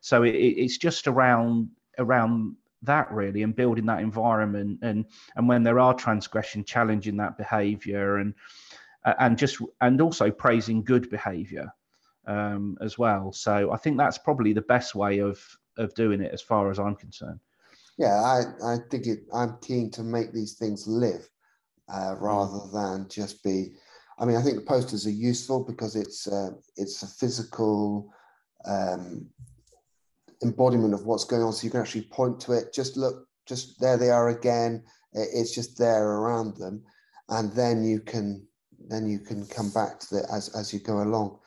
So 0.00 0.22
it, 0.22 0.34
it's 0.34 0.78
just 0.78 1.06
around 1.06 1.68
around 1.98 2.56
that 2.86 3.10
really 3.10 3.42
and 3.42 3.54
building 3.54 3.86
that 3.86 4.00
environment 4.00 4.78
and 4.82 5.04
and 5.36 5.48
when 5.48 5.62
there 5.62 5.78
are 5.78 5.94
transgression 5.94 6.64
challenging 6.64 7.16
that 7.16 7.36
behavior 7.36 8.16
and 8.18 8.34
and 9.20 9.38
just 9.38 9.60
and 9.80 10.00
also 10.00 10.30
praising 10.30 10.82
good 10.82 11.08
behavior 11.10 11.70
um, 12.26 12.76
as 12.80 12.98
well 12.98 13.32
so 13.32 13.70
i 13.72 13.76
think 13.76 13.96
that's 13.96 14.18
probably 14.18 14.52
the 14.52 14.62
best 14.62 14.94
way 14.94 15.18
of 15.18 15.38
of 15.76 15.94
doing 15.94 16.20
it 16.20 16.32
as 16.32 16.42
far 16.42 16.70
as 16.70 16.78
i'm 16.78 16.96
concerned 16.96 17.38
yeah, 17.98 18.14
I, 18.14 18.42
I 18.62 18.76
think 18.90 19.06
it, 19.06 19.20
I'm 19.32 19.56
keen 19.62 19.90
to 19.92 20.02
make 20.02 20.32
these 20.32 20.54
things 20.54 20.86
live 20.86 21.28
uh, 21.88 22.14
mm. 22.14 22.20
rather 22.20 22.60
than 22.72 23.08
just 23.08 23.42
be. 23.42 23.72
I 24.18 24.24
mean, 24.24 24.36
I 24.36 24.42
think 24.42 24.56
the 24.56 24.62
posters 24.62 25.06
are 25.06 25.10
useful 25.10 25.64
because 25.64 25.96
it's 25.96 26.26
uh, 26.26 26.50
it's 26.76 27.02
a 27.02 27.06
physical 27.06 28.12
um, 28.64 29.28
embodiment 30.42 30.94
of 30.94 31.06
what's 31.06 31.24
going 31.24 31.42
on, 31.42 31.52
so 31.52 31.64
you 31.64 31.70
can 31.70 31.80
actually 31.80 32.08
point 32.10 32.40
to 32.40 32.52
it. 32.52 32.72
Just 32.72 32.96
look, 32.96 33.26
just 33.46 33.80
there 33.80 33.96
they 33.96 34.10
are 34.10 34.28
again. 34.28 34.82
It's 35.12 35.54
just 35.54 35.78
there 35.78 36.04
around 36.04 36.56
them, 36.56 36.82
and 37.28 37.52
then 37.52 37.84
you 37.84 38.00
can 38.00 38.46
then 38.88 39.08
you 39.08 39.18
can 39.18 39.46
come 39.46 39.70
back 39.70 40.00
to 40.00 40.18
it 40.18 40.26
as 40.30 40.54
as 40.54 40.72
you 40.72 40.80
go 40.80 41.02
along. 41.02 41.38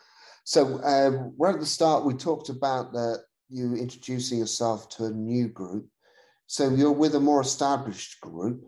So 0.43 0.79
uh, 0.79 1.29
right 1.37 1.53
at 1.53 1.59
the 1.59 1.65
start, 1.65 2.05
we 2.05 2.15
talked 2.15 2.49
about 2.49 2.95
uh, 2.95 3.17
you 3.49 3.75
introducing 3.75 4.39
yourself 4.39 4.89
to 4.89 5.05
a 5.05 5.11
new 5.11 5.47
group. 5.47 5.87
So 6.47 6.69
you're 6.69 6.91
with 6.91 7.13
a 7.13 7.19
more 7.19 7.41
established 7.41 8.19
group, 8.21 8.63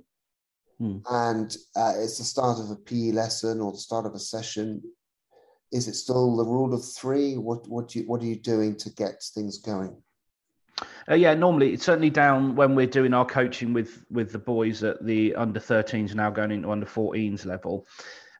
hmm. 0.78 0.98
and 1.10 1.56
uh, 1.76 1.94
it's 1.98 2.20
the 2.20 2.24
start 2.24 2.60
of 2.60 2.70
a 2.70 2.76
PE 2.76 3.12
lesson 3.14 3.60
or 3.60 3.72
the 3.72 3.80
start 3.80 4.06
of 4.06 4.14
a 4.14 4.20
session. 4.20 4.84
Is 5.72 5.88
it 5.88 5.96
still 5.96 6.36
the 6.36 6.46
rule 6.46 6.74
of 6.74 6.86
three? 6.86 7.38
What 7.38 7.68
what 7.68 7.96
you 7.96 8.04
what 8.04 8.22
are 8.22 8.28
you 8.28 8.36
doing 8.36 8.76
to 8.78 8.92
get 8.92 9.24
things 9.34 9.58
going? 9.58 9.98
Uh, 11.10 11.16
yeah, 11.16 11.34
normally 11.34 11.74
it's 11.74 11.86
certainly 11.86 12.10
down 12.10 12.56
when 12.56 12.76
we're 12.76 12.88
doing 12.88 13.14
our 13.14 13.26
coaching 13.26 13.74
with 13.74 14.06
with 14.12 14.32
the 14.32 14.40
boys 14.40 14.84
at 14.84 15.04
the 15.06 15.36
under 15.36 15.60
13s 15.60 16.14
now 16.14 16.30
going 16.30 16.52
into 16.52 16.72
under 16.72 16.86
14s 16.86 17.45
level. 17.45 17.88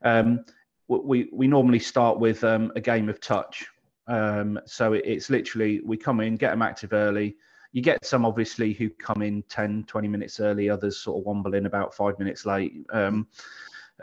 Um, 0.04 0.46
we 0.88 1.30
we 1.32 1.48
normally 1.48 1.80
start 1.80 2.20
with 2.20 2.44
um, 2.44 2.72
a 2.76 2.82
game 2.82 3.10
of 3.10 3.20
touch. 3.20 3.68
Um, 4.08 4.60
so 4.66 4.94
it, 4.94 5.04
it's 5.06 5.30
literally 5.30 5.82
we 5.86 5.98
come 5.98 6.20
in, 6.20 6.36
get 6.36 6.52
them 6.52 6.62
active 6.62 6.94
early, 6.94 7.38
you 7.72 7.82
get 7.82 8.06
some 8.06 8.26
obviously 8.26 8.74
who 8.74 8.90
come 8.90 9.22
in 9.22 9.44
10, 9.44 9.86
20 9.86 10.08
minutes 10.08 10.40
early, 10.40 10.70
others 10.70 10.98
sort 10.98 11.20
of 11.20 11.26
womble 11.26 11.56
in 11.56 11.66
about 11.66 11.94
five 11.94 12.18
minutes 12.20 12.46
late. 12.46 12.74
Um, 12.92 13.28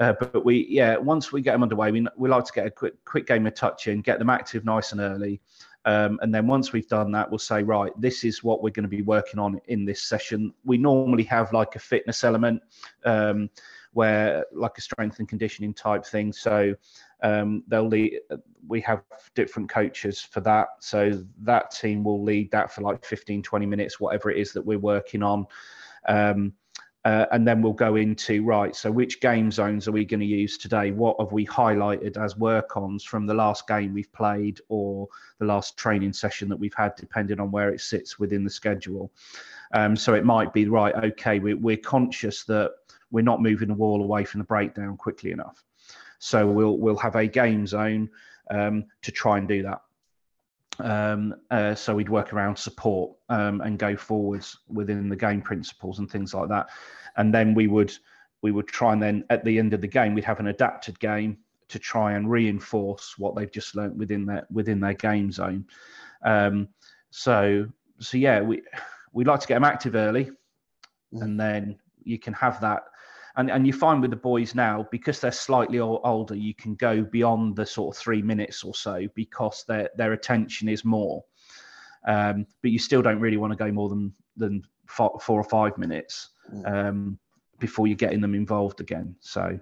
uh, 0.01 0.15
but 0.21 0.45
we, 0.45 0.67
yeah, 0.71 0.97
once 0.97 1.33
we 1.33 1.43
get 1.43 1.53
them 1.53 1.63
underway, 1.63 1.91
we, 1.91 2.07
we 2.17 2.29
like 2.29 2.45
to 2.45 2.53
get 2.53 2.67
a 2.67 2.71
quick, 2.71 2.95
quick 3.05 3.27
game 3.27 3.47
of 3.47 3.55
touch 3.55 3.89
in, 3.89 4.01
get 4.01 4.19
them 4.19 4.31
active 4.31 4.65
nice 4.65 4.93
and 4.93 5.01
early. 5.01 5.41
Um, 5.85 6.19
and 6.23 6.35
then 6.35 6.47
once 6.47 6.73
we've 6.73 6.89
done 6.89 7.13
that, 7.13 7.31
we'll 7.31 7.39
say, 7.39 7.63
right, 7.63 7.93
this 8.01 8.25
is 8.25 8.45
what 8.45 8.63
we're 8.63 8.71
going 8.71 8.83
to 8.83 8.89
be 8.89 9.03
working 9.03 9.41
on 9.41 9.61
in 9.67 9.85
this 9.85 10.03
session. 10.03 10.53
We 10.65 10.77
normally 10.79 11.25
have 11.25 11.53
like 11.53 11.77
a 11.77 11.79
fitness 11.79 12.25
element 12.25 12.63
um, 13.05 13.49
where, 13.93 14.45
like 14.53 14.77
a 14.77 14.81
strength 14.83 15.19
and 15.19 15.29
conditioning 15.29 15.75
type 15.75 16.05
thing. 16.05 16.33
So 16.33 16.75
Um, 17.21 17.65
they'll 17.67 17.89
lead. 17.89 18.21
We 18.69 18.81
have 18.83 19.03
different 19.35 19.69
coaches 19.69 20.21
for 20.21 20.41
that, 20.43 20.69
so 20.79 21.25
that 21.43 21.71
team 21.73 22.05
will 22.05 22.23
lead 22.23 22.51
that 22.53 22.71
for 22.71 22.83
like 22.83 23.05
15, 23.05 23.43
20 23.43 23.67
minutes, 23.67 23.99
whatever 23.99 24.31
it 24.31 24.39
is 24.39 24.53
that 24.53 24.65
we're 24.65 24.79
working 24.79 25.23
on. 25.25 25.47
Um, 26.07 26.53
uh, 27.09 27.25
and 27.33 27.49
then 27.49 27.63
we'll 27.63 27.73
go 27.73 27.97
into 27.97 28.45
right. 28.45 28.77
So, 28.77 28.91
which 28.91 29.23
game 29.23 29.51
zones 29.51 29.89
are 29.89 29.93
we 29.93 30.05
going 30.05 30.21
to 30.21 30.27
use 30.27 30.59
today? 30.59 30.91
What 30.91 31.17
have 31.19 31.33
we 31.33 31.47
highlighted 31.47 32.23
as 32.23 32.37
work 32.37 32.77
ons 32.77 33.03
from 33.03 33.25
the 33.25 33.33
last 33.33 33.67
game 33.67 33.95
we've 33.95 34.13
played 34.13 34.61
or 34.69 35.09
the 35.39 35.47
last 35.47 35.79
training 35.79 36.13
session 36.13 36.51
that 36.51 36.59
we've 36.59 36.75
had, 36.75 36.95
depending 36.97 37.41
on 37.41 37.51
where 37.51 37.71
it 37.71 37.81
sits 37.81 38.19
within 38.19 38.45
the 38.45 38.51
schedule? 38.51 39.11
Um, 39.73 39.97
so, 39.97 40.13
it 40.13 40.27
might 40.27 40.53
be 40.53 40.69
right, 40.69 40.95
okay, 40.97 41.39
we, 41.39 41.55
we're 41.55 41.79
conscious 41.79 42.45
that 42.45 42.73
we're 43.11 43.25
not 43.25 43.41
moving 43.41 43.69
the 43.69 43.75
wall 43.75 44.03
away 44.03 44.27
from 44.27 44.41
the 44.41 44.45
breakdown 44.45 44.99
quickly 44.99 45.31
enough. 45.31 45.65
So, 46.19 46.47
we'll, 46.47 46.77
we'll 46.77 46.99
have 46.99 47.17
a 47.17 47.27
game 47.27 47.67
zone 47.67 48.11
um, 48.51 48.85
to 49.01 49.11
try 49.13 49.39
and 49.39 49.49
do 49.49 49.63
that. 49.63 49.81
Um, 50.81 51.35
uh, 51.51 51.75
so 51.75 51.95
we'd 51.95 52.09
work 52.09 52.33
around 52.33 52.57
support 52.57 53.13
um, 53.29 53.61
and 53.61 53.79
go 53.79 53.97
forwards 53.97 54.59
within 54.69 55.09
the 55.09 55.17
game 55.17 55.43
principles 55.43 55.99
and 55.99 56.11
things 56.11 56.35
like 56.35 56.49
that. 56.49 56.69
And 57.17 57.35
then 57.35 57.55
we 57.55 57.67
would 57.67 57.93
we 58.43 58.53
would 58.53 58.69
try 58.69 58.93
and 58.93 59.03
then 59.03 59.25
at 59.31 59.45
the 59.45 59.59
end 59.59 59.75
of 59.75 59.81
the 59.81 59.89
game 59.89 60.15
we'd 60.15 60.25
have 60.25 60.41
an 60.41 60.47
adapted 60.47 60.99
game 61.01 61.39
to 61.69 61.79
try 61.79 62.13
and 62.13 62.31
reinforce 62.31 63.19
what 63.19 63.35
they've 63.35 63.51
just 63.51 63.75
learnt 63.75 63.97
within 63.97 64.25
their 64.25 64.47
within 64.51 64.81
their 64.81 64.95
game 64.95 65.31
zone. 65.33 65.67
Um, 66.23 66.69
so 67.11 67.67
so 67.99 68.17
yeah, 68.17 68.41
we 68.41 68.63
we 69.13 69.25
like 69.25 69.41
to 69.41 69.47
get 69.47 69.55
them 69.55 69.65
active 69.65 69.95
early, 69.95 70.31
mm. 71.13 71.23
and 71.23 71.39
then 71.39 71.79
you 72.05 72.19
can 72.19 72.33
have 72.35 72.61
that 72.61 72.85
and 73.39 73.51
and 73.51 73.67
you 73.67 73.73
find 73.73 74.03
with 74.03 74.11
the 74.11 74.17
boys 74.17 74.55
now 74.55 74.87
because 74.91 75.21
they're 75.21 75.33
slightly 75.33 75.79
older, 75.79 76.35
you 76.35 76.55
can 76.55 76.75
go 76.75 77.03
beyond 77.03 77.55
the 77.55 77.65
sort 77.65 77.97
of 77.97 78.01
three 78.01 78.21
minutes 78.21 78.65
or 78.65 78.75
so 78.75 79.07
because 79.15 79.65
their 79.67 79.89
their 79.97 80.13
attention 80.13 80.69
is 80.69 80.85
more. 80.85 81.25
Um, 82.07 82.47
but 82.63 82.73
you 82.73 82.79
still 82.79 83.01
don't 83.01 83.21
really 83.21 83.37
want 83.37 83.53
to 83.53 83.57
go 83.57 83.71
more 83.71 83.89
than 83.89 84.13
than 84.37 84.63
four, 84.87 85.19
four 85.21 85.41
or 85.41 85.45
five 85.45 85.79
minutes 85.79 86.31
mm. 86.53 86.67
um, 86.67 87.19
before 87.61 87.87
you're 87.87 87.97
getting 87.97 88.21
them 88.21 88.35
involved 88.35 88.81
again. 88.81 89.15
So, 89.21 89.59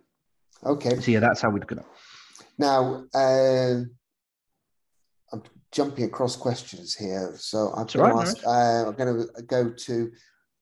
okay. 0.65 0.99
So 0.99 1.11
yeah, 1.11 1.21
that's 1.21 1.43
how 1.43 1.51
we'd 1.51 1.67
go. 1.67 1.85
Now, 2.59 3.05
uh, 3.15 3.83
I'm 5.33 5.43
jumping 5.71 6.05
across 6.05 6.35
questions 6.35 6.95
here, 6.95 7.35
so 7.37 7.73
I'm 7.77 7.87
going 7.87 8.11
right, 8.11 8.25
to 8.25 8.31
ask. 8.31 8.47
Uh, 8.47 8.89
I'm 8.89 8.95
going 8.95 9.27
to 9.37 9.43
go 9.43 9.71
to 9.71 10.13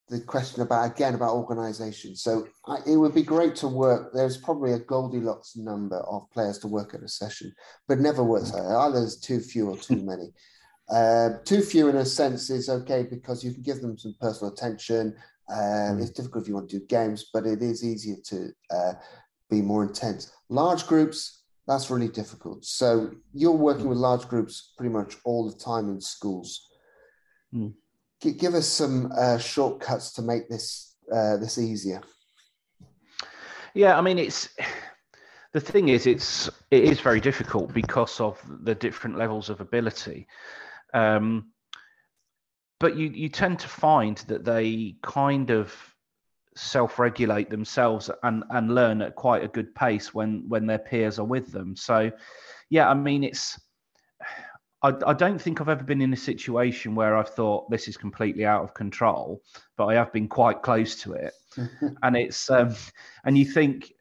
the 0.09 0.21
question 0.21 0.63
about 0.63 0.91
again 0.91 1.15
about 1.15 1.35
organisation. 1.35 2.15
So 2.15 2.47
I, 2.67 2.79
it 2.87 2.97
would 2.97 3.15
be 3.15 3.23
great 3.23 3.57
to 3.57 3.69
work. 3.69 4.13
There's 4.13 4.37
probably 4.37 4.73
a 4.73 4.79
Goldilocks 4.79 5.57
number 5.57 5.99
of 6.01 6.31
players 6.31 6.59
to 6.59 6.69
work 6.69 6.95
at 6.95 7.03
a 7.03 7.09
session, 7.09 7.55
but 7.89 8.01
never 8.01 8.23
works 8.23 8.55
out. 8.55 8.67
Either 8.67 9.01
there's 9.01 9.19
too 9.19 9.41
few 9.41 9.71
or 9.71 9.77
too 9.77 9.97
many. 9.97 10.33
Uh, 10.91 11.39
too 11.45 11.63
few 11.63 11.89
in 11.89 11.97
a 11.97 12.05
sense 12.05 12.51
is 12.51 12.69
okay 12.69 13.03
because 13.03 13.43
you 13.43 13.53
can 13.53 13.63
give 13.63 13.81
them 13.81 13.97
some 13.97 14.15
personal 14.21 14.53
attention. 14.53 15.15
Um, 15.49 16.01
it's 16.01 16.11
difficult 16.11 16.45
if 16.45 16.49
you 16.49 16.55
want 16.55 16.69
to 16.71 16.79
do 16.79 16.87
games, 16.87 17.31
but 17.33 17.47
it 17.47 17.63
is 17.63 17.85
easier 17.85 18.17
to 18.27 18.51
uh, 18.71 18.93
be 19.51 19.63
more 19.63 19.85
intense. 19.85 20.33
Large 20.51 20.87
groups, 20.87 21.45
that's 21.67 21.91
really 21.91 22.09
difficult. 22.09 22.65
So 22.65 23.11
you're 23.33 23.53
working 23.53 23.89
with 23.89 23.99
large 23.99 24.29
groups 24.29 24.75
pretty 24.77 24.93
much 24.93 25.17
all 25.25 25.49
the 25.49 25.57
time 25.57 25.89
in 25.89 26.01
schools. 26.01 26.69
Mm 27.55 27.75
give 28.33 28.55
us 28.55 28.69
some 28.69 29.13
uh, 29.17 29.39
shortcuts 29.39 30.13
to 30.13 30.23
make 30.23 30.49
this 30.49 30.97
uh, 31.13 31.37
this 31.37 31.59
easier. 31.59 32.01
Yeah, 33.75 33.99
I 33.99 34.01
mean 34.01 34.19
it's 34.19 34.49
the 35.53 35.61
thing 35.61 35.89
is 35.89 36.07
it's 36.07 36.49
it 36.71 36.85
is 36.85 37.01
very 37.01 37.21
difficult 37.21 37.73
because 37.73 38.21
of 38.21 38.41
the 38.65 38.75
different 38.75 39.17
levels 39.17 39.51
of 39.51 39.61
ability. 39.61 40.27
Um, 40.93 41.53
but 42.81 42.97
you 42.97 43.09
you 43.09 43.29
tend 43.29 43.59
to 43.61 43.69
find 43.69 44.19
that 44.29 44.45
they 44.45 44.97
kind 45.03 45.51
of 45.51 45.75
self-regulate 46.57 47.51
themselves 47.51 48.11
and 48.23 48.45
and 48.51 48.75
learn 48.75 49.03
at 49.03 49.17
quite 49.17 49.43
a 49.43 49.49
good 49.49 49.75
pace 49.75 50.15
when 50.15 50.49
when 50.49 50.67
their 50.67 50.79
peers 50.79 51.19
are 51.19 51.25
with 51.25 51.53
them. 51.53 51.77
So 51.77 52.11
yeah, 52.71 52.89
I 52.89 52.95
mean 52.95 53.25
it's 53.25 53.59
I, 54.85 54.93
I, 55.07 55.15
don't 55.15 55.41
think 55.41 55.61
I've 55.61 55.71
ever 55.71 55.83
been 55.83 56.03
in 56.03 56.13
a 56.13 56.17
situation 56.17 56.95
where 56.95 57.17
I've 57.17 57.31
thought 57.31 57.71
this 57.71 57.89
is 57.89 57.97
completely 57.97 58.45
out 58.45 58.63
of 58.63 58.75
control, 58.75 59.41
but 59.79 59.87
I 59.87 59.95
have 59.95 60.13
been 60.13 60.29
quite 60.29 60.61
close 60.61 60.95
to 61.03 61.15
it. 61.15 61.33
and 62.03 62.17
it's 62.17 62.51
um, 62.51 62.77
and 63.25 63.39
you 63.39 63.47
think 63.47 63.95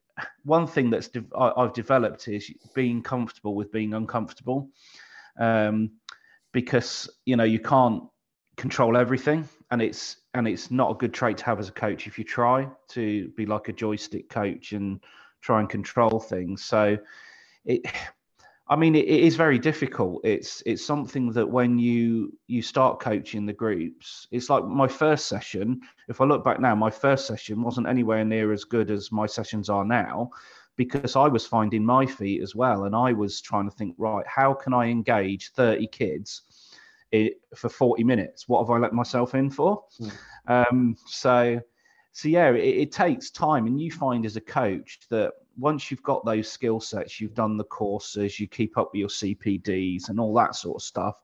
one 0.43 0.67
thing 0.67 0.89
that's 0.89 1.07
de- 1.07 1.23
I, 1.37 1.53
have 1.57 1.73
developed 1.73 2.27
is 2.27 2.51
being 2.75 3.01
comfortable 3.01 3.55
with 3.55 3.71
being 3.71 3.93
uncomfortable, 3.93 4.69
um, 5.39 5.91
because 6.51 7.09
you 7.25 7.37
know 7.37 7.45
you 7.45 7.59
can't 7.59 8.03
control 8.57 8.97
everything, 8.97 9.47
and 9.71 9.81
it's 9.81 10.17
and 10.33 10.49
it's 10.49 10.69
not 10.69 10.91
a 10.91 10.95
good 10.95 11.13
trait 11.13 11.37
to 11.37 11.45
have 11.45 11.59
as 11.59 11.69
a 11.69 11.73
coach 11.73 12.07
if 12.07 12.17
you 12.17 12.25
try 12.25 12.67
to 12.89 13.29
be 13.37 13.45
like 13.45 13.69
a 13.69 13.73
joystick 13.73 14.29
coach 14.29 14.73
and 14.73 14.99
try 15.39 15.61
and 15.61 15.69
control 15.69 16.19
things. 16.19 16.65
So 16.65 16.97
it 17.63 17.85
I 18.67 18.77
mean, 18.77 18.95
it, 18.95 19.05
it 19.05 19.19
is 19.19 19.35
very 19.35 19.59
difficult. 19.59 20.21
It's 20.23 20.63
it's 20.65 20.85
something 20.85 21.31
that 21.33 21.49
when 21.49 21.77
you 21.77 22.37
you 22.47 22.61
start 22.61 23.01
coaching 23.01 23.45
the 23.45 23.53
groups, 23.53 24.27
it's 24.31 24.49
like 24.49 24.65
my 24.65 24.87
first 24.87 25.27
session. 25.27 25.81
If 26.07 26.21
I 26.21 26.25
look 26.25 26.45
back 26.45 26.59
now, 26.61 26.73
my 26.73 26.89
first 26.89 27.27
session 27.27 27.61
wasn't 27.61 27.87
anywhere 27.87 28.23
near 28.23 28.53
as 28.53 28.63
good 28.63 28.89
as 28.89 29.11
my 29.11 29.25
sessions 29.25 29.69
are 29.69 29.83
now, 29.83 30.29
because 30.77 31.17
I 31.17 31.27
was 31.27 31.45
finding 31.45 31.83
my 31.83 32.05
feet 32.05 32.41
as 32.41 32.55
well, 32.55 32.85
and 32.85 32.95
I 32.95 33.11
was 33.11 33.41
trying 33.41 33.69
to 33.69 33.75
think, 33.75 33.95
right, 33.97 34.25
how 34.27 34.53
can 34.53 34.73
I 34.73 34.85
engage 34.85 35.51
thirty 35.51 35.87
kids 35.87 36.43
for 37.55 37.67
forty 37.67 38.05
minutes? 38.05 38.47
What 38.47 38.63
have 38.63 38.71
I 38.71 38.77
let 38.79 38.93
myself 38.93 39.35
in 39.35 39.49
for? 39.49 39.83
Mm. 39.99 40.11
Um, 40.47 40.97
so, 41.05 41.59
so 42.13 42.29
yeah, 42.29 42.51
it, 42.51 42.75
it 42.77 42.91
takes 42.93 43.29
time, 43.29 43.67
and 43.67 43.79
you 43.79 43.91
find 43.91 44.25
as 44.25 44.37
a 44.37 44.41
coach 44.41 45.01
that 45.09 45.33
once 45.57 45.91
you've 45.91 46.03
got 46.03 46.25
those 46.25 46.49
skill 46.49 46.79
sets, 46.79 47.19
you've 47.19 47.33
done 47.33 47.57
the 47.57 47.63
courses, 47.63 48.39
you 48.39 48.47
keep 48.47 48.77
up 48.77 48.91
with 48.91 48.99
your 48.99 49.09
CPDs 49.09 50.09
and 50.09 50.19
all 50.19 50.33
that 50.33 50.55
sort 50.55 50.77
of 50.77 50.81
stuff, 50.81 51.15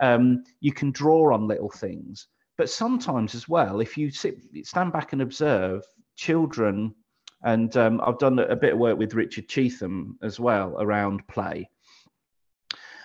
um, 0.00 0.44
you 0.60 0.72
can 0.72 0.90
draw 0.90 1.34
on 1.34 1.46
little 1.46 1.70
things. 1.70 2.28
But 2.56 2.70
sometimes 2.70 3.34
as 3.34 3.48
well, 3.48 3.80
if 3.80 3.96
you 3.96 4.10
sit, 4.10 4.38
stand 4.64 4.92
back 4.92 5.12
and 5.12 5.22
observe 5.22 5.82
children, 6.16 6.94
and 7.42 7.74
um, 7.76 8.00
I've 8.04 8.18
done 8.18 8.38
a 8.38 8.56
bit 8.56 8.74
of 8.74 8.78
work 8.78 8.98
with 8.98 9.14
Richard 9.14 9.48
Cheetham 9.48 10.16
as 10.22 10.38
well 10.38 10.76
around 10.78 11.26
play. 11.26 11.70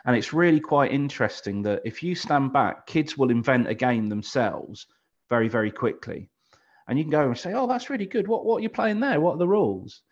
And 0.05 0.15
it's 0.15 0.33
really 0.33 0.59
quite 0.59 0.91
interesting 0.91 1.63
that 1.63 1.81
if 1.83 2.03
you 2.03 2.15
stand 2.15 2.53
back, 2.53 2.85
kids 2.85 3.17
will 3.17 3.31
invent 3.31 3.67
a 3.67 3.73
game 3.73 4.07
themselves 4.07 4.87
very, 5.29 5.47
very 5.47 5.71
quickly. 5.71 6.29
And 6.87 6.99
you 6.99 7.05
can 7.05 7.11
go 7.11 7.25
and 7.25 7.37
say, 7.37 7.53
"Oh, 7.53 7.65
that's 7.65 7.89
really 7.89 8.05
good. 8.05 8.27
What 8.27 8.45
what 8.45 8.57
are 8.57 8.61
you 8.61 8.69
playing 8.69 8.99
there? 8.99 9.19
What 9.19 9.35
are 9.35 9.39
the 9.39 9.47
rules?" 9.47 10.03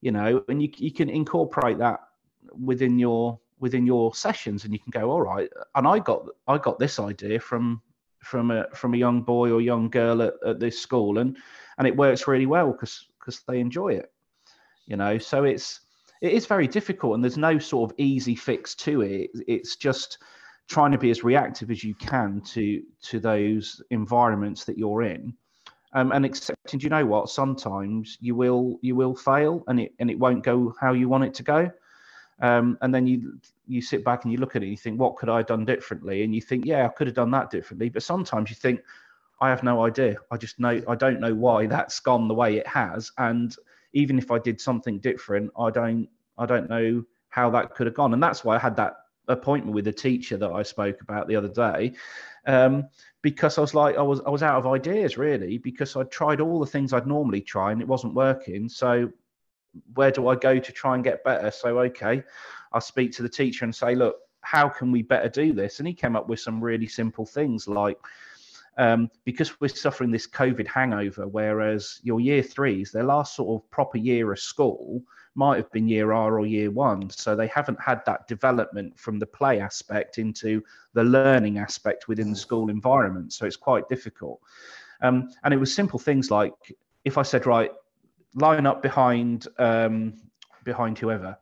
You 0.00 0.12
know, 0.12 0.44
and 0.48 0.62
you 0.62 0.70
you 0.76 0.92
can 0.92 1.08
incorporate 1.08 1.78
that 1.78 2.00
within 2.52 2.98
your 2.98 3.38
within 3.60 3.86
your 3.86 4.14
sessions, 4.14 4.64
and 4.64 4.72
you 4.72 4.78
can 4.78 4.90
go, 4.90 5.10
all 5.10 5.22
right. 5.22 5.50
And 5.74 5.86
I 5.86 5.98
got 5.98 6.26
I 6.46 6.58
got 6.58 6.78
this 6.78 6.98
idea 6.98 7.40
from 7.40 7.82
from 8.20 8.50
a 8.50 8.66
from 8.74 8.94
a 8.94 8.98
young 8.98 9.22
boy 9.22 9.50
or 9.50 9.60
young 9.60 9.88
girl 9.90 10.22
at, 10.22 10.34
at 10.46 10.60
this 10.60 10.80
school, 10.80 11.18
and 11.18 11.36
and 11.78 11.86
it 11.86 11.96
works 11.96 12.28
really 12.28 12.46
well 12.46 12.72
because 12.72 13.08
because 13.18 13.42
they 13.48 13.60
enjoy 13.60 13.88
it, 13.88 14.12
you 14.86 14.96
know. 14.96 15.18
So 15.18 15.44
it's 15.44 15.80
it 16.20 16.32
is 16.32 16.46
very 16.46 16.68
difficult, 16.68 17.14
and 17.14 17.24
there's 17.24 17.38
no 17.38 17.58
sort 17.58 17.90
of 17.90 17.98
easy 17.98 18.36
fix 18.36 18.74
to 18.76 19.02
it. 19.02 19.30
It's 19.46 19.76
just 19.76 20.18
trying 20.68 20.92
to 20.92 20.98
be 20.98 21.10
as 21.10 21.24
reactive 21.24 21.70
as 21.70 21.82
you 21.82 21.94
can 21.94 22.40
to 22.42 22.82
to 23.02 23.18
those 23.20 23.82
environments 23.90 24.64
that 24.64 24.78
you're 24.78 25.02
in 25.02 25.34
um, 25.98 26.12
and 26.12 26.24
accepting, 26.24 26.80
you 26.80 26.88
know 26.88 27.04
what? 27.04 27.28
Sometimes 27.28 28.18
you 28.20 28.34
will 28.34 28.78
you 28.82 28.94
will 28.94 29.16
fail, 29.16 29.64
and 29.66 29.80
it 29.80 29.92
and 29.98 30.10
it 30.10 30.18
won't 30.18 30.44
go 30.44 30.74
how 30.80 30.92
you 30.92 31.08
want 31.08 31.24
it 31.24 31.34
to 31.34 31.42
go. 31.42 31.70
Um, 32.40 32.78
and 32.82 32.94
then 32.94 33.06
you 33.06 33.38
you 33.66 33.82
sit 33.82 34.04
back 34.04 34.22
and 34.22 34.32
you 34.32 34.38
look 34.38 34.54
at 34.54 34.62
it 34.62 34.66
and 34.66 34.70
you 34.70 34.76
think, 34.76 35.00
what 35.00 35.16
could 35.16 35.28
I 35.28 35.38
have 35.38 35.46
done 35.46 35.64
differently? 35.64 36.22
And 36.22 36.34
you 36.34 36.40
think, 36.40 36.64
yeah, 36.64 36.86
I 36.86 36.88
could 36.88 37.08
have 37.08 37.16
done 37.16 37.32
that 37.32 37.50
differently. 37.50 37.88
But 37.88 38.04
sometimes 38.04 38.48
you 38.48 38.56
think, 38.56 38.80
I 39.40 39.48
have 39.50 39.62
no 39.64 39.84
idea. 39.84 40.16
I 40.30 40.36
just 40.36 40.60
know 40.60 40.80
I 40.86 40.94
don't 40.94 41.20
know 41.20 41.34
why 41.34 41.66
that's 41.66 41.98
gone 42.00 42.28
the 42.28 42.34
way 42.34 42.56
it 42.58 42.66
has. 42.66 43.10
And 43.18 43.54
even 43.92 44.18
if 44.18 44.30
I 44.30 44.38
did 44.38 44.60
something 44.60 45.00
different, 45.00 45.50
I 45.58 45.70
don't 45.70 46.08
I 46.36 46.46
don't 46.46 46.70
know 46.70 47.04
how 47.30 47.50
that 47.50 47.74
could 47.74 47.86
have 47.86 47.94
gone. 47.94 48.14
And 48.14 48.22
that's 48.22 48.44
why 48.44 48.54
I 48.54 48.58
had 48.58 48.76
that 48.76 48.94
appointment 49.28 49.74
with 49.74 49.86
a 49.88 49.92
teacher 49.92 50.36
that 50.36 50.50
I 50.50 50.62
spoke 50.62 51.00
about 51.02 51.28
the 51.28 51.36
other 51.36 51.48
day, 51.48 51.92
um, 52.46 52.88
because 53.22 53.58
I 53.58 53.60
was 53.60 53.74
like 53.74 53.96
I 53.96 54.02
was 54.02 54.20
I 54.26 54.30
was 54.30 54.42
out 54.42 54.58
of 54.58 54.66
ideas 54.66 55.18
really 55.18 55.58
because 55.58 55.96
I'd 55.96 56.10
tried 56.10 56.40
all 56.40 56.60
the 56.60 56.66
things 56.66 56.92
I'd 56.92 57.06
normally 57.06 57.40
try 57.40 57.72
and 57.72 57.80
it 57.80 57.88
wasn't 57.88 58.14
working. 58.14 58.68
So 58.68 59.10
where 59.94 60.10
do 60.10 60.28
I 60.28 60.36
go 60.36 60.58
to 60.58 60.72
try 60.72 60.94
and 60.94 61.04
get 61.04 61.24
better? 61.24 61.50
So 61.50 61.80
okay, 61.80 62.22
I'll 62.72 62.80
speak 62.80 63.12
to 63.12 63.22
the 63.22 63.28
teacher 63.28 63.64
and 63.64 63.74
say, 63.74 63.94
look, 63.94 64.16
how 64.42 64.68
can 64.68 64.92
we 64.92 65.02
better 65.02 65.28
do 65.28 65.52
this? 65.52 65.78
And 65.78 65.88
he 65.88 65.94
came 65.94 66.16
up 66.16 66.28
with 66.28 66.40
some 66.40 66.60
really 66.60 66.88
simple 66.88 67.26
things 67.26 67.68
like. 67.68 67.98
Um, 68.76 69.10
because 69.24 69.60
we're 69.60 69.66
suffering 69.66 70.12
this 70.12 70.28
COVID 70.28 70.68
hangover, 70.68 71.26
whereas 71.26 71.98
your 72.04 72.20
year 72.20 72.44
threes, 72.44 72.92
their 72.92 73.02
last 73.02 73.34
sort 73.34 73.60
of 73.60 73.68
proper 73.70 73.98
year 73.98 74.30
of 74.30 74.38
school, 74.38 75.02
might 75.38 75.56
have 75.56 75.70
been 75.70 75.86
year 75.88 76.10
R 76.10 76.40
or 76.40 76.46
year 76.46 76.70
one. 76.72 77.08
So 77.10 77.36
they 77.36 77.46
haven't 77.46 77.80
had 77.80 78.04
that 78.06 78.26
development 78.26 78.98
from 78.98 79.20
the 79.20 79.26
play 79.26 79.60
aspect 79.60 80.18
into 80.18 80.62
the 80.94 81.04
learning 81.04 81.58
aspect 81.58 82.08
within 82.08 82.30
the 82.30 82.36
school 82.36 82.70
environment. 82.70 83.32
So 83.32 83.46
it's 83.46 83.56
quite 83.56 83.88
difficult. 83.88 84.40
Um, 85.00 85.30
and 85.44 85.54
it 85.54 85.58
was 85.58 85.72
simple 85.72 86.00
things 86.00 86.28
like 86.30 86.54
if 87.04 87.16
I 87.16 87.22
said, 87.22 87.46
right, 87.46 87.70
line 88.34 88.66
up 88.66 88.82
behind 88.82 89.46
um, 89.58 90.14
behind 90.64 90.98
whoever, 90.98 91.38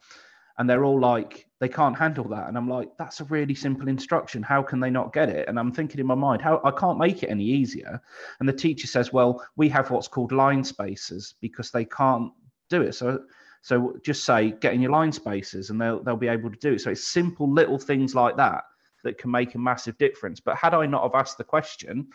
and 0.59 0.69
they're 0.69 0.85
all 0.85 1.01
like, 1.01 1.47
they 1.59 1.69
can't 1.69 1.97
handle 1.97 2.29
that, 2.29 2.49
and 2.49 2.57
I'm 2.57 2.69
like, 2.69 2.91
that's 2.99 3.21
a 3.21 3.25
really 3.25 3.55
simple 3.55 3.89
instruction. 3.89 4.43
How 4.43 4.63
can 4.63 4.79
they 4.79 4.91
not 4.91 5.15
get 5.15 5.31
it? 5.31 5.49
And 5.49 5.59
I'm 5.59 5.73
thinking 5.73 6.01
in 6.01 6.07
my 6.07 6.15
mind, 6.15 6.43
how 6.43 6.61
I 6.65 6.71
can't 6.71 6.99
make 6.99 7.23
it 7.23 7.31
any 7.31 7.45
easier. 7.45 8.01
And 8.41 8.49
the 8.49 8.53
teacher 8.53 8.87
says, 8.87 9.11
well, 9.11 9.43
we 9.57 9.71
have 9.71 9.91
what's 9.91 10.09
called 10.09 10.33
line 10.33 10.65
spaces 10.65 11.35
because 11.41 11.71
they 11.71 11.87
can't 11.87 12.31
do 12.69 12.83
it. 12.83 12.95
So 12.95 13.21
so 13.67 13.97
just 14.05 14.25
say 14.25 14.53
get 14.53 14.75
in 14.75 14.81
your 14.81 14.93
line 14.93 15.11
spaces, 15.11 15.71
and 15.71 15.81
they'll 15.81 16.01
they'll 16.01 16.17
be 16.17 16.29
able 16.29 16.51
to 16.51 16.59
do 16.59 16.75
it. 16.75 16.81
So 16.81 16.93
it's 16.93 17.09
simple 17.09 17.53
little 17.53 17.79
things 17.79 18.15
like 18.15 18.37
that 18.37 18.63
that 19.03 19.19
can 19.19 19.33
make 19.33 19.57
a 19.57 19.59
massive 19.59 19.99
difference. 19.99 20.39
But 20.39 20.57
had 20.57 20.73
I 20.73 20.87
not 20.87 21.03
have 21.03 21.21
asked 21.21 21.37
the 21.37 21.43
question, 21.43 22.07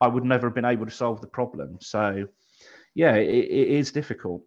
I 0.00 0.06
would 0.06 0.24
never 0.24 0.46
have 0.46 0.54
been 0.54 0.64
able 0.64 0.86
to 0.86 0.90
solve 0.90 1.20
the 1.20 1.26
problem. 1.26 1.76
So, 1.82 2.26
yeah, 2.94 3.16
it, 3.16 3.28
it 3.28 3.68
is 3.68 3.92
difficult. 3.92 4.46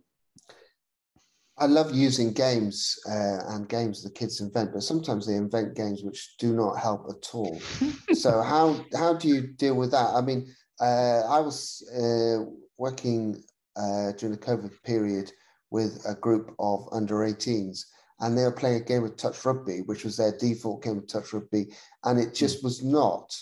I 1.60 1.68
love 1.68 1.94
using 1.94 2.34
games 2.34 2.98
uh, 3.08 3.42
and 3.50 3.70
games 3.70 4.02
the 4.02 4.10
kids 4.10 4.42
invent, 4.42 4.74
but 4.74 4.82
sometimes 4.82 5.28
they 5.28 5.36
invent 5.36 5.76
games 5.76 6.02
which 6.02 6.38
do 6.40 6.56
not 6.56 6.80
help 6.80 7.06
at 7.08 7.36
all. 7.36 7.60
so 8.14 8.42
how 8.42 8.84
how 8.96 9.14
do 9.14 9.28
you 9.28 9.42
deal 9.46 9.76
with 9.76 9.92
that? 9.92 10.10
I 10.16 10.22
mean, 10.22 10.48
uh, 10.82 11.22
I 11.30 11.40
was 11.40 11.88
uh, 11.96 12.50
working 12.80 13.44
uh, 13.76 14.14
during 14.14 14.36
the 14.36 14.44
COVID 14.44 14.72
period 14.82 15.32
with 15.76 15.94
a 16.08 16.16
group 16.16 16.56
of 16.60 16.88
under 16.92 17.16
18s, 17.16 17.86
and 18.22 18.38
they 18.38 18.44
were 18.44 18.52
playing 18.52 18.82
a 18.82 18.86
game 18.86 19.04
of 19.04 19.18
touch 19.18 19.44
rugby, 19.46 19.80
which 19.82 20.04
was 20.04 20.16
their 20.18 20.38
default 20.38 20.84
game 20.84 20.98
of 20.98 21.08
touch 21.08 21.34
rugby, 21.34 21.64
and 22.06 22.20
it 22.20 22.34
just 22.34 22.64
was 22.64 22.84
not 22.84 23.36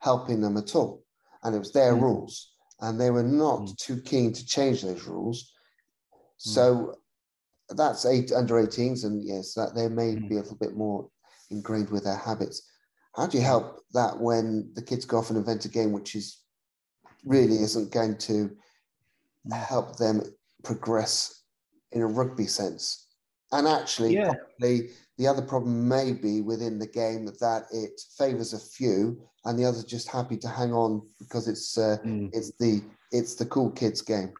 helping 0.00 0.40
them 0.40 0.56
at 0.56 0.76
all 0.76 1.02
and 1.42 1.54
it 1.54 1.58
was 1.58 1.72
their 1.72 1.94
mm. 1.94 2.02
rules, 2.02 2.52
and 2.80 3.00
they 3.00 3.10
were 3.10 3.22
not 3.22 3.60
mm. 3.60 3.76
too 3.76 4.00
keen 4.02 4.32
to 4.32 4.46
change 4.46 4.82
those 4.82 5.04
rules. 5.06 5.52
Mm. 6.12 6.52
So 6.52 6.94
that's 7.70 8.06
eight 8.06 8.32
under 8.32 8.54
18s, 8.54 9.04
and 9.04 9.22
yes, 9.22 9.54
that 9.54 9.74
they 9.74 9.88
may 9.88 10.14
mm. 10.14 10.28
be 10.28 10.36
a 10.36 10.40
little 10.40 10.56
bit 10.56 10.76
more 10.76 11.08
ingrained 11.50 11.90
with 11.90 12.04
their 12.04 12.16
habits. 12.16 12.62
How 13.16 13.26
do 13.26 13.38
you 13.38 13.44
help 13.44 13.80
that 13.94 14.18
when 14.18 14.70
the 14.74 14.82
kids 14.82 15.04
go 15.04 15.18
off 15.18 15.30
and 15.30 15.38
invent 15.38 15.64
a 15.64 15.68
game 15.68 15.92
which 15.92 16.14
is 16.14 16.42
really 17.24 17.56
isn't 17.56 17.92
going 17.92 18.16
to 18.18 18.50
help 19.50 19.96
them 19.96 20.22
progress 20.62 21.37
in 21.92 22.02
a 22.02 22.06
rugby 22.06 22.46
sense? 22.46 23.06
And 23.52 23.66
actually, 23.66 24.14
yeah. 24.14 24.32
probably 24.58 24.90
the 25.16 25.26
other 25.26 25.42
problem 25.42 25.88
may 25.88 26.12
be 26.12 26.42
within 26.42 26.78
the 26.78 26.86
game 26.86 27.26
that 27.26 27.64
it 27.72 28.00
favors 28.16 28.52
a 28.52 28.58
few 28.58 29.20
and 29.44 29.58
the 29.58 29.64
others 29.64 29.84
just 29.84 30.08
happy 30.08 30.36
to 30.36 30.48
hang 30.48 30.72
on 30.72 31.02
because 31.18 31.48
it's 31.48 31.78
uh, 31.78 31.96
mm. 32.04 32.30
it's 32.32 32.52
the 32.58 32.82
it's 33.10 33.34
the 33.34 33.46
cool 33.46 33.70
kids 33.70 34.02
game. 34.02 34.32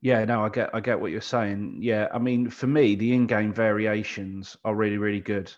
Yeah, 0.00 0.24
no, 0.24 0.44
I 0.44 0.48
get 0.48 0.70
I 0.74 0.80
get 0.80 1.00
what 1.00 1.10
you're 1.12 1.20
saying. 1.20 1.78
Yeah, 1.80 2.08
I 2.12 2.18
mean, 2.18 2.48
for 2.48 2.66
me, 2.66 2.94
the 2.94 3.12
in-game 3.12 3.52
variations 3.52 4.56
are 4.64 4.74
really 4.74 4.98
really 4.98 5.20
good 5.20 5.52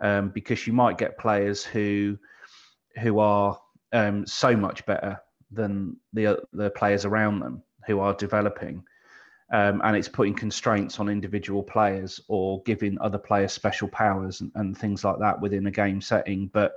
um, 0.00 0.30
because 0.30 0.66
you 0.66 0.72
might 0.72 0.98
get 0.98 1.18
players 1.18 1.64
who 1.64 2.16
who 3.00 3.18
are 3.18 3.58
um, 3.92 4.26
so 4.26 4.56
much 4.56 4.86
better 4.86 5.20
than 5.50 5.96
the 6.12 6.42
the 6.52 6.70
players 6.70 7.04
around 7.04 7.40
them 7.40 7.62
who 7.86 8.00
are 8.00 8.14
developing 8.14 8.82
um, 9.50 9.80
and 9.82 9.96
it's 9.96 10.08
putting 10.08 10.34
constraints 10.34 11.00
on 11.00 11.08
individual 11.08 11.62
players 11.62 12.20
or 12.28 12.62
giving 12.64 12.98
other 13.00 13.18
players 13.18 13.52
special 13.52 13.88
powers 13.88 14.40
and, 14.40 14.52
and 14.56 14.76
things 14.76 15.04
like 15.04 15.18
that 15.20 15.40
within 15.40 15.66
a 15.66 15.70
game 15.70 16.00
setting. 16.00 16.50
But 16.52 16.74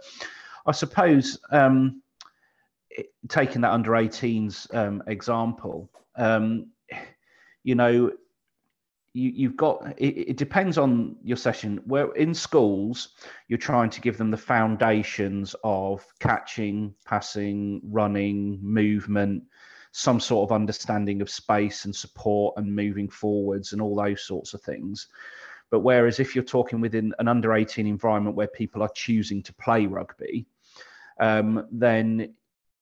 I 0.65 0.71
suppose 0.71 1.39
um, 1.51 2.01
it, 2.89 3.07
taking 3.27 3.61
that 3.61 3.71
under 3.71 3.91
18s 3.91 4.73
um, 4.73 5.03
example, 5.07 5.89
um, 6.15 6.67
you 7.63 7.75
know, 7.75 8.11
you, 9.13 9.49
have 9.49 9.57
got 9.57 9.93
it, 9.97 10.29
it, 10.29 10.37
depends 10.37 10.77
on 10.77 11.17
your 11.21 11.35
session 11.35 11.81
where 11.85 12.13
in 12.13 12.33
schools 12.33 13.09
you're 13.49 13.59
trying 13.59 13.89
to 13.89 13.99
give 13.99 14.17
them 14.17 14.31
the 14.31 14.37
foundations 14.37 15.53
of 15.65 16.05
catching 16.21 16.95
passing 17.05 17.81
running 17.83 18.57
movement 18.61 19.43
some 19.91 20.19
sort 20.19 20.49
of 20.49 20.55
understanding 20.55 21.21
of 21.21 21.29
space 21.29 21.85
and 21.85 21.95
support 21.95 22.55
and 22.57 22.73
moving 22.73 23.09
forwards 23.09 23.73
and 23.73 23.81
all 23.81 23.95
those 23.95 24.23
sorts 24.23 24.53
of 24.53 24.61
things. 24.61 25.07
But 25.69 25.81
whereas 25.81 26.19
if 26.19 26.35
you're 26.35 26.43
talking 26.43 26.81
within 26.81 27.13
an 27.19 27.27
under 27.27 27.53
18 27.53 27.87
environment 27.87 28.35
where 28.35 28.47
people 28.47 28.81
are 28.83 28.91
choosing 28.93 29.41
to 29.43 29.53
play 29.53 29.85
rugby, 29.85 30.45
um, 31.19 31.67
then 31.71 32.33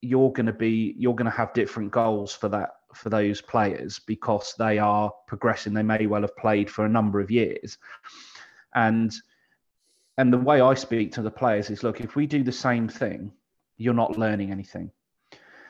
you're 0.01 0.31
going 0.31 0.45
to 0.45 0.53
be 0.53 0.95
you're 0.97 1.15
going 1.15 1.29
to 1.29 1.37
have 1.37 1.53
different 1.53 1.91
goals 1.91 2.33
for 2.33 2.47
that 2.49 2.71
for 2.95 3.09
those 3.09 3.41
players 3.41 3.99
because 3.99 4.55
they 4.57 4.79
are 4.79 5.11
progressing. 5.27 5.73
They 5.73 5.83
may 5.83 6.05
well 6.07 6.21
have 6.21 6.35
played 6.37 6.69
for 6.69 6.85
a 6.85 6.89
number 6.89 7.19
of 7.19 7.29
years, 7.29 7.77
and 8.73 9.13
and 10.17 10.33
the 10.33 10.37
way 10.37 10.61
I 10.61 10.73
speak 10.73 11.11
to 11.13 11.21
the 11.21 11.31
players 11.31 11.69
is, 11.69 11.83
look, 11.83 12.01
if 12.01 12.15
we 12.15 12.27
do 12.27 12.43
the 12.43 12.51
same 12.51 12.87
thing, 12.87 13.31
you're 13.77 13.93
not 13.93 14.17
learning 14.17 14.51
anything. 14.51 14.91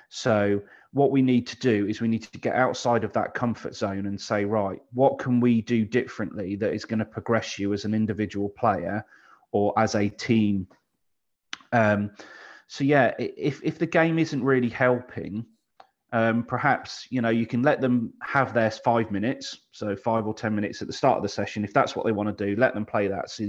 So 0.09 0.61
what 0.91 1.11
we 1.11 1.21
need 1.21 1.45
to 1.47 1.57
do 1.57 1.87
is 1.87 2.01
we 2.01 2.07
need 2.07 2.23
to 2.23 2.39
get 2.39 2.55
outside 2.55 3.03
of 3.03 3.13
that 3.13 3.33
comfort 3.33 3.75
zone 3.75 4.07
and 4.07 4.19
say, 4.19 4.43
right, 4.43 4.81
what 4.93 5.19
can 5.19 5.39
we 5.39 5.61
do 5.61 5.85
differently 5.85 6.55
that 6.55 6.73
is 6.73 6.85
going 6.85 6.99
to 6.99 7.05
progress 7.05 7.59
you 7.59 7.73
as 7.73 7.85
an 7.85 7.93
individual 7.93 8.49
player 8.49 9.05
or 9.51 9.77
as 9.77 9.93
a 9.93 10.09
team? 10.09 10.67
Um, 11.71 12.11
so 12.67 12.83
yeah, 12.83 13.13
if 13.19 13.63
if 13.63 13.77
the 13.77 13.85
game 13.85 14.17
isn't 14.17 14.43
really 14.43 14.69
helping, 14.69 15.45
um, 16.11 16.43
perhaps 16.43 17.07
you 17.11 17.21
know 17.21 17.29
you 17.29 17.45
can 17.45 17.61
let 17.61 17.81
them 17.81 18.13
have 18.23 18.53
their 18.53 18.71
five 18.71 19.11
minutes, 19.11 19.59
so 19.71 19.95
five 19.95 20.25
or 20.25 20.33
ten 20.33 20.55
minutes 20.55 20.81
at 20.81 20.87
the 20.87 20.93
start 20.93 21.17
of 21.17 21.23
the 21.23 21.29
session. 21.29 21.63
If 21.63 21.73
that's 21.73 21.95
what 21.95 22.05
they 22.05 22.11
want 22.11 22.35
to 22.35 22.45
do, 22.45 22.59
let 22.59 22.73
them 22.73 22.85
play 22.85 23.07
that. 23.07 23.29
So 23.29 23.47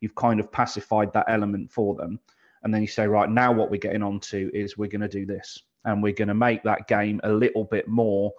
you've 0.00 0.14
kind 0.14 0.40
of 0.40 0.52
pacified 0.52 1.12
that 1.14 1.26
element 1.28 1.70
for 1.70 1.94
them, 1.94 2.20
and 2.62 2.72
then 2.72 2.82
you 2.82 2.88
say, 2.88 3.06
right 3.06 3.30
now, 3.30 3.52
what 3.52 3.70
we're 3.70 3.78
getting 3.78 4.02
on 4.02 4.20
to 4.20 4.50
is 4.52 4.76
we're 4.76 4.88
going 4.88 5.00
to 5.02 5.08
do 5.08 5.24
this 5.24 5.62
and 5.84 6.02
we're 6.02 6.12
going 6.12 6.28
to 6.28 6.34
make 6.34 6.62
that 6.62 6.88
game 6.88 7.20
a 7.24 7.32
little 7.32 7.64
bit 7.64 7.88
more 7.88 8.32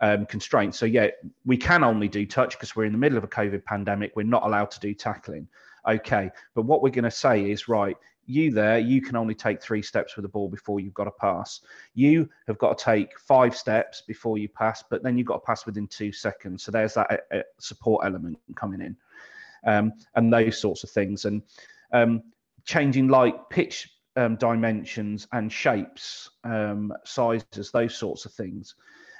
um, 0.00 0.26
constrained. 0.26 0.74
So 0.74 0.86
yeah, 0.86 1.08
we 1.44 1.56
can 1.56 1.84
only 1.84 2.08
do 2.08 2.26
touch 2.26 2.52
because 2.52 2.76
we're 2.76 2.84
in 2.84 2.92
the 2.92 2.98
middle 2.98 3.18
of 3.18 3.24
a 3.24 3.28
COVID 3.28 3.64
pandemic. 3.64 4.12
We're 4.14 4.24
not 4.24 4.44
allowed 4.44 4.70
to 4.72 4.80
do 4.80 4.94
tackling. 4.94 5.48
Okay, 5.88 6.30
but 6.54 6.62
what 6.62 6.82
we're 6.82 6.90
going 6.90 7.04
to 7.04 7.10
say 7.10 7.50
is 7.50 7.68
right. 7.68 7.96
You 8.28 8.50
there, 8.50 8.80
you 8.80 9.00
can 9.00 9.14
only 9.14 9.36
take 9.36 9.62
three 9.62 9.82
steps 9.82 10.16
with 10.16 10.24
the 10.24 10.28
ball 10.28 10.48
before 10.48 10.80
you've 10.80 10.94
got 10.94 11.04
to 11.04 11.12
pass. 11.12 11.60
You 11.94 12.28
have 12.48 12.58
got 12.58 12.76
to 12.76 12.84
take 12.84 13.16
five 13.20 13.56
steps 13.56 14.02
before 14.04 14.36
you 14.36 14.48
pass, 14.48 14.82
but 14.90 15.04
then 15.04 15.16
you've 15.16 15.28
got 15.28 15.34
to 15.34 15.46
pass 15.46 15.64
within 15.64 15.86
two 15.86 16.10
seconds. 16.10 16.64
So 16.64 16.72
there's 16.72 16.94
that 16.94 17.24
uh, 17.32 17.36
uh, 17.36 17.42
support 17.60 18.04
element 18.04 18.36
coming 18.56 18.80
in, 18.80 18.96
um, 19.64 19.92
and 20.16 20.32
those 20.32 20.58
sorts 20.58 20.82
of 20.82 20.90
things, 20.90 21.24
and 21.24 21.40
um, 21.92 22.24
changing 22.64 23.06
like 23.06 23.48
pitch 23.48 23.88
um, 24.16 24.36
dimensions 24.36 25.26
and 25.32 25.52
shapes, 25.52 26.30
um, 26.44 26.92
sizes, 27.04 27.70
those 27.70 27.94
sorts 27.96 28.24
of 28.24 28.32
things. 28.32 28.74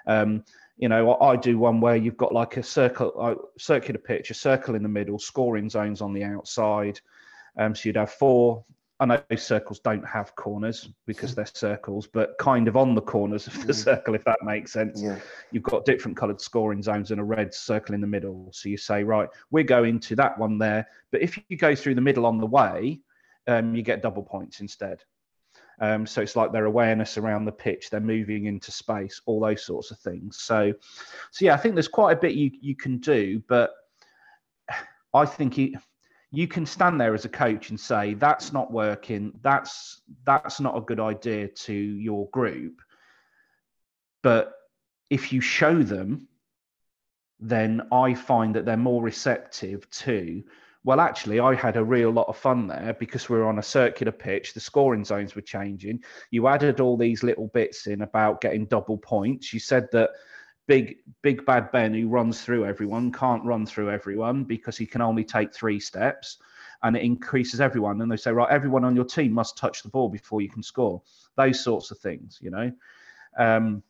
Um, 0.07 0.45
you 0.79 0.89
know, 0.89 1.13
I, 1.13 1.33
I, 1.33 1.37
do 1.37 1.59
one 1.59 1.81
where 1.81 1.97
you've 1.97 2.17
got 2.17 2.33
like 2.33 2.57
a 2.57 2.63
circle, 2.63 3.13
uh, 3.19 3.35
circular 3.59 3.99
pitch, 3.99 4.31
a 4.31 4.35
circle 4.35 4.75
in 4.75 4.83
the 4.83 4.89
middle, 4.89 5.19
scoring 5.19 5.71
zones 5.71 6.01
on 6.01 6.13
the 6.13 6.25
outside. 6.25 7.01
Um, 7.57 7.75
so 7.75 7.89
you'd 7.89 7.97
have 7.97 8.13
four. 8.13 8.65
I 8.99 9.05
know 9.05 9.21
circles 9.37 9.81
don't 9.81 10.07
have 10.07 10.35
corners 10.37 10.89
because 11.07 11.35
they're 11.35 11.45
circles, 11.45 12.07
but 12.07 12.39
kind 12.39 12.67
of 12.67 12.79
on 12.79 12.95
the 12.95 13.03
corners 13.03 13.47
of 13.47 13.67
the 13.67 13.73
mm. 13.75 13.85
circle, 13.85 14.15
if 14.15 14.25
that 14.25 14.39
makes 14.43 14.73
sense. 14.73 15.03
Yeah. 15.03 15.19
You've 15.53 15.65
got 15.65 15.85
different 15.85 16.17
coloured 16.17 16.41
scoring 16.41 16.83
zones 16.83 17.11
and 17.11 17.21
a 17.21 17.25
red 17.25 17.53
circle 17.53 17.95
in 17.95 18.01
the 18.01 18.07
middle. 18.07 18.49
So 18.53 18.71
you 18.71 18.79
say, 18.79 19.05
right, 19.05 19.29
we're 19.51 19.65
going 19.65 20.01
to 20.01 20.17
that 20.17 20.39
one 20.39 20.57
there. 20.57 20.87
But 21.11 21.21
if 21.21 21.39
you 21.49 21.59
go 21.59 21.75
through 21.75 21.97
the 21.97 22.01
middle 22.01 22.25
on 22.25 22.39
the 22.39 22.47
way, 22.47 23.01
um, 23.47 23.75
you 23.75 23.83
get 23.83 24.03
double 24.03 24.23
points 24.23 24.61
instead. 24.61 25.03
Um, 25.81 26.07
so 26.07 26.23
it's 26.23 26.37
like 26.37 26.53
their 26.53 26.65
awareness 26.65 27.19
around 27.19 27.45
the 27.45 27.53
pitch, 27.53 27.91
they're 27.91 28.01
moving 28.01 28.47
into 28.47 28.73
space, 28.73 29.21
all 29.27 29.41
those 29.41 29.65
sorts 29.65 29.91
of 29.91 29.99
things. 29.99 30.39
So, 30.39 30.73
so 31.31 31.45
yeah, 31.45 31.55
I 31.55 31.59
think 31.59 31.75
there's 31.75 31.89
quite 31.89 32.17
a 32.17 32.21
bit 32.21 32.35
you 32.35 32.51
you 32.61 32.75
can 32.75 32.99
do, 32.99 33.43
but 33.47 33.75
I 35.13 35.27
think 35.27 35.59
you 35.59 35.79
you 36.31 36.49
can 36.49 36.67
stand 36.67 37.01
there 37.01 37.15
as 37.15 37.25
a 37.25 37.31
coach 37.31 37.71
and 37.71 37.79
say 37.79 38.15
that's 38.15 38.53
not 38.53 38.73
working, 38.73 39.39
that's 39.43 40.01
that's 40.25 40.61
not 40.61 40.77
a 40.77 40.81
good 40.81 41.01
idea 41.01 41.49
to 41.49 41.75
your 41.75 42.29
group. 42.31 42.81
But 44.23 44.55
if 45.11 45.33
you 45.33 45.41
show 45.41 45.83
them, 45.83 46.27
then 47.39 47.83
I 47.93 48.15
find 48.15 48.55
that 48.57 48.65
they're 48.65 48.77
more 48.77 49.03
receptive 49.03 49.89
to 49.91 50.43
well, 50.87 51.01
actually, 51.01 51.41
I 51.41 51.57
had 51.57 51.77
a 51.77 51.83
real 51.83 52.13
lot 52.13 52.29
of 52.29 52.37
fun 52.37 52.69
there 52.69 52.97
because 53.01 53.29
we 53.29 53.37
were 53.37 53.49
on 53.49 53.59
a 53.59 53.63
circular 53.63 54.13
pitch. 54.13 54.55
The 54.55 54.61
scoring 54.61 55.05
zones 55.05 55.35
were 55.35 55.43
changing. 55.43 56.05
You 56.31 56.47
added 56.47 56.79
all 56.79 56.97
these 56.97 57.25
little 57.25 57.49
bits 57.49 57.89
in 57.89 58.03
about 58.03 58.41
getting 58.41 58.67
double 58.67 58.97
points. 58.97 59.53
You 59.53 59.59
said 59.59 59.89
that 59.91 60.11
big 60.69 60.99
big 61.23 61.45
bad 61.45 61.73
Ben 61.73 61.93
who 61.93 62.09
runs 62.09 62.41
through 62.41 62.67
everyone 62.67 63.11
can't 63.11 63.45
run 63.45 63.67
through 63.67 63.91
everyone 63.91 64.45
because 64.45 64.77
he 64.77 64.87
can 64.87 65.01
only 65.01 65.25
take 65.25 65.53
three 65.53 65.81
steps 65.81 66.39
and 66.85 66.97
it 66.97 67.03
increases 67.03 67.61
everyone 67.61 68.01
and 68.01 68.11
they 68.11 68.17
say 68.17 68.31
right 68.31 68.51
everyone 68.51 68.85
on 68.85 68.95
your 68.95 69.05
team 69.05 69.33
must 69.33 69.57
touch 69.57 69.83
the 69.83 69.89
ball 69.89 70.09
before 70.09 70.41
you 70.41 70.49
can 70.49 70.65
score 70.65 71.01
those 71.37 71.63
sorts 71.63 71.93
of 71.93 71.99
things 71.99 72.41
you 72.43 72.51
know 72.51 72.73
um, 73.39 73.81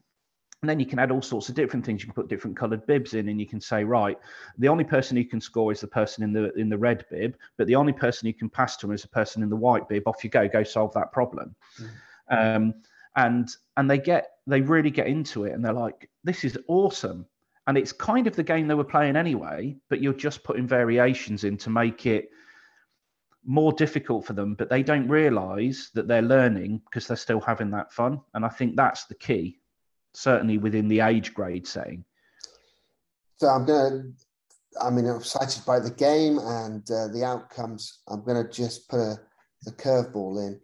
and 0.63 0.71
then 0.71 0.81
you 0.81 0.87
can 0.87 0.99
add 0.99 1.11
all 1.11 1.23
sorts 1.23 1.49
of 1.49 1.55
different 1.55 1.85
things. 1.85 2.03
You 2.03 2.07
can 2.07 2.15
put 2.15 2.29
different 2.29 2.57
colored 2.57 2.87
bibs 2.87 3.15
in 3.15 3.29
and 3.29 3.39
you 3.39 3.47
can 3.47 3.61
say 3.61 3.85
right 3.85 4.19
the 4.59 4.69
only 4.69 4.85
person 4.85 5.17
who 5.17 5.25
can 5.25 5.41
score 5.41 5.71
is 5.71 5.81
the 5.81 5.87
person 5.87 6.25
in 6.25 6.33
the 6.33 6.53
in 6.55 6.69
the 6.69 6.79
red 6.79 7.05
bib 7.11 7.37
but 7.59 7.67
the 7.67 7.75
only 7.75 7.93
person 7.93 8.27
who 8.27 8.33
can 8.33 8.49
pass 8.49 8.77
to 8.79 8.87
them 8.87 8.95
is 8.95 9.03
the 9.03 9.09
person 9.09 9.43
in 9.43 9.51
the 9.51 9.57
white 9.57 9.89
bib. 9.89 10.09
Off 10.09 10.25
you 10.25 10.31
go 10.31 10.49
go 10.49 10.63
solve 10.63 10.93
that 10.95 11.13
problem. 11.13 11.55
Mm. 12.31 12.57
um, 12.57 12.75
and 13.17 13.49
and 13.77 13.91
they 13.91 13.99
get 13.99 14.31
they 14.47 14.61
really 14.61 14.91
get 14.91 15.07
into 15.07 15.45
it 15.45 15.53
and 15.53 15.65
they're 15.65 15.73
like 15.73 16.09
this 16.25 16.45
is 16.45 16.59
awesome. 16.69 17.27
And 17.69 17.77
it's 17.77 17.93
kind 17.93 18.29
of 18.29 18.37
the 18.37 18.45
game 18.45 18.69
they 18.69 18.75
were 18.75 18.85
playing 18.85 19.17
anyway 19.17 19.77
but 19.91 20.01
you're 20.01 20.15
just 20.15 20.43
putting 20.43 20.67
variations 20.67 21.45
in 21.45 21.57
to 21.59 21.71
make 21.71 22.07
it 22.07 22.31
more 23.45 23.73
difficult 23.73 24.25
for 24.25 24.33
them 24.33 24.55
but 24.55 24.71
they 24.71 24.83
don't 24.83 25.09
realize 25.09 25.91
that 25.95 26.09
they're 26.09 26.23
learning 26.23 26.81
because 26.87 27.07
they're 27.07 27.17
still 27.17 27.41
having 27.41 27.71
that 27.71 27.93
fun. 27.93 28.21
And 28.35 28.45
i 28.45 28.49
think 28.49 28.75
that's 28.75 29.05
the 29.05 29.15
key 29.15 29.61
certainly 30.17 30.59
within 30.59 30.89
the 30.89 31.01
age 31.01 31.35
grade 31.35 31.67
setting 31.67 32.05
so 33.39 33.49
i'm 33.49 33.65
gonna 33.67 34.03
i 34.81 34.91
mean 34.91 35.07
i'm 35.07 35.17
excited 35.17 35.65
by 35.67 35.79
the 35.79 35.91
game 35.91 36.39
and 36.39 36.91
uh, 36.91 37.09
the 37.09 37.23
outcomes 37.25 38.01
i'm 38.09 38.25
gonna 38.25 38.49
just 38.49 38.89
put 38.89 38.99
a, 38.99 39.19
the 39.63 39.73
curveball 39.73 40.47
in 40.47 40.61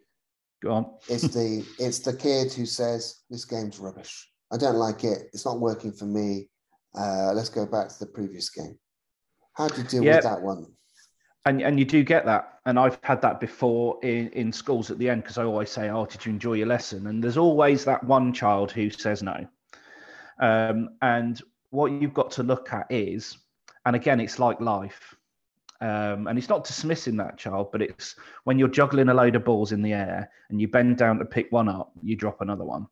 Go 0.62 0.72
on. 0.72 0.86
it's 1.08 1.28
the 1.34 1.66
it's 1.78 1.98
the 1.98 2.16
kid 2.16 2.52
who 2.52 2.64
says 2.64 3.22
this 3.28 3.44
game's 3.44 3.78
rubbish. 3.78 4.28
I 4.52 4.56
don't 4.56 4.76
like 4.76 5.04
it. 5.04 5.28
It's 5.32 5.44
not 5.44 5.60
working 5.60 5.92
for 5.92 6.04
me. 6.04 6.48
Uh, 6.96 7.32
let's 7.34 7.48
go 7.48 7.66
back 7.66 7.88
to 7.88 7.98
the 8.00 8.06
previous 8.06 8.50
game. 8.50 8.78
How 9.54 9.68
do 9.68 9.82
you 9.82 9.88
deal 9.88 10.04
yep. 10.04 10.16
with 10.16 10.24
that 10.24 10.42
one? 10.42 10.66
And 11.44 11.60
and 11.60 11.78
you 11.78 11.84
do 11.84 12.04
get 12.04 12.24
that, 12.26 12.60
and 12.66 12.78
I've 12.78 12.98
had 13.02 13.20
that 13.22 13.40
before 13.40 13.98
in 14.02 14.28
in 14.28 14.52
schools 14.52 14.90
at 14.90 14.98
the 14.98 15.08
end 15.08 15.22
because 15.22 15.38
I 15.38 15.44
always 15.44 15.70
say, 15.70 15.90
"Oh, 15.90 16.06
did 16.06 16.24
you 16.24 16.32
enjoy 16.32 16.54
your 16.54 16.68
lesson?" 16.68 17.08
And 17.08 17.22
there's 17.22 17.36
always 17.36 17.84
that 17.84 18.04
one 18.04 18.32
child 18.32 18.70
who 18.70 18.90
says 18.90 19.22
no. 19.22 19.46
Um, 20.38 20.90
and 21.02 21.40
what 21.70 21.90
you've 21.90 22.14
got 22.14 22.30
to 22.32 22.42
look 22.42 22.72
at 22.72 22.86
is, 22.90 23.38
and 23.86 23.96
again, 23.96 24.20
it's 24.20 24.38
like 24.38 24.60
life. 24.60 25.16
Um, 25.80 26.28
and 26.28 26.38
it's 26.38 26.48
not 26.48 26.64
dismissing 26.64 27.16
that 27.16 27.38
child, 27.38 27.72
but 27.72 27.82
it's 27.82 28.14
when 28.44 28.56
you're 28.56 28.68
juggling 28.68 29.08
a 29.08 29.14
load 29.14 29.34
of 29.34 29.44
balls 29.44 29.72
in 29.72 29.82
the 29.82 29.92
air 29.92 30.30
and 30.48 30.60
you 30.60 30.68
bend 30.68 30.96
down 30.96 31.18
to 31.18 31.24
pick 31.24 31.50
one 31.50 31.68
up, 31.68 31.90
you 32.04 32.14
drop 32.14 32.40
another 32.40 32.64
one. 32.64 32.86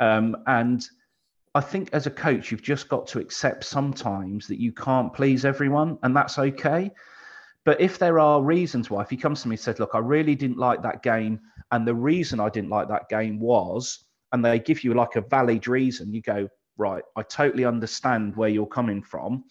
Um, 0.00 0.36
and 0.48 0.84
I 1.54 1.60
think 1.60 1.90
as 1.92 2.06
a 2.08 2.10
coach, 2.10 2.50
you've 2.50 2.62
just 2.62 2.88
got 2.88 3.06
to 3.08 3.20
accept 3.20 3.62
sometimes 3.62 4.48
that 4.48 4.60
you 4.60 4.72
can't 4.72 5.14
please 5.14 5.44
everyone, 5.44 5.96
and 6.02 6.16
that's 6.16 6.40
okay. 6.40 6.90
But 7.68 7.82
if 7.82 7.98
there 7.98 8.18
are 8.18 8.42
reasons 8.42 8.88
why, 8.88 9.02
if 9.02 9.10
he 9.10 9.16
comes 9.18 9.42
to 9.42 9.48
me 9.48 9.52
and 9.52 9.60
said, 9.60 9.78
Look, 9.78 9.90
I 9.92 9.98
really 9.98 10.34
didn't 10.34 10.56
like 10.56 10.80
that 10.80 11.02
game, 11.02 11.38
and 11.70 11.86
the 11.86 11.94
reason 11.94 12.40
I 12.40 12.48
didn't 12.48 12.70
like 12.70 12.88
that 12.88 13.10
game 13.10 13.38
was, 13.38 14.06
and 14.32 14.42
they 14.42 14.58
give 14.58 14.84
you 14.84 14.94
like 14.94 15.16
a 15.16 15.20
valid 15.20 15.68
reason, 15.68 16.14
you 16.14 16.22
go, 16.22 16.48
Right, 16.78 17.02
I 17.14 17.22
totally 17.24 17.66
understand 17.66 18.34
where 18.36 18.48
you're 18.48 18.64
coming 18.64 19.02
from. 19.02 19.44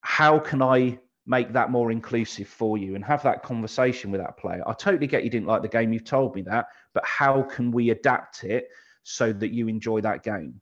How 0.00 0.38
can 0.38 0.62
I 0.62 0.98
make 1.26 1.52
that 1.52 1.70
more 1.70 1.92
inclusive 1.92 2.48
for 2.48 2.78
you 2.78 2.94
and 2.94 3.04
have 3.04 3.22
that 3.24 3.42
conversation 3.42 4.10
with 4.10 4.22
that 4.22 4.38
player. 4.38 4.62
I 4.66 4.72
totally 4.72 5.06
get 5.06 5.24
you 5.24 5.30
didn't 5.30 5.46
like 5.46 5.60
the 5.60 5.68
game, 5.68 5.92
you've 5.92 6.04
told 6.04 6.34
me 6.34 6.40
that, 6.42 6.68
but 6.94 7.04
how 7.04 7.42
can 7.42 7.70
we 7.70 7.90
adapt 7.90 8.44
it 8.44 8.68
so 9.02 9.30
that 9.30 9.52
you 9.52 9.68
enjoy 9.68 10.00
that 10.00 10.22
game? 10.22 10.58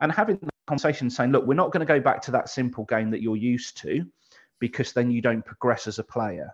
And 0.00 0.12
having 0.12 0.38
the 0.40 0.50
conversation 0.68 1.10
saying, 1.10 1.32
look, 1.32 1.46
we're 1.46 1.54
not 1.54 1.72
going 1.72 1.84
to 1.84 1.92
go 1.92 1.98
back 1.98 2.22
to 2.22 2.30
that 2.30 2.48
simple 2.48 2.84
game 2.84 3.10
that 3.10 3.22
you're 3.22 3.36
used 3.36 3.76
to 3.78 4.06
because 4.64 4.94
then 4.94 5.10
you 5.10 5.20
don't 5.20 5.44
progress 5.44 5.86
as 5.86 5.98
a 5.98 6.02
player. 6.02 6.50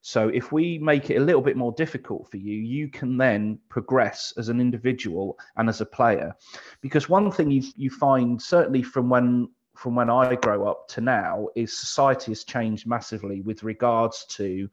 So 0.00 0.30
if 0.30 0.50
we 0.50 0.78
make 0.78 1.10
it 1.10 1.16
a 1.16 1.26
little 1.28 1.42
bit 1.42 1.58
more 1.58 1.72
difficult 1.72 2.30
for 2.30 2.38
you, 2.38 2.56
you 2.56 2.88
can 2.88 3.18
then 3.18 3.58
progress 3.68 4.32
as 4.38 4.48
an 4.48 4.62
individual 4.62 5.38
and 5.58 5.68
as 5.68 5.82
a 5.82 5.92
player. 5.98 6.34
Because 6.80 7.06
one 7.10 7.30
thing 7.30 7.50
you, 7.50 7.62
you 7.76 7.90
find, 7.90 8.40
certainly 8.40 8.82
from 8.82 9.10
when 9.10 9.50
from 9.76 9.94
when 9.94 10.08
I 10.08 10.36
grow 10.36 10.66
up 10.66 10.88
to 10.94 11.02
now 11.02 11.48
is 11.54 11.78
society 11.78 12.30
has 12.30 12.44
changed 12.44 12.86
massively 12.86 13.42
with 13.42 13.62
regards 13.62 14.24
to 14.36 14.70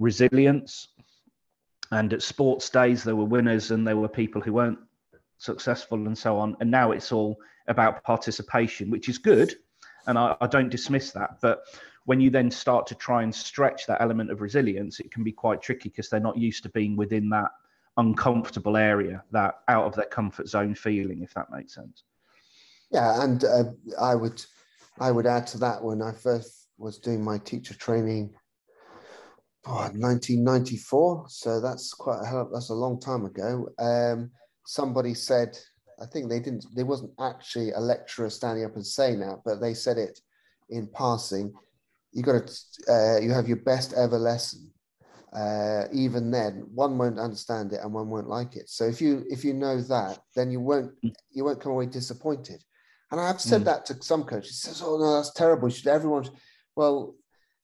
resilience. 0.00 0.88
And 1.92 2.12
at 2.12 2.22
sports 2.22 2.68
days, 2.68 3.04
there 3.04 3.14
were 3.14 3.36
winners 3.36 3.70
and 3.70 3.86
there 3.86 3.96
were 3.96 4.08
people 4.08 4.42
who 4.42 4.54
weren't 4.54 4.80
successful 5.36 6.04
and 6.08 6.18
so 6.18 6.36
on. 6.36 6.56
And 6.60 6.68
now 6.68 6.90
it's 6.90 7.12
all 7.12 7.36
about 7.68 8.02
participation, 8.02 8.90
which 8.90 9.08
is 9.08 9.18
good. 9.18 9.54
And 10.08 10.18
I, 10.18 10.34
I 10.40 10.48
don't 10.48 10.70
dismiss 10.70 11.12
that. 11.12 11.38
But 11.42 11.60
when 12.08 12.22
you 12.22 12.30
then 12.30 12.50
start 12.50 12.86
to 12.86 12.94
try 12.94 13.22
and 13.22 13.34
stretch 13.34 13.86
that 13.86 14.00
element 14.00 14.30
of 14.30 14.40
resilience, 14.40 14.98
it 14.98 15.10
can 15.10 15.22
be 15.22 15.30
quite 15.30 15.60
tricky 15.60 15.90
because 15.90 16.08
they're 16.08 16.18
not 16.18 16.38
used 16.38 16.62
to 16.62 16.70
being 16.70 16.96
within 16.96 17.28
that 17.28 17.50
uncomfortable 17.98 18.78
area, 18.78 19.22
that 19.30 19.56
out 19.68 19.84
of 19.84 19.94
their 19.94 20.06
comfort 20.06 20.48
zone 20.48 20.74
feeling, 20.74 21.22
if 21.22 21.34
that 21.34 21.50
makes 21.52 21.74
sense. 21.74 22.04
Yeah, 22.90 23.22
and 23.22 23.44
uh, 23.44 23.64
I 24.00 24.14
would 24.14 24.42
I 24.98 25.10
would 25.10 25.26
add 25.26 25.46
to 25.48 25.58
that 25.58 25.84
when 25.84 26.00
I 26.00 26.12
first 26.12 26.68
was 26.78 26.96
doing 26.96 27.22
my 27.22 27.36
teacher 27.36 27.74
training, 27.74 28.32
oh, 29.66 29.90
1994. 29.92 31.26
So 31.28 31.60
that's 31.60 31.92
quite 31.92 32.22
a 32.22 32.26
hell. 32.26 32.48
That's 32.50 32.70
a 32.70 32.74
long 32.74 32.98
time 32.98 33.26
ago. 33.26 33.68
Um, 33.78 34.30
somebody 34.64 35.12
said, 35.12 35.58
I 36.00 36.06
think 36.06 36.30
they 36.30 36.40
didn't. 36.40 36.64
There 36.74 36.86
wasn't 36.86 37.12
actually 37.20 37.72
a 37.72 37.80
lecturer 37.80 38.30
standing 38.30 38.64
up 38.64 38.76
and 38.76 38.86
saying 38.86 39.20
that, 39.20 39.42
but 39.44 39.60
they 39.60 39.74
said 39.74 39.98
it 39.98 40.18
in 40.70 40.88
passing. 40.94 41.52
You 42.12 42.22
got 42.22 42.46
to. 42.46 42.92
Uh, 42.92 43.18
you 43.20 43.32
have 43.32 43.48
your 43.48 43.58
best 43.58 43.92
ever 43.94 44.18
lesson. 44.18 44.70
Uh, 45.32 45.84
even 45.92 46.30
then, 46.30 46.66
one 46.74 46.96
won't 46.96 47.18
understand 47.18 47.72
it 47.72 47.80
and 47.82 47.92
one 47.92 48.08
won't 48.08 48.28
like 48.28 48.56
it. 48.56 48.68
So 48.70 48.84
if 48.84 49.00
you 49.00 49.24
if 49.28 49.44
you 49.44 49.52
know 49.52 49.80
that, 49.82 50.18
then 50.34 50.50
you 50.50 50.60
won't 50.60 50.92
you 51.02 51.44
won't 51.44 51.60
come 51.60 51.72
away 51.72 51.86
disappointed. 51.86 52.62
And 53.10 53.20
I've 53.20 53.40
said 53.40 53.62
mm. 53.62 53.66
that 53.66 53.86
to 53.86 54.02
some 54.02 54.24
coaches. 54.24 54.62
Says, 54.62 54.82
"Oh 54.84 54.98
no, 54.98 55.16
that's 55.16 55.32
terrible. 55.32 55.68
Should 55.68 55.88
everyone?" 55.88 56.28
Well, 56.76 57.14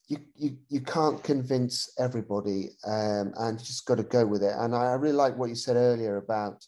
you 0.07 0.17
you 0.35 0.57
you 0.69 0.81
can't 0.81 1.23
convince 1.23 1.91
everybody, 1.97 2.69
um, 2.85 3.33
and 3.37 3.59
you 3.59 3.65
just 3.65 3.85
got 3.85 3.97
to 3.97 4.03
go 4.03 4.25
with 4.25 4.43
it. 4.43 4.53
And 4.57 4.75
I, 4.75 4.93
really 4.93 5.15
like 5.15 5.37
what 5.37 5.49
you 5.49 5.55
said 5.55 5.75
earlier 5.75 6.17
about 6.17 6.65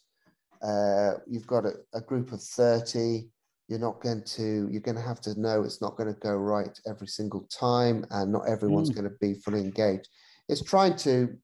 uh, 0.62 1.14
you've 1.26 1.46
got 1.46 1.64
a, 1.64 1.74
a 1.94 2.00
group 2.00 2.32
of 2.32 2.42
thirty. 2.42 3.28
You're 3.68 3.78
not 3.78 4.00
going 4.00 4.22
to. 4.22 4.68
You're 4.70 4.80
going 4.80 4.96
to 4.96 5.02
have 5.02 5.20
to 5.22 5.38
know 5.38 5.62
it's 5.62 5.82
not 5.82 5.96
going 5.96 6.12
to 6.12 6.20
go 6.20 6.34
right 6.34 6.78
every 6.86 7.06
single 7.06 7.46
time, 7.50 8.06
and 8.10 8.32
not 8.32 8.48
everyone's 8.48 8.90
mm. 8.90 8.94
going 8.94 9.10
to 9.10 9.16
be 9.20 9.34
fully 9.34 9.60
engaged. 9.60 10.08
It's 10.48 10.62
trying 10.62 10.96
to 10.96 11.36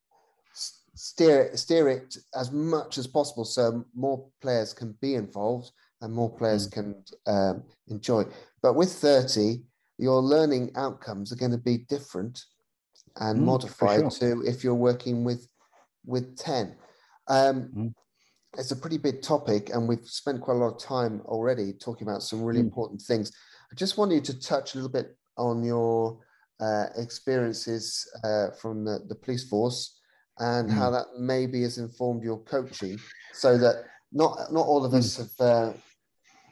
steer 0.97 1.43
it 1.43 1.59
steer 1.59 1.89
it 1.89 2.17
as 2.37 2.53
much 2.53 2.99
as 2.99 3.07
possible 3.07 3.45
so 3.45 3.85
more 3.95 4.25
players 4.41 4.73
can 4.73 4.97
be 5.01 5.17
involved 5.17 5.73
and 6.01 6.13
more 6.13 6.31
players 6.31 6.69
mm. 6.69 6.73
can 6.73 7.05
um, 7.27 7.63
enjoy. 7.89 8.25
But 8.63 8.75
with 8.75 8.93
30, 8.93 9.63
your 9.99 10.21
learning 10.21 10.71
outcomes 10.77 11.33
are 11.33 11.37
going 11.37 11.53
to 11.53 11.59
be 11.59 11.79
different 11.89 12.43
and 13.17 13.41
mm, 13.41 13.45
modified 13.45 14.13
sure. 14.13 14.41
to 14.41 14.43
if 14.47 14.65
you're 14.65 14.75
working 14.75 15.25
with 15.25 15.47
with 16.07 16.37
10. 16.37 16.77
Um, 17.29 17.71
mm. 17.77 17.95
It's 18.57 18.71
a 18.71 18.77
pretty 18.77 18.99
big 18.99 19.23
topic, 19.23 19.71
and 19.71 19.89
we've 19.89 20.07
spent 20.07 20.41
quite 20.41 20.55
a 20.55 20.59
lot 20.59 20.75
of 20.75 20.81
time 20.81 21.21
already 21.25 21.73
talking 21.73 22.07
about 22.07 22.23
some 22.23 22.43
really 22.43 22.61
mm. 22.61 22.65
important 22.65 23.01
things. 23.03 23.33
I 23.73 23.75
just 23.75 23.99
want 23.99 24.13
you 24.13 24.21
to 24.21 24.41
touch 24.41 24.75
a 24.75 24.79
little 24.79 24.91
bit 24.91 25.17
on 25.37 25.65
your 25.65 26.21
uh, 26.61 26.87
experiences 26.97 28.09
uh, 28.23 28.51
from 28.61 28.85
the, 28.85 29.01
the 29.09 29.15
police 29.15 29.49
force 29.49 29.99
and 30.39 30.71
how 30.71 30.91
mm. 30.91 30.93
that 30.93 31.21
maybe 31.21 31.63
has 31.63 31.79
informed 31.79 32.23
your 32.23 32.39
coaching 32.45 32.99
so 33.33 33.59
that 33.59 33.85
not 34.13 34.53
not 34.53 34.67
all 34.67 34.85
of 34.85 34.93
mm. 34.93 34.99
us 34.99 35.17
have 35.17 35.41
uh, 35.41 35.73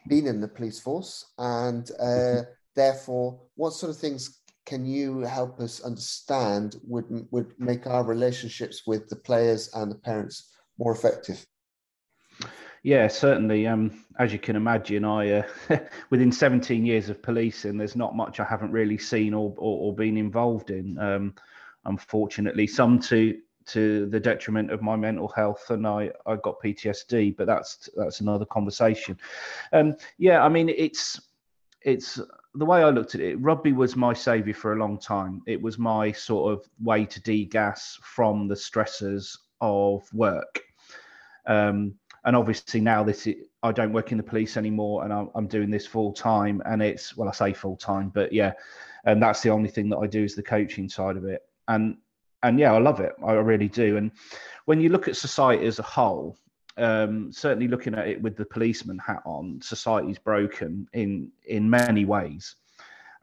been 0.08 0.26
in 0.26 0.40
the 0.40 0.48
police 0.48 0.80
force, 0.80 1.32
and 1.38 1.90
uh, 2.00 2.04
mm-hmm. 2.04 2.50
therefore, 2.74 3.40
what 3.54 3.72
sort 3.72 3.90
of 3.90 3.96
things 3.96 4.40
can 4.66 4.84
you 4.84 5.20
help 5.20 5.60
us 5.60 5.80
understand 5.82 6.76
would 6.84 7.06
would 7.30 7.54
make 7.58 7.86
our 7.86 8.04
relationships 8.04 8.82
with 8.86 9.08
the 9.08 9.16
players 9.16 9.70
and 9.74 9.90
the 9.90 9.96
parents 9.96 10.52
more 10.78 10.92
effective? 10.92 11.44
Yeah, 12.82 13.06
certainly. 13.06 13.66
Um, 13.66 14.04
as 14.18 14.32
you 14.32 14.38
can 14.38 14.56
imagine, 14.56 15.04
I 15.04 15.30
uh, 15.30 15.46
within 16.10 16.32
17 16.32 16.84
years 16.84 17.08
of 17.08 17.22
policing, 17.22 17.78
there's 17.78 17.94
not 17.96 18.16
much 18.16 18.40
I 18.40 18.44
haven't 18.44 18.72
really 18.72 18.98
seen 18.98 19.34
or 19.34 19.54
or, 19.56 19.78
or 19.78 19.94
been 19.94 20.16
involved 20.16 20.70
in. 20.70 20.98
Um, 20.98 21.34
unfortunately, 21.84 22.66
some 22.66 22.98
to 23.00 23.38
to 23.66 24.06
the 24.06 24.18
detriment 24.18 24.72
of 24.72 24.82
my 24.82 24.96
mental 24.96 25.28
health 25.28 25.70
and 25.70 25.86
I, 25.86 26.10
I 26.26 26.34
got 26.36 26.60
PTSD, 26.60 27.36
but 27.36 27.46
that's 27.46 27.88
that's 27.96 28.20
another 28.20 28.44
conversation. 28.46 29.16
Um, 29.72 29.94
yeah, 30.18 30.42
I 30.42 30.48
mean 30.48 30.68
it's 30.68 31.20
it's 31.82 32.20
the 32.54 32.66
way 32.66 32.82
I 32.82 32.90
looked 32.90 33.14
at 33.14 33.20
it, 33.20 33.40
rugby 33.40 33.72
was 33.72 33.96
my 33.96 34.12
savior 34.12 34.54
for 34.54 34.72
a 34.72 34.78
long 34.78 34.98
time. 34.98 35.42
It 35.46 35.62
was 35.62 35.78
my 35.78 36.12
sort 36.12 36.52
of 36.52 36.68
way 36.82 37.06
to 37.06 37.20
degas 37.22 37.98
from 38.02 38.48
the 38.48 38.56
stresses 38.56 39.38
of 39.60 40.02
work. 40.12 40.60
Um, 41.46 41.94
and 42.24 42.36
obviously 42.36 42.80
now 42.80 43.02
this 43.02 43.26
is, 43.26 43.36
I 43.62 43.72
don't 43.72 43.92
work 43.92 44.12
in 44.12 44.18
the 44.18 44.22
police 44.22 44.56
anymore, 44.56 45.04
and 45.04 45.12
I'm, 45.12 45.30
I'm 45.34 45.46
doing 45.46 45.70
this 45.70 45.86
full 45.86 46.12
time. 46.12 46.62
And 46.64 46.82
it's 46.82 47.16
well, 47.16 47.28
I 47.28 47.32
say 47.32 47.52
full 47.52 47.76
time, 47.76 48.10
but 48.10 48.32
yeah, 48.32 48.52
and 49.04 49.22
that's 49.22 49.40
the 49.42 49.50
only 49.50 49.68
thing 49.68 49.88
that 49.90 49.98
I 49.98 50.06
do 50.06 50.22
is 50.22 50.34
the 50.34 50.42
coaching 50.42 50.88
side 50.88 51.16
of 51.16 51.24
it. 51.24 51.42
And 51.68 51.96
and 52.42 52.58
yeah, 52.58 52.72
I 52.72 52.78
love 52.78 53.00
it. 53.00 53.12
I 53.24 53.32
really 53.34 53.68
do. 53.68 53.96
And 53.96 54.10
when 54.64 54.80
you 54.80 54.88
look 54.88 55.08
at 55.08 55.16
society 55.16 55.66
as 55.66 55.78
a 55.78 55.82
whole, 55.82 56.36
um, 56.76 57.30
certainly 57.32 57.68
looking 57.68 57.94
at 57.94 58.08
it 58.08 58.20
with 58.20 58.36
the 58.36 58.44
policeman 58.44 58.98
hat 58.98 59.22
on, 59.24 59.60
society's 59.62 60.18
broken 60.18 60.88
in 60.92 61.30
in 61.46 61.68
many 61.68 62.04
ways, 62.04 62.56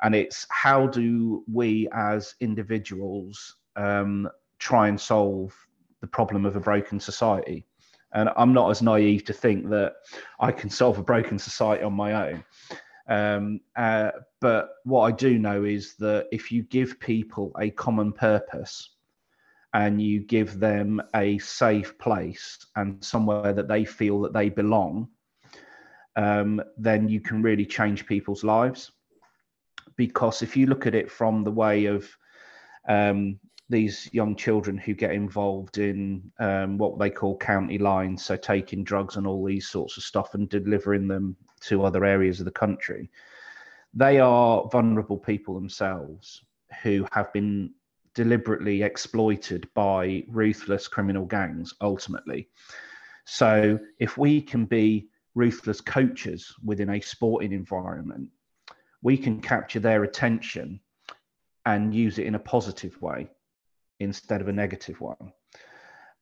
and 0.01 0.13
it's 0.13 0.45
how 0.49 0.87
do 0.87 1.43
we 1.51 1.87
as 1.93 2.35
individuals 2.41 3.55
um, 3.75 4.29
try 4.57 4.89
and 4.89 4.99
solve 4.99 5.55
the 6.01 6.07
problem 6.07 6.45
of 6.45 6.55
a 6.55 6.59
broken 6.59 6.99
society? 6.99 7.65
And 8.13 8.29
I'm 8.35 8.53
not 8.53 8.71
as 8.71 8.81
naive 8.81 9.25
to 9.25 9.33
think 9.33 9.69
that 9.69 9.93
I 10.39 10.51
can 10.51 10.69
solve 10.69 10.97
a 10.97 11.03
broken 11.03 11.37
society 11.37 11.83
on 11.83 11.93
my 11.93 12.29
own. 12.29 12.43
Um, 13.07 13.61
uh, 13.75 14.11
but 14.39 14.69
what 14.83 15.01
I 15.01 15.11
do 15.11 15.39
know 15.39 15.63
is 15.63 15.95
that 15.95 16.27
if 16.31 16.51
you 16.51 16.63
give 16.63 16.99
people 16.99 17.51
a 17.59 17.71
common 17.71 18.13
purpose 18.13 18.91
and 19.73 20.01
you 20.01 20.21
give 20.21 20.59
them 20.59 21.01
a 21.15 21.37
safe 21.39 21.97
place 21.97 22.65
and 22.75 23.03
somewhere 23.03 23.53
that 23.53 23.67
they 23.67 23.85
feel 23.85 24.21
that 24.21 24.33
they 24.33 24.49
belong, 24.49 25.09
um, 26.15 26.61
then 26.77 27.07
you 27.07 27.21
can 27.21 27.41
really 27.41 27.65
change 27.65 28.05
people's 28.05 28.43
lives. 28.43 28.91
Because 29.95 30.41
if 30.41 30.55
you 30.55 30.65
look 30.65 30.87
at 30.87 30.95
it 30.95 31.11
from 31.11 31.43
the 31.43 31.51
way 31.51 31.85
of 31.85 32.09
um, 32.87 33.39
these 33.69 34.09
young 34.11 34.35
children 34.35 34.77
who 34.77 34.93
get 34.93 35.11
involved 35.11 35.77
in 35.77 36.31
um, 36.39 36.77
what 36.77 36.97
they 36.97 37.09
call 37.09 37.37
county 37.37 37.77
lines, 37.77 38.25
so 38.25 38.35
taking 38.35 38.83
drugs 38.83 39.15
and 39.15 39.27
all 39.27 39.45
these 39.45 39.67
sorts 39.67 39.95
of 39.95 40.03
stuff 40.03 40.33
and 40.33 40.49
delivering 40.49 41.07
them 41.07 41.35
to 41.61 41.83
other 41.83 42.03
areas 42.03 42.39
of 42.39 42.45
the 42.45 42.51
country, 42.51 43.09
they 43.93 44.19
are 44.19 44.67
vulnerable 44.71 45.17
people 45.17 45.53
themselves 45.53 46.43
who 46.83 47.07
have 47.11 47.31
been 47.31 47.71
deliberately 48.15 48.81
exploited 48.81 49.69
by 49.75 50.23
ruthless 50.27 50.87
criminal 50.87 51.25
gangs 51.25 51.73
ultimately. 51.81 52.49
So 53.25 53.79
if 53.99 54.17
we 54.17 54.41
can 54.41 54.65
be 54.65 55.09
ruthless 55.35 55.79
coaches 55.79 56.55
within 56.65 56.89
a 56.89 57.01
sporting 57.01 57.53
environment, 57.53 58.29
we 59.03 59.15
can 59.15 59.39
capture 59.39 59.79
their 59.79 60.03
attention 60.03 60.79
and 61.67 61.93
use 61.93 62.17
it 62.17 62.25
in 62.25 62.33
a 62.33 62.39
positive 62.39 62.99
way 62.99 63.29
instead 63.99 64.41
of 64.41 64.47
a 64.47 64.53
negative 64.53 64.99
one. 65.01 65.33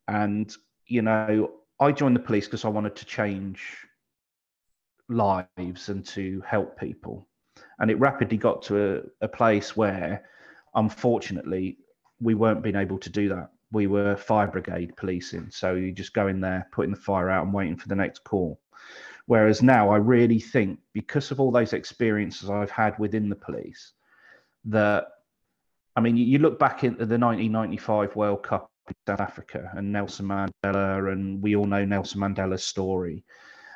And, 0.08 0.54
you 0.86 1.02
know, 1.02 1.52
I 1.80 1.92
joined 1.92 2.16
the 2.16 2.22
police 2.22 2.46
because 2.46 2.66
I 2.66 2.70
wanted 2.70 2.96
to 2.96 3.06
change 3.06 3.62
lives 5.10 5.90
and 5.90 6.06
to 6.08 6.42
help 6.46 6.80
people. 6.80 7.28
And 7.80 7.92
it 7.92 8.00
rapidly 8.00 8.38
got 8.38 8.62
to 8.64 9.04
a, 9.22 9.26
a 9.26 9.28
place 9.28 9.76
where, 9.76 10.26
unfortunately, 10.76 11.78
we 12.20 12.36
weren't 12.36 12.64
being 12.64 12.76
able 12.76 12.98
to 13.00 13.10
do 13.10 13.30
that. 13.30 13.52
We 13.72 13.88
were 13.88 14.16
fire 14.16 14.48
brigade 14.48 14.96
policing. 14.96 15.50
So 15.52 15.76
you 15.76 15.92
just 15.92 16.14
go 16.14 16.28
in 16.28 16.42
there, 16.42 16.68
putting 16.72 16.92
the 16.92 17.00
fire 17.00 17.30
out 17.30 17.46
and 17.46 17.54
waiting 17.54 17.78
for 17.78 17.88
the 17.88 17.96
next 17.96 18.24
call. 18.24 18.60
Whereas 19.26 19.62
now 19.62 19.90
I 19.90 19.98
really 19.98 20.40
think, 20.40 20.80
because 20.94 21.32
of 21.32 21.40
all 21.40 21.52
those 21.52 21.74
experiences 21.74 22.50
I've 22.50 22.72
had 22.72 22.98
within 22.98 23.28
the 23.28 23.36
police, 23.36 23.92
that 24.66 25.08
I 25.98 26.00
mean, 26.00 26.16
you 26.16 26.38
look 26.38 26.60
back 26.60 26.84
into 26.84 27.08
the 27.08 27.18
1995 27.18 28.16
World 28.16 28.44
Cup 28.44 28.70
in 28.88 28.94
South 29.08 29.20
Africa 29.20 29.72
and 29.76 29.92
Nelson 29.92 30.28
Mandela, 30.28 31.12
and 31.12 31.42
we 31.42 31.56
all 31.56 31.66
know 31.66 31.84
Nelson 31.84 32.22
Mandela's 32.22 32.64
story 32.64 33.26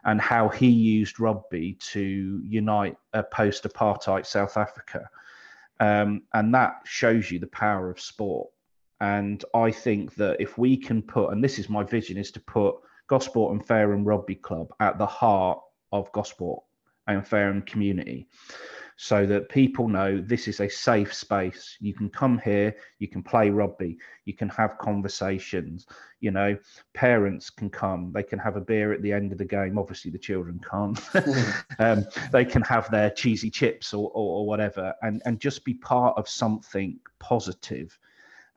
and 0.05 0.21
how 0.21 0.47
he 0.47 0.69
used 0.69 1.19
rugby 1.19 1.79
to 1.91 2.39
unite 2.45 2.95
a 3.13 3.23
post 3.23 3.63
apartheid 3.63 4.27
South 4.27 4.55
Africa. 4.55 5.09
Um, 5.79 6.21
and 6.35 6.53
that 6.53 6.81
shows 6.85 7.31
you 7.31 7.39
the 7.39 7.47
power 7.47 7.89
of 7.89 7.99
sport. 7.99 8.49
And 8.99 9.43
I 9.55 9.71
think 9.71 10.13
that 10.15 10.39
if 10.39 10.59
we 10.59 10.77
can 10.77 11.01
put, 11.01 11.31
and 11.31 11.43
this 11.43 11.57
is 11.57 11.69
my 11.69 11.83
vision, 11.83 12.17
is 12.17 12.29
to 12.33 12.39
put 12.39 12.75
Gosport 13.07 13.53
and 13.53 13.65
Fareham 13.65 14.05
Rugby 14.05 14.35
Club 14.35 14.71
at 14.79 14.99
the 14.99 15.07
heart 15.07 15.59
of 15.91 16.11
Gosport 16.11 16.61
and 17.07 17.27
Fareham 17.27 17.63
community 17.63 18.27
so 18.97 19.25
that 19.25 19.49
people 19.49 19.87
know 19.87 20.21
this 20.21 20.47
is 20.47 20.59
a 20.59 20.69
safe 20.69 21.13
space. 21.13 21.77
You 21.79 21.93
can 21.93 22.09
come 22.09 22.39
here, 22.43 22.75
you 22.99 23.07
can 23.07 23.23
play 23.23 23.49
rugby, 23.49 23.97
you 24.25 24.33
can 24.33 24.49
have 24.49 24.77
conversations. 24.77 25.85
You 26.19 26.31
know, 26.31 26.57
parents 26.93 27.49
can 27.49 27.69
come, 27.69 28.11
they 28.13 28.23
can 28.23 28.39
have 28.39 28.55
a 28.55 28.61
beer 28.61 28.93
at 28.93 29.01
the 29.01 29.11
end 29.11 29.31
of 29.31 29.37
the 29.37 29.45
game. 29.45 29.77
Obviously, 29.77 30.11
the 30.11 30.19
children 30.19 30.59
can't. 30.69 30.99
um, 31.79 32.05
they 32.31 32.45
can 32.45 32.61
have 32.63 32.89
their 32.91 33.09
cheesy 33.09 33.49
chips 33.49 33.93
or, 33.93 34.09
or, 34.09 34.39
or, 34.39 34.45
whatever, 34.45 34.93
and 35.01 35.21
and 35.25 35.39
just 35.39 35.65
be 35.65 35.73
part 35.73 36.17
of 36.17 36.29
something 36.29 36.99
positive. 37.19 37.97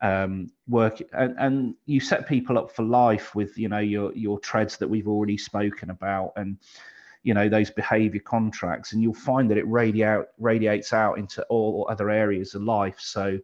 Um, 0.03 0.51
work 0.69 1.01
and, 1.13 1.35
and 1.39 1.75
you 1.87 2.01
set 2.01 2.29
people 2.29 2.59
up 2.59 2.71
for 2.71 2.83
life 2.83 3.35
with 3.35 3.57
you 3.57 3.71
know 3.71 3.79
your 3.79 4.13
your 4.15 4.39
TREDS 4.41 4.77
that 4.79 4.89
we've 4.89 5.09
already 5.09 5.39
spoken 5.39 5.89
about 5.89 6.33
and 6.37 6.59
you 7.25 7.33
know 7.33 7.49
those 7.49 7.71
behavior 7.71 8.21
contracts 8.21 8.93
and 8.93 9.03
you'll 9.03 9.15
find 9.15 9.51
that 9.51 9.59
it 9.59 9.67
radiate, 9.67 10.27
radiates 10.39 10.93
out 10.93 11.19
into 11.19 11.43
all 11.45 11.87
other 11.91 12.11
areas 12.11 12.55
of 12.55 12.63
life. 12.63 13.01
So 13.01 13.39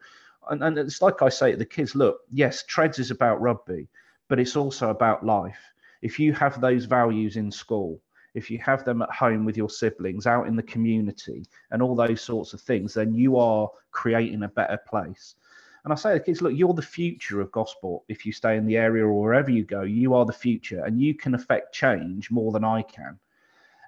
and, 0.50 0.62
and 0.62 0.78
it's 0.78 1.02
like 1.02 1.22
i 1.22 1.28
say 1.28 1.50
to 1.50 1.56
the 1.56 1.64
kids 1.64 1.94
look 1.94 2.20
yes 2.30 2.64
TREDS 2.64 2.98
is 2.98 3.10
about 3.10 3.40
rugby 3.40 3.88
but 4.28 4.38
it's 4.38 4.54
also 4.54 4.90
about 4.90 5.26
life. 5.26 5.58
If 6.02 6.18
you 6.18 6.32
have 6.34 6.60
those 6.60 6.84
values 6.84 7.36
in 7.36 7.50
school 7.50 8.00
if 8.34 8.50
you 8.50 8.58
have 8.58 8.84
them 8.84 9.02
at 9.02 9.10
home 9.10 9.44
with 9.44 9.56
your 9.56 9.70
siblings 9.70 10.26
out 10.26 10.46
in 10.46 10.56
the 10.56 10.62
community 10.62 11.46
and 11.70 11.82
all 11.82 11.96
those 11.96 12.20
sorts 12.20 12.52
of 12.52 12.60
things 12.60 12.94
then 12.94 13.14
you 13.14 13.38
are 13.38 13.68
creating 13.90 14.42
a 14.42 14.48
better 14.48 14.78
place. 14.88 15.36
And 15.84 15.92
I 15.94 15.96
say 15.96 16.12
to 16.12 16.18
the 16.18 16.24
kids, 16.26 16.42
look, 16.42 16.52
you're 16.54 16.74
the 16.74 16.82
future 16.82 17.40
of 17.40 17.50
Gosport. 17.52 18.02
If 18.08 18.26
you 18.26 18.32
stay 18.32 18.58
in 18.58 18.66
the 18.66 18.76
area 18.76 19.06
or 19.06 19.18
wherever 19.18 19.50
you 19.50 19.64
go, 19.64 19.80
you 19.80 20.12
are 20.12 20.26
the 20.26 20.32
future 20.32 20.84
and 20.84 21.00
you 21.00 21.14
can 21.14 21.34
affect 21.34 21.74
change 21.74 22.30
more 22.30 22.52
than 22.52 22.64
I 22.64 22.82
can 22.82 23.18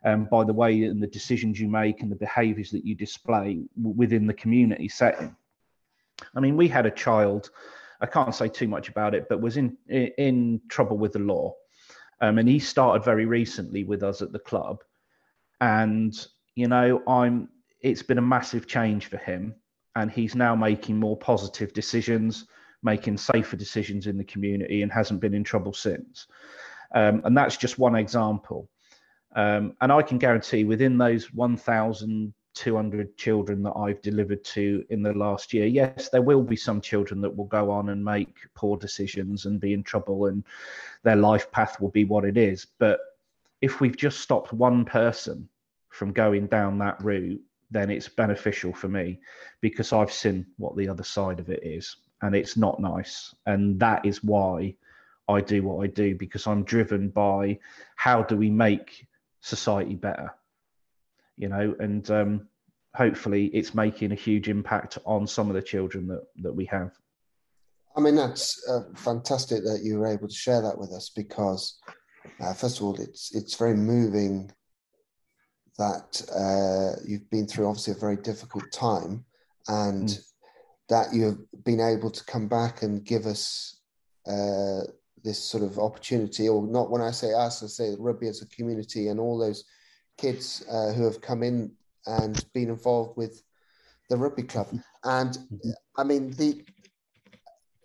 um, 0.05 0.25
by 0.25 0.45
the 0.45 0.53
way 0.53 0.85
and 0.85 1.03
the 1.03 1.07
decisions 1.07 1.61
you 1.61 1.69
make 1.69 2.03
and 2.03 2.11
the 2.11 2.17
behaviours 2.17 2.71
that 2.71 2.85
you 2.85 2.95
display 2.95 3.63
within 3.81 4.27
the 4.27 4.35
community 4.35 4.89
setting. 4.89 5.35
I 6.35 6.41
mean, 6.41 6.57
we 6.57 6.69
had 6.69 6.87
a 6.87 6.91
child. 6.91 7.51
I 8.01 8.07
can't 8.07 8.35
say 8.35 8.49
too 8.49 8.69
much 8.69 8.89
about 8.89 9.15
it, 9.15 9.29
but 9.29 9.41
was 9.41 9.57
in, 9.57 9.77
in 9.89 10.61
trouble 10.69 10.99
with 10.99 11.13
the 11.13 11.21
law, 11.21 11.55
um, 12.21 12.39
and 12.39 12.49
he 12.49 12.59
started 12.59 13.05
very 13.05 13.27
recently 13.27 13.85
with 13.85 14.03
us 14.03 14.23
at 14.23 14.33
the 14.33 14.39
club, 14.39 14.83
and 15.61 16.15
you 16.55 16.69
know, 16.69 17.03
I'm. 17.07 17.49
It's 17.81 18.03
been 18.03 18.19
a 18.19 18.23
massive 18.23 18.69
change 18.69 19.07
for 19.07 19.17
him, 19.17 19.57
and 19.97 20.11
he's 20.11 20.35
now 20.37 20.55
making 20.55 20.99
more 20.99 21.17
positive 21.17 21.73
decisions, 21.73 22.47
making 22.83 23.17
safer 23.17 23.57
decisions 23.57 24.07
in 24.07 24.19
the 24.19 24.25
community, 24.25 24.83
and 24.83 24.93
hasn't 24.93 25.21
been 25.21 25.35
in 25.35 25.45
trouble 25.45 25.73
since. 25.73 26.27
Um, 26.95 27.23
and 27.25 27.37
that's 27.37 27.57
just 27.57 27.79
one 27.79 27.97
example. 27.97 28.69
Um, 29.35 29.75
and 29.81 29.91
I 29.91 30.03
can 30.03 30.19
guarantee 30.19 30.65
within 30.65 30.99
those 30.99 31.33
1,200 31.33 33.17
children 33.17 33.63
that 33.63 33.73
I've 33.77 34.03
delivered 34.03 34.45
to 34.45 34.85
in 34.91 35.03
the 35.03 35.15
last 35.15 35.55
year, 35.55 35.67
yes, 35.67 36.09
there 36.11 36.23
will 36.23 36.43
be 36.43 36.57
some 36.57 36.81
children 36.81 37.21
that 37.23 37.35
will 37.35 37.47
go 37.47 37.71
on 37.71 37.89
and 37.89 38.05
make 38.05 38.37
poor 38.55 38.77
decisions 38.77 39.47
and 39.47 39.61
be 39.61 39.73
in 39.73 39.83
trouble, 39.83 40.27
and 40.27 40.45
their 41.03 41.17
life 41.17 41.51
path 41.51 41.81
will 41.81 41.91
be 41.91 42.05
what 42.05 42.25
it 42.25 42.37
is. 42.37 42.67
But 42.79 43.01
if 43.61 43.81
we've 43.81 43.97
just 43.97 44.21
stopped 44.21 44.53
one 44.53 44.85
person 44.85 45.49
from 45.89 46.13
going 46.13 46.47
down 46.47 46.79
that 46.79 47.03
route, 47.03 47.41
then 47.71 47.91
it's 47.91 48.09
beneficial 48.09 48.73
for 48.75 48.89
me 48.89 49.19
because 49.63 49.95
I've 49.95 50.13
seen 50.13 50.47
what 50.59 50.77
the 50.77 50.89
other 50.89 51.05
side 51.05 51.41
of 51.41 51.49
it 51.49 51.63
is, 51.63 51.97
and 52.21 52.35
it's 52.35 52.57
not 52.57 52.81
nice. 52.81 53.35
And 53.47 53.81
that 53.81 54.05
is 54.05 54.23
why 54.23 54.77
I 55.29 55.41
do 55.41 55.63
what 55.63 55.83
I 55.83 55.87
do 55.87 56.15
because 56.15 56.47
I'm 56.47 56.65
driven 56.65 57.09
by 57.09 57.59
how 57.97 58.23
do 58.23 58.37
we 58.37 58.51
make 58.51 59.07
society 59.43 59.95
better 59.95 60.33
you 61.37 61.49
know 61.49 61.75
and 61.81 62.11
um, 62.11 62.49
hopefully 62.95 63.47
it's 63.47 63.75
making 63.75 64.13
a 64.13 64.17
huge 64.17 64.49
impact 64.49 64.99
on 65.05 65.27
some 65.27 65.49
of 65.49 65.55
the 65.55 65.63
children 65.63 66.07
that 66.07 66.23
that 66.37 66.53
we 66.55 66.65
have 66.65 66.93
i 67.97 68.01
mean 68.01 68.15
that's 68.15 68.65
uh, 68.69 68.81
fantastic 68.95 69.63
that 69.65 69.81
you 69.83 69.99
were 69.99 70.07
able 70.07 70.29
to 70.29 70.35
share 70.35 70.63
that 70.63 70.79
with 70.79 70.93
us 70.93 71.11
because 71.15 71.79
uh, 72.41 72.55
first 72.55 72.79
of 72.79 72.85
all 72.85 72.95
it's 73.01 73.35
it's 73.35 73.57
very 73.57 73.75
moving 73.75 74.51
that 75.79 76.23
uh, 76.37 77.01
you've 77.07 77.29
been 77.31 77.47
through 77.47 77.67
obviously 77.67 77.95
a 77.95 77.97
very 77.97 78.17
difficult 78.17 78.71
time 78.73 79.25
and 79.69 80.09
mm. 80.09 80.25
that 80.89 81.13
you've 81.13 81.39
been 81.65 81.81
able 81.81 82.11
to 82.11 82.25
come 82.27 82.47
back 82.47 82.83
and 82.83 83.05
give 83.05 83.25
us 83.27 83.81
uh, 84.29 84.83
this 85.25 85.43
sort 85.43 85.63
of 85.63 85.79
opportunity, 85.79 86.49
or 86.49 86.67
not 86.67 86.91
when 86.91 87.03
I 87.03 87.11
say 87.11 87.33
us, 87.33 87.63
I 87.63 87.67
say 87.67 87.95
rugby 87.99 88.29
as 88.29 88.43
a 88.43 88.49
community 88.49 89.09
and 89.09 89.21
all 89.21 89.39
those 89.39 89.65
kids 90.19 90.65
uh, 90.71 90.93
who 90.93 91.05
have 91.05 91.21
come 91.21 91.43
in 91.43 91.73
and 92.07 92.45
been 92.53 92.69
involved 92.69 93.17
with 93.17 93.43
the 94.11 94.17
rugby 94.17 94.43
club. 94.43 94.69
And 95.05 95.39
I 95.97 96.05
mean, 96.05 96.33
the 96.33 96.65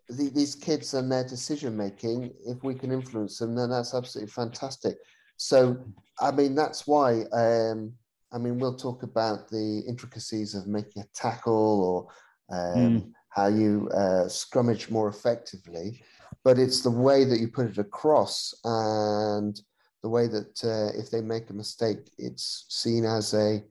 the, 0.09 0.29
these 0.29 0.55
kids 0.55 0.93
and 0.93 1.11
their 1.11 1.27
decision 1.27 1.75
making, 1.75 2.33
if 2.45 2.63
we 2.63 2.73
can 2.73 2.91
influence 2.91 3.39
them, 3.39 3.55
then 3.55 3.69
that's 3.69 3.93
absolutely 3.93 4.31
fantastic. 4.31 4.97
So, 5.35 5.77
I 6.19 6.31
mean, 6.31 6.55
that's 6.55 6.87
why. 6.87 7.23
Um, 7.33 7.93
I 8.31 8.37
mean, 8.37 8.59
we'll 8.59 8.75
talk 8.75 9.03
about 9.03 9.49
the 9.49 9.83
intricacies 9.87 10.55
of 10.55 10.67
making 10.67 11.01
a 11.01 11.07
tackle 11.13 12.09
or 12.51 12.57
um, 12.57 12.77
mm. 12.77 13.11
how 13.29 13.47
you 13.47 13.89
uh, 13.93 14.25
scrummage 14.27 14.89
more 14.89 15.07
effectively, 15.07 16.01
but 16.43 16.59
it's 16.59 16.81
the 16.81 16.91
way 16.91 17.23
that 17.23 17.39
you 17.39 17.47
put 17.47 17.67
it 17.67 17.77
across 17.77 18.53
and 18.63 19.59
the 20.03 20.09
way 20.09 20.27
that 20.27 20.63
uh, 20.63 20.97
if 20.97 21.09
they 21.09 21.21
make 21.21 21.49
a 21.49 21.53
mistake, 21.53 22.11
it's 22.17 22.65
seen 22.69 23.05
as 23.05 23.33
a 23.33 23.63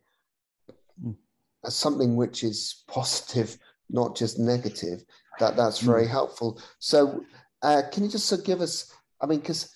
as 1.65 1.75
something 1.75 2.17
which 2.17 2.45
is 2.45 2.85
positive, 2.89 3.57
not 3.91 4.17
just 4.17 4.39
negative. 4.39 5.05
That 5.39 5.57
that's 5.57 5.81
very 5.81 6.07
helpful. 6.07 6.61
So, 6.79 7.25
uh, 7.63 7.83
can 7.93 8.05
you 8.05 8.11
just 8.11 8.45
give 8.45 8.61
us? 8.61 8.93
I 9.21 9.27
mean, 9.27 9.41
because 9.41 9.71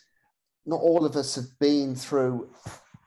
not 0.66 0.80
all 0.80 1.04
of 1.04 1.16
us 1.16 1.34
have 1.34 1.58
been 1.58 1.94
through 1.94 2.50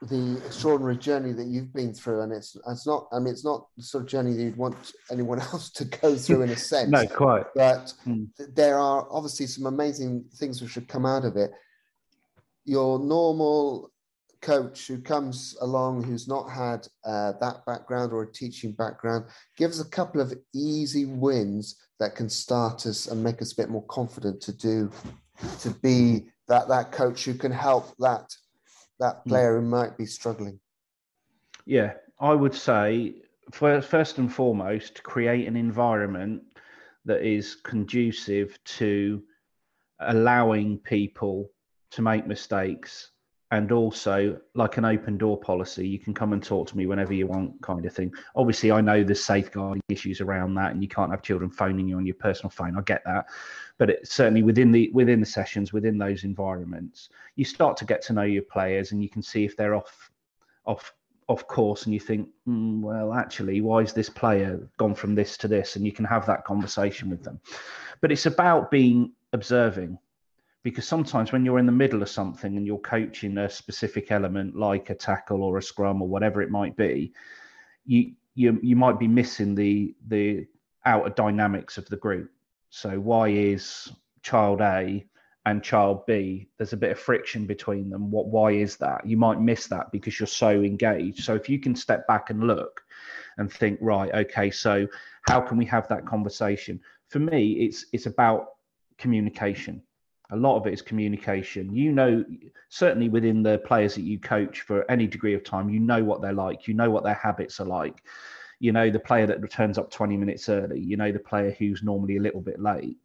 the 0.08 0.42
extraordinary 0.46 0.98
journey 0.98 1.32
that 1.34 1.48
you've 1.48 1.74
been 1.74 1.94
through, 1.94 2.22
and 2.22 2.32
it's 2.32 2.58
it's 2.68 2.88
not. 2.88 3.08
I 3.12 3.20
mean, 3.20 3.34
it's 3.34 3.46
not 3.46 3.68
the 3.78 3.84
sort 3.84 4.04
of 4.04 4.10
journey 4.10 4.34
that 4.34 4.44
you'd 4.44 4.58
want 4.58 4.94
anyone 5.12 5.40
else 5.52 5.70
to 5.72 5.86
go 5.86 6.16
through 6.16 6.44
in 6.44 6.50
a 6.50 6.58
sense. 6.72 6.90
no, 6.90 7.06
quite. 7.08 7.46
But 7.56 7.94
mm. 8.08 8.28
there 8.54 8.78
are 8.78 9.08
obviously 9.10 9.48
some 9.48 9.66
amazing 9.66 10.26
things 10.36 10.62
which 10.62 10.72
should 10.72 10.88
come 10.88 11.06
out 11.06 11.26
of 11.26 11.38
it. 11.38 11.52
Your 12.66 13.00
normal 13.00 13.92
coach 14.44 14.88
who 14.88 15.00
comes 15.00 15.56
along 15.62 16.04
who's 16.04 16.28
not 16.28 16.50
had 16.50 16.86
uh, 17.06 17.32
that 17.40 17.66
background 17.66 18.12
or 18.12 18.24
a 18.24 18.32
teaching 18.32 18.74
background, 18.74 19.26
give 19.58 19.72
us 19.72 19.80
a 19.80 19.90
couple 19.90 20.22
of 20.22 20.34
easy 20.54 21.06
wins 21.06 21.78
that 22.00 22.16
can 22.16 22.30
start 22.30 22.86
us 22.86 23.08
and 23.08 23.24
make 23.24 23.42
us 23.42 23.54
a 23.54 23.56
bit 23.56 23.70
more 23.70 23.86
confident 23.86 24.42
to 24.42 24.52
do 24.52 24.92
to 25.60 25.70
be 25.82 26.26
that 26.48 26.68
that 26.68 26.92
coach 26.92 27.26
who 27.26 27.34
can 27.34 27.52
help 27.52 27.96
that 27.98 28.30
that 29.00 29.22
hmm. 29.24 29.30
player 29.30 29.60
who 29.60 29.66
might 29.66 29.98
be 29.98 30.06
struggling? 30.06 30.60
Yeah, 31.66 31.94
I 32.20 32.34
would 32.34 32.54
say 32.54 33.16
first 33.52 34.18
and 34.18 34.34
foremost, 34.34 35.04
create 35.04 35.48
an 35.48 35.56
environment 35.56 36.44
that 37.06 37.22
is 37.22 37.56
conducive 37.56 38.58
to 38.64 39.24
allowing 40.00 40.78
people 40.80 41.50
to 41.92 42.02
make 42.02 42.26
mistakes 42.26 43.12
and 43.54 43.72
also 43.72 44.36
like 44.56 44.78
an 44.78 44.86
open 44.86 45.16
door 45.16 45.40
policy. 45.40 45.88
You 45.88 46.00
can 46.00 46.12
come 46.12 46.34
and 46.34 46.42
talk 46.44 46.68
to 46.70 46.78
me 46.78 46.88
whenever 46.88 47.14
you 47.14 47.28
want 47.28 47.62
kind 47.62 47.86
of 47.86 47.94
thing. 47.94 48.12
Obviously 48.36 48.72
i 48.72 48.82
know 48.82 49.04
there's 49.04 49.24
safeguarding 49.24 49.84
issues 49.90 50.22
around 50.22 50.56
that 50.56 50.72
and 50.72 50.82
you 50.82 50.90
can't 50.90 51.12
have 51.12 51.22
children 51.22 51.52
phoning 51.52 51.88
you 51.88 51.98
on 51.98 52.06
your 52.08 52.16
personal 52.16 52.50
phone. 52.50 52.76
I 52.76 52.82
get 52.82 53.04
that. 53.06 53.28
But 53.78 53.92
it, 53.92 54.08
certainly 54.08 54.42
within 54.42 54.72
the 54.72 54.90
within 54.92 55.20
the 55.20 55.26
sessions 55.28 55.72
within 55.72 56.00
those 56.00 56.24
environments 56.24 57.10
you 57.36 57.46
start 57.46 57.78
to 57.78 57.86
get 57.86 58.02
to 58.04 58.14
know 58.14 58.24
your 58.24 58.42
players 58.42 58.92
and 58.92 59.04
you 59.04 59.10
can 59.10 59.22
see 59.22 59.46
if 59.46 59.56
they're 59.56 59.76
off 59.76 60.10
off 60.66 60.92
off 61.30 61.46
course 61.48 61.86
and 61.86 61.94
you 61.94 62.00
think 62.00 62.28
mm, 62.48 62.82
well 62.82 63.14
actually 63.14 63.62
why 63.62 63.82
is 63.82 63.94
this 63.94 64.10
player 64.10 64.68
gone 64.78 64.96
from 64.96 65.14
this 65.14 65.38
to 65.38 65.48
this? 65.48 65.76
And 65.76 65.86
you 65.86 65.92
can 65.92 66.06
have 66.06 66.26
that 66.26 66.44
conversation 66.44 67.08
with 67.08 67.24
them. 67.24 67.40
But 68.02 68.12
it's 68.12 68.26
about 68.26 68.72
being 68.72 69.12
observing 69.32 70.00
because 70.64 70.88
sometimes 70.88 71.32
when 71.32 71.44
you're 71.46 71.60
in 71.60 71.66
the 71.66 71.72
middle 71.72 72.02
of 72.02 72.10
something 72.10 72.58
and 72.58 72.66
you're 72.66 72.78
coaching 72.80 73.38
a 73.38 73.50
specific 73.50 74.12
element 74.12 74.56
like 74.56 74.90
a 74.90 74.96
tackle 74.96 75.44
or 75.44 75.58
a 75.58 75.64
scrum 75.64 76.02
or 76.02 76.08
whatever 76.08 76.42
it 76.42 76.50
might 76.50 76.76
be 76.76 77.14
you 77.86 78.14
you 78.36 78.60
you 78.62 78.76
might 78.76 79.00
be 79.00 79.08
missing 79.08 79.56
the 79.56 79.96
the 80.08 80.48
outer 80.86 81.10
dynamics 81.10 81.78
of 81.78 81.88
the 81.88 81.98
group. 81.98 82.30
So 82.70 83.00
why 83.00 83.30
is 83.30 83.92
child 84.22 84.62
a 84.62 85.06
and 85.46 85.62
child 85.62 86.06
b 86.06 86.48
there's 86.58 86.74
a 86.74 86.78
bit 86.78 86.92
of 86.92 87.00
friction 87.00 87.46
between 87.46 87.90
them. 87.90 88.10
What 88.10 88.28
why 88.28 88.52
is 88.52 88.78
that? 88.78 89.06
You 89.06 89.18
might 89.18 89.40
miss 89.40 89.68
that 89.68 89.92
because 89.92 90.20
you're 90.20 90.28
so 90.28 90.50
engaged. 90.50 91.24
So 91.24 91.36
if 91.36 91.50
you 91.50 91.60
can 91.60 91.76
step 91.76 92.08
back 92.08 92.30
and 92.30 92.46
look 92.46 92.82
and 93.38 93.52
think 93.52 93.80
right 93.82 94.14
okay 94.14 94.52
so 94.52 94.88
how 95.28 95.42
can 95.42 95.58
we 95.58 95.66
have 95.66 95.88
that 95.90 96.06
conversation? 96.06 96.80
For 97.10 97.20
me 97.20 97.54
it's 97.54 97.86
it's 97.94 98.06
about 98.06 98.48
communication 98.98 99.82
a 100.34 100.36
lot 100.36 100.58
of 100.58 100.66
it 100.66 100.74
is 100.74 100.82
communication. 100.82 101.74
You 101.76 101.92
know, 101.92 102.26
certainly 102.70 103.08
within 103.08 103.44
the 103.44 103.60
players 103.60 103.94
that 103.96 104.02
you 104.02 104.20
coach 104.20 104.62
for 104.62 104.90
any 104.90 105.08
degree 105.08 105.36
of 105.36 105.44
time, 105.44 105.70
you 105.70 105.80
know 105.80 106.04
what 106.04 106.22
they're 106.22 106.34
like, 106.34 106.68
you 106.68 106.74
know 106.74 106.90
what 106.90 107.04
their 107.04 107.14
habits 107.14 107.60
are 107.60 107.66
like. 107.66 108.04
You 108.60 108.72
know, 108.72 108.90
the 108.90 109.00
player 109.00 109.28
that 109.28 109.52
turns 109.52 109.78
up 109.78 109.92
20 109.92 110.18
minutes 110.18 110.50
early, 110.50 110.80
you 110.80 110.98
know, 110.98 111.12
the 111.12 111.20
player 111.20 111.56
who's 111.58 111.84
normally 111.84 112.18
a 112.18 112.22
little 112.22 112.42
bit 112.42 112.60
late. 112.60 112.98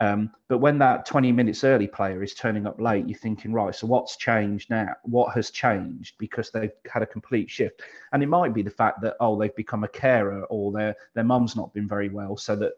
Um, 0.00 0.30
but 0.48 0.58
when 0.58 0.78
that 0.78 1.06
20 1.06 1.30
minutes 1.32 1.62
early 1.62 1.86
player 1.86 2.22
is 2.22 2.34
turning 2.34 2.66
up 2.66 2.80
late, 2.80 3.06
you're 3.06 3.18
thinking, 3.18 3.52
right, 3.52 3.74
so 3.74 3.86
what's 3.86 4.16
changed 4.16 4.70
now? 4.70 4.94
What 5.04 5.34
has 5.34 5.50
changed 5.50 6.16
because 6.18 6.50
they've 6.50 6.72
had 6.90 7.02
a 7.02 7.06
complete 7.06 7.50
shift? 7.50 7.82
And 8.12 8.22
it 8.22 8.28
might 8.28 8.54
be 8.54 8.62
the 8.62 8.70
fact 8.70 9.02
that, 9.02 9.16
oh, 9.20 9.38
they've 9.38 9.54
become 9.54 9.84
a 9.84 9.88
carer 9.88 10.44
or 10.44 10.72
their, 10.72 10.96
their 11.14 11.24
mum's 11.24 11.54
not 11.54 11.74
been 11.74 11.86
very 11.86 12.08
well. 12.08 12.36
So 12.36 12.56
that 12.56 12.72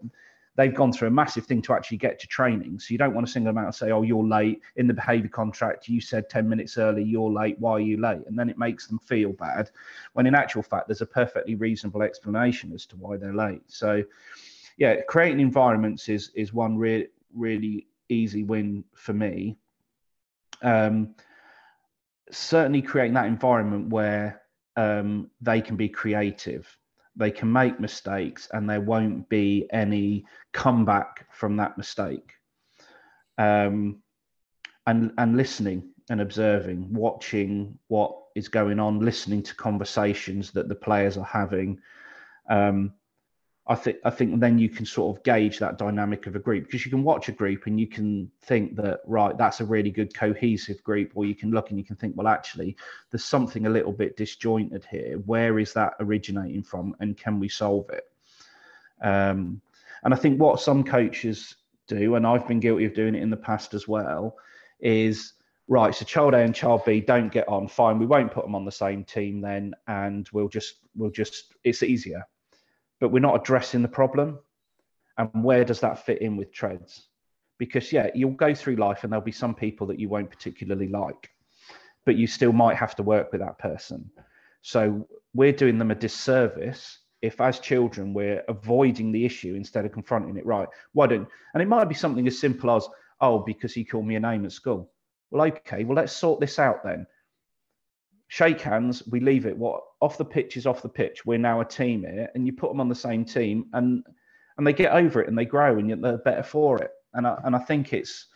they've 0.56 0.74
gone 0.74 0.92
through 0.92 1.08
a 1.08 1.12
massive 1.12 1.46
thing 1.46 1.62
to 1.62 1.72
actually 1.72 1.96
get 1.96 2.18
to 2.20 2.26
training. 2.26 2.78
So 2.78 2.92
you 2.92 2.98
don't 2.98 3.14
want 3.14 3.26
to 3.26 3.32
single 3.32 3.52
them 3.52 3.58
out 3.58 3.66
and 3.66 3.74
say, 3.74 3.90
oh, 3.90 4.02
you're 4.02 4.26
late. 4.26 4.60
In 4.76 4.86
the 4.86 4.94
behavior 4.94 5.28
contract, 5.30 5.88
you 5.88 6.00
said 6.00 6.28
10 6.28 6.48
minutes 6.48 6.76
early, 6.76 7.02
you're 7.02 7.30
late. 7.30 7.58
Why 7.58 7.72
are 7.72 7.80
you 7.80 7.98
late? 7.98 8.20
And 8.26 8.38
then 8.38 8.50
it 8.50 8.58
makes 8.58 8.86
them 8.86 8.98
feel 8.98 9.32
bad. 9.32 9.70
When 10.12 10.26
in 10.26 10.34
actual 10.34 10.62
fact, 10.62 10.88
there's 10.88 11.00
a 11.00 11.06
perfectly 11.06 11.54
reasonable 11.54 12.02
explanation 12.02 12.72
as 12.74 12.84
to 12.86 12.96
why 12.96 13.16
they're 13.16 13.34
late. 13.34 13.62
So, 13.68 14.02
yeah, 14.76 15.00
creating 15.08 15.40
environments 15.40 16.08
is, 16.08 16.30
is 16.34 16.52
one 16.52 16.76
re- 16.76 17.08
really 17.34 17.86
easy 18.10 18.42
win 18.42 18.84
for 18.94 19.14
me. 19.14 19.56
Um, 20.60 21.14
certainly 22.30 22.82
creating 22.82 23.14
that 23.14 23.26
environment 23.26 23.88
where 23.88 24.42
um, 24.76 25.30
they 25.40 25.62
can 25.62 25.76
be 25.76 25.88
creative 25.88 26.76
they 27.16 27.30
can 27.30 27.52
make 27.52 27.78
mistakes 27.78 28.48
and 28.52 28.68
there 28.68 28.80
won't 28.80 29.28
be 29.28 29.68
any 29.72 30.24
comeback 30.52 31.26
from 31.32 31.56
that 31.56 31.76
mistake. 31.76 32.32
Um, 33.38 34.02
and 34.86 35.12
and 35.18 35.36
listening 35.36 35.92
and 36.10 36.20
observing, 36.20 36.92
watching 36.92 37.78
what 37.88 38.16
is 38.34 38.48
going 38.48 38.80
on, 38.80 39.00
listening 39.00 39.42
to 39.42 39.54
conversations 39.54 40.50
that 40.52 40.68
the 40.68 40.74
players 40.74 41.16
are 41.16 41.24
having, 41.24 41.78
um, 42.50 42.92
I 43.68 43.76
think 43.76 43.98
I 44.04 44.10
think 44.10 44.40
then 44.40 44.58
you 44.58 44.68
can 44.68 44.84
sort 44.84 45.16
of 45.16 45.22
gauge 45.22 45.60
that 45.60 45.78
dynamic 45.78 46.26
of 46.26 46.34
a 46.34 46.40
group 46.40 46.64
because 46.64 46.84
you 46.84 46.90
can 46.90 47.04
watch 47.04 47.28
a 47.28 47.32
group 47.32 47.66
and 47.66 47.78
you 47.78 47.86
can 47.86 48.28
think 48.42 48.74
that 48.76 49.00
right 49.06 49.38
that's 49.38 49.60
a 49.60 49.64
really 49.64 49.90
good 49.90 50.12
cohesive 50.12 50.82
group 50.82 51.12
or 51.14 51.24
you 51.24 51.36
can 51.36 51.52
look 51.52 51.70
and 51.70 51.78
you 51.78 51.84
can 51.84 51.94
think 51.94 52.16
well 52.16 52.26
actually 52.26 52.76
there's 53.10 53.24
something 53.24 53.66
a 53.66 53.70
little 53.70 53.92
bit 53.92 54.16
disjointed 54.16 54.84
here. 54.90 55.18
Where 55.26 55.60
is 55.60 55.72
that 55.74 55.94
originating 56.00 56.64
from 56.64 56.96
and 56.98 57.16
can 57.16 57.38
we 57.38 57.48
solve 57.48 57.88
it? 57.90 58.04
Um, 59.00 59.60
and 60.02 60.12
I 60.12 60.16
think 60.16 60.40
what 60.40 60.60
some 60.60 60.82
coaches 60.82 61.54
do 61.86 62.16
and 62.16 62.26
I've 62.26 62.48
been 62.48 62.58
guilty 62.58 62.86
of 62.86 62.94
doing 62.94 63.14
it 63.14 63.22
in 63.22 63.30
the 63.30 63.36
past 63.36 63.74
as 63.74 63.86
well 63.86 64.36
is 64.80 65.34
right 65.68 65.94
so 65.94 66.04
child 66.04 66.34
A 66.34 66.38
and 66.38 66.54
child 66.54 66.84
B 66.84 67.00
don't 67.00 67.32
get 67.32 67.46
on 67.46 67.68
fine 67.68 68.00
we 68.00 68.06
won't 68.06 68.32
put 68.32 68.44
them 68.44 68.56
on 68.56 68.64
the 68.64 68.72
same 68.72 69.04
team 69.04 69.40
then 69.40 69.72
and 69.86 70.28
we'll 70.32 70.48
just 70.48 70.78
we'll 70.96 71.10
just 71.10 71.54
it's 71.62 71.84
easier 71.84 72.26
but 73.02 73.08
we're 73.08 73.18
not 73.18 73.34
addressing 73.34 73.82
the 73.82 73.88
problem. 73.88 74.38
And 75.18 75.28
where 75.42 75.64
does 75.64 75.80
that 75.80 76.06
fit 76.06 76.22
in 76.22 76.36
with 76.36 76.52
TREDS? 76.52 77.08
Because, 77.58 77.92
yeah, 77.92 78.10
you'll 78.14 78.30
go 78.30 78.54
through 78.54 78.76
life 78.76 79.02
and 79.02 79.12
there'll 79.12 79.24
be 79.24 79.32
some 79.32 79.56
people 79.56 79.88
that 79.88 79.98
you 79.98 80.08
won't 80.08 80.30
particularly 80.30 80.86
like, 80.86 81.30
but 82.06 82.14
you 82.14 82.28
still 82.28 82.52
might 82.52 82.76
have 82.76 82.94
to 82.94 83.02
work 83.02 83.32
with 83.32 83.40
that 83.40 83.58
person. 83.58 84.08
So 84.60 85.08
we're 85.34 85.52
doing 85.52 85.78
them 85.78 85.90
a 85.90 85.96
disservice 85.96 87.00
if, 87.22 87.40
as 87.40 87.58
children, 87.58 88.14
we're 88.14 88.44
avoiding 88.48 89.10
the 89.10 89.24
issue 89.24 89.56
instead 89.56 89.84
of 89.84 89.90
confronting 89.90 90.36
it. 90.36 90.46
Right? 90.46 90.68
Why 90.92 91.08
don't? 91.08 91.26
And 91.54 91.62
it 91.62 91.68
might 91.68 91.88
be 91.88 91.96
something 91.96 92.28
as 92.28 92.38
simple 92.38 92.70
as, 92.70 92.88
"Oh, 93.20 93.40
because 93.40 93.74
he 93.74 93.84
called 93.84 94.06
me 94.06 94.14
a 94.14 94.20
name 94.20 94.44
at 94.44 94.52
school." 94.52 94.92
Well, 95.32 95.44
okay. 95.48 95.82
Well, 95.82 95.96
let's 95.96 96.12
sort 96.12 96.38
this 96.38 96.60
out 96.60 96.84
then 96.84 97.06
shake 98.32 98.62
hands, 98.62 99.02
we 99.08 99.20
leave 99.20 99.44
it. 99.44 99.54
What 99.54 99.82
off 100.00 100.16
the 100.16 100.24
pitch 100.24 100.56
is 100.56 100.66
off 100.66 100.80
the 100.80 100.88
pitch. 100.88 101.26
We're 101.26 101.36
now 101.36 101.60
a 101.60 101.66
team 101.66 102.00
here, 102.00 102.30
and 102.34 102.46
you 102.46 102.54
put 102.54 102.70
them 102.70 102.80
on 102.80 102.88
the 102.88 102.94
same 102.94 103.26
team, 103.26 103.66
and 103.74 104.02
and 104.56 104.66
they 104.66 104.72
get 104.72 104.92
over 104.92 105.20
it 105.20 105.28
and 105.28 105.36
they 105.36 105.44
grow, 105.44 105.78
and 105.78 106.02
they're 106.02 106.16
better 106.16 106.42
for 106.42 106.78
it. 106.78 106.92
And 107.12 107.26
I, 107.26 107.38
and 107.44 107.54
I 107.54 107.58
think 107.58 107.92
it's 107.92 108.28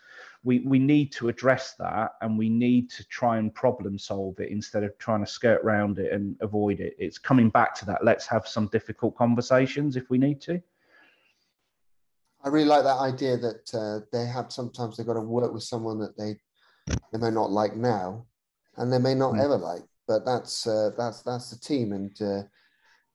we 0.45 0.59
we 0.67 0.79
need 0.79 1.13
to 1.13 1.31
address 1.31 1.77
that, 1.79 2.11
and 2.21 2.37
we 2.37 2.51
need 2.51 2.91
to 2.91 3.05
try 3.05 3.39
and 3.39 3.55
problem 3.55 3.99
solve 3.99 4.39
it 4.39 4.51
instead 4.51 4.85
of 4.85 4.99
trying 4.99 5.25
to 5.25 5.31
skirt 5.31 5.63
around 5.65 5.99
it 5.99 6.13
and 6.13 6.37
avoid 6.43 6.81
it. 6.81 6.95
It's 6.99 7.17
coming 7.17 7.49
back 7.49 7.75
to 7.77 7.87
that. 7.87 8.05
Let's 8.05 8.27
have 8.27 8.47
some 8.47 8.67
difficult 8.67 9.17
conversations 9.17 9.97
if 9.97 10.11
we 10.11 10.19
need 10.19 10.43
to. 10.43 10.61
I 12.45 12.51
really 12.51 12.69
like 12.69 12.85
that 12.85 13.01
idea 13.01 13.39
that 13.39 13.75
uh, 13.75 14.05
they 14.13 14.27
have 14.27 14.53
sometimes 14.53 14.99
they've 14.99 15.07
got 15.07 15.15
to 15.15 15.21
work 15.23 15.55
with 15.55 15.63
someone 15.63 15.99
that 16.01 16.19
they 16.19 16.37
they 17.13 17.19
may 17.19 17.31
not 17.31 17.51
like 17.51 17.77
now, 17.77 18.27
and 18.77 18.93
they 18.93 18.99
may 18.99 19.15
not 19.15 19.35
mm. 19.35 19.45
ever 19.45 19.57
like. 19.57 19.83
But 20.07 20.25
that's 20.25 20.67
uh, 20.67 20.91
that's 20.97 21.23
that's 21.23 21.51
the 21.51 21.59
team, 21.59 21.93
and 21.93 22.11
uh, 22.23 22.43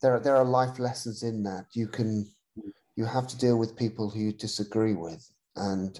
there 0.01 0.15
are, 0.15 0.19
there 0.19 0.35
are 0.35 0.43
life 0.43 0.79
lessons 0.79 1.23
in 1.23 1.43
that. 1.43 1.65
You 1.73 1.87
can 1.87 2.27
you 2.95 3.05
have 3.05 3.27
to 3.27 3.37
deal 3.37 3.57
with 3.57 3.77
people 3.77 4.09
who 4.09 4.19
you 4.19 4.33
disagree 4.33 4.93
with, 4.93 5.27
And 5.55 5.99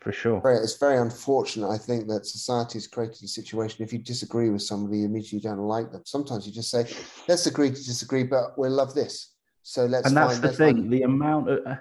for 0.00 0.12
sure, 0.12 0.40
it's 0.62 0.78
very 0.78 0.98
unfortunate. 0.98 1.68
I 1.68 1.78
think 1.78 2.06
that 2.08 2.26
society 2.26 2.74
has 2.74 2.86
created 2.86 3.22
a 3.24 3.28
situation. 3.28 3.84
If 3.84 3.92
you 3.92 3.98
disagree 3.98 4.50
with 4.50 4.62
somebody, 4.62 4.98
you 4.98 5.06
immediately 5.06 5.40
don't 5.40 5.58
like 5.58 5.90
them. 5.90 6.02
Sometimes 6.04 6.46
you 6.46 6.52
just 6.52 6.70
say, 6.70 6.86
"Let's 7.28 7.46
agree 7.46 7.70
to 7.70 7.84
disagree, 7.84 8.22
but 8.22 8.56
we'll 8.56 8.70
love 8.70 8.94
this." 8.94 9.32
So 9.62 9.86
let's. 9.86 10.06
And 10.06 10.16
that's 10.16 10.38
find, 10.38 10.44
the 10.44 10.52
thing: 10.52 10.76
find... 10.76 10.92
the 10.92 11.02
amount 11.02 11.50
of, 11.50 11.66
uh, 11.66 11.76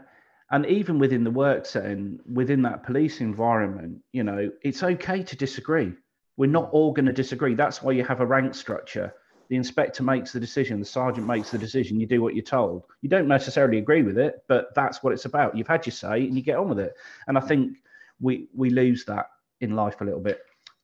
and 0.51 0.65
even 0.65 0.97
within 0.97 1.23
the 1.23 1.31
work 1.31 1.65
setting, 1.65 2.19
within 2.31 2.61
that 2.63 2.83
police 2.83 3.21
environment, 3.21 3.99
you 4.11 4.23
know, 4.23 4.49
it's 4.63 4.81
okay 4.81 5.21
to 5.21 5.35
disagree. 5.35 5.93
We're 6.37 6.49
not 6.49 6.69
all 6.71 6.91
going 6.91 7.05
to 7.05 7.13
disagree. 7.13 7.55
That's 7.55 7.81
why 7.81 7.93
you 7.93 8.03
have 8.03 8.19
a 8.21 8.25
rank 8.25 8.55
structure 8.55 9.13
the 9.49 9.55
inspector 9.55 10.03
makes 10.03 10.31
the 10.31 10.39
decision, 10.39 10.79
the 10.79 10.85
sergeant 10.85 11.27
makes 11.27 11.51
the 11.51 11.57
decision, 11.57 11.99
you 11.99 12.07
do 12.07 12.21
what 12.21 12.35
you're 12.35 12.43
told. 12.43 12.83
You 13.01 13.09
don't 13.09 13.27
necessarily 13.27 13.77
agree 13.77 14.01
with 14.01 14.17
it, 14.17 14.43
but 14.47 14.73
that's 14.75 15.03
what 15.03 15.13
it's 15.13 15.25
about. 15.25 15.55
You've 15.55 15.67
had 15.67 15.85
your 15.85 15.93
say 15.93 16.25
and 16.25 16.35
you 16.35 16.41
get 16.41 16.57
on 16.57 16.69
with 16.69 16.79
it. 16.79 16.93
And 17.27 17.37
I 17.37 17.41
think 17.41 17.77
we 18.19 18.47
we 18.55 18.69
lose 18.69 19.05
that 19.05 19.27
in 19.61 19.75
life 19.75 20.01
a 20.01 20.03
little 20.03 20.19
bit. 20.19 20.39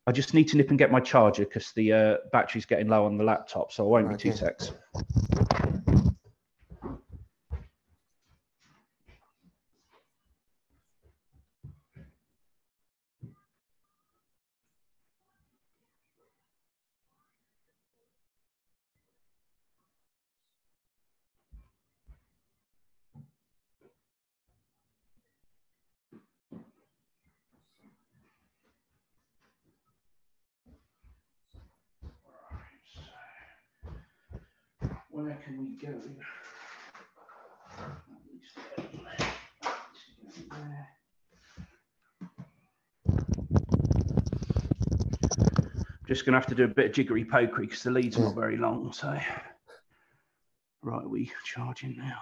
I 0.07 0.11
just 0.11 0.33
need 0.33 0.45
to 0.49 0.57
nip 0.57 0.69
and 0.69 0.79
get 0.79 0.91
my 0.91 0.99
charger 0.99 1.45
because 1.45 1.71
the 1.73 1.93
uh, 1.93 2.17
battery's 2.31 2.65
getting 2.65 2.87
low 2.87 3.05
on 3.05 3.17
the 3.17 3.23
laptop, 3.23 3.71
so 3.71 3.85
I 3.85 3.87
won't 3.87 4.07
okay. 4.07 4.15
be 4.15 4.31
two 4.31 4.37
secs. 4.37 4.71
Can 35.51 35.65
we 35.65 35.75
go? 35.75 35.93
Just 46.07 46.25
going 46.25 46.33
to 46.33 46.39
have 46.39 46.47
to 46.47 46.55
do 46.55 46.65
a 46.65 46.67
bit 46.67 46.87
of 46.87 46.91
jiggery 46.91 47.23
pokery 47.23 47.61
because 47.61 47.83
the 47.83 47.91
lead's 47.91 48.17
are 48.17 48.21
not 48.21 48.35
very 48.35 48.57
long. 48.57 48.91
So, 48.91 49.17
right, 50.81 51.09
we 51.09 51.25
charge 51.45 51.79
charging 51.81 51.97
now. 51.97 52.19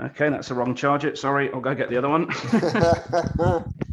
Okay, 0.00 0.28
that's 0.28 0.48
the 0.48 0.54
wrong 0.54 0.74
charger. 0.76 1.16
Sorry, 1.16 1.50
I'll 1.52 1.60
go 1.60 1.74
get 1.74 1.90
the 1.90 1.96
other 1.96 2.08
one. 2.08 2.30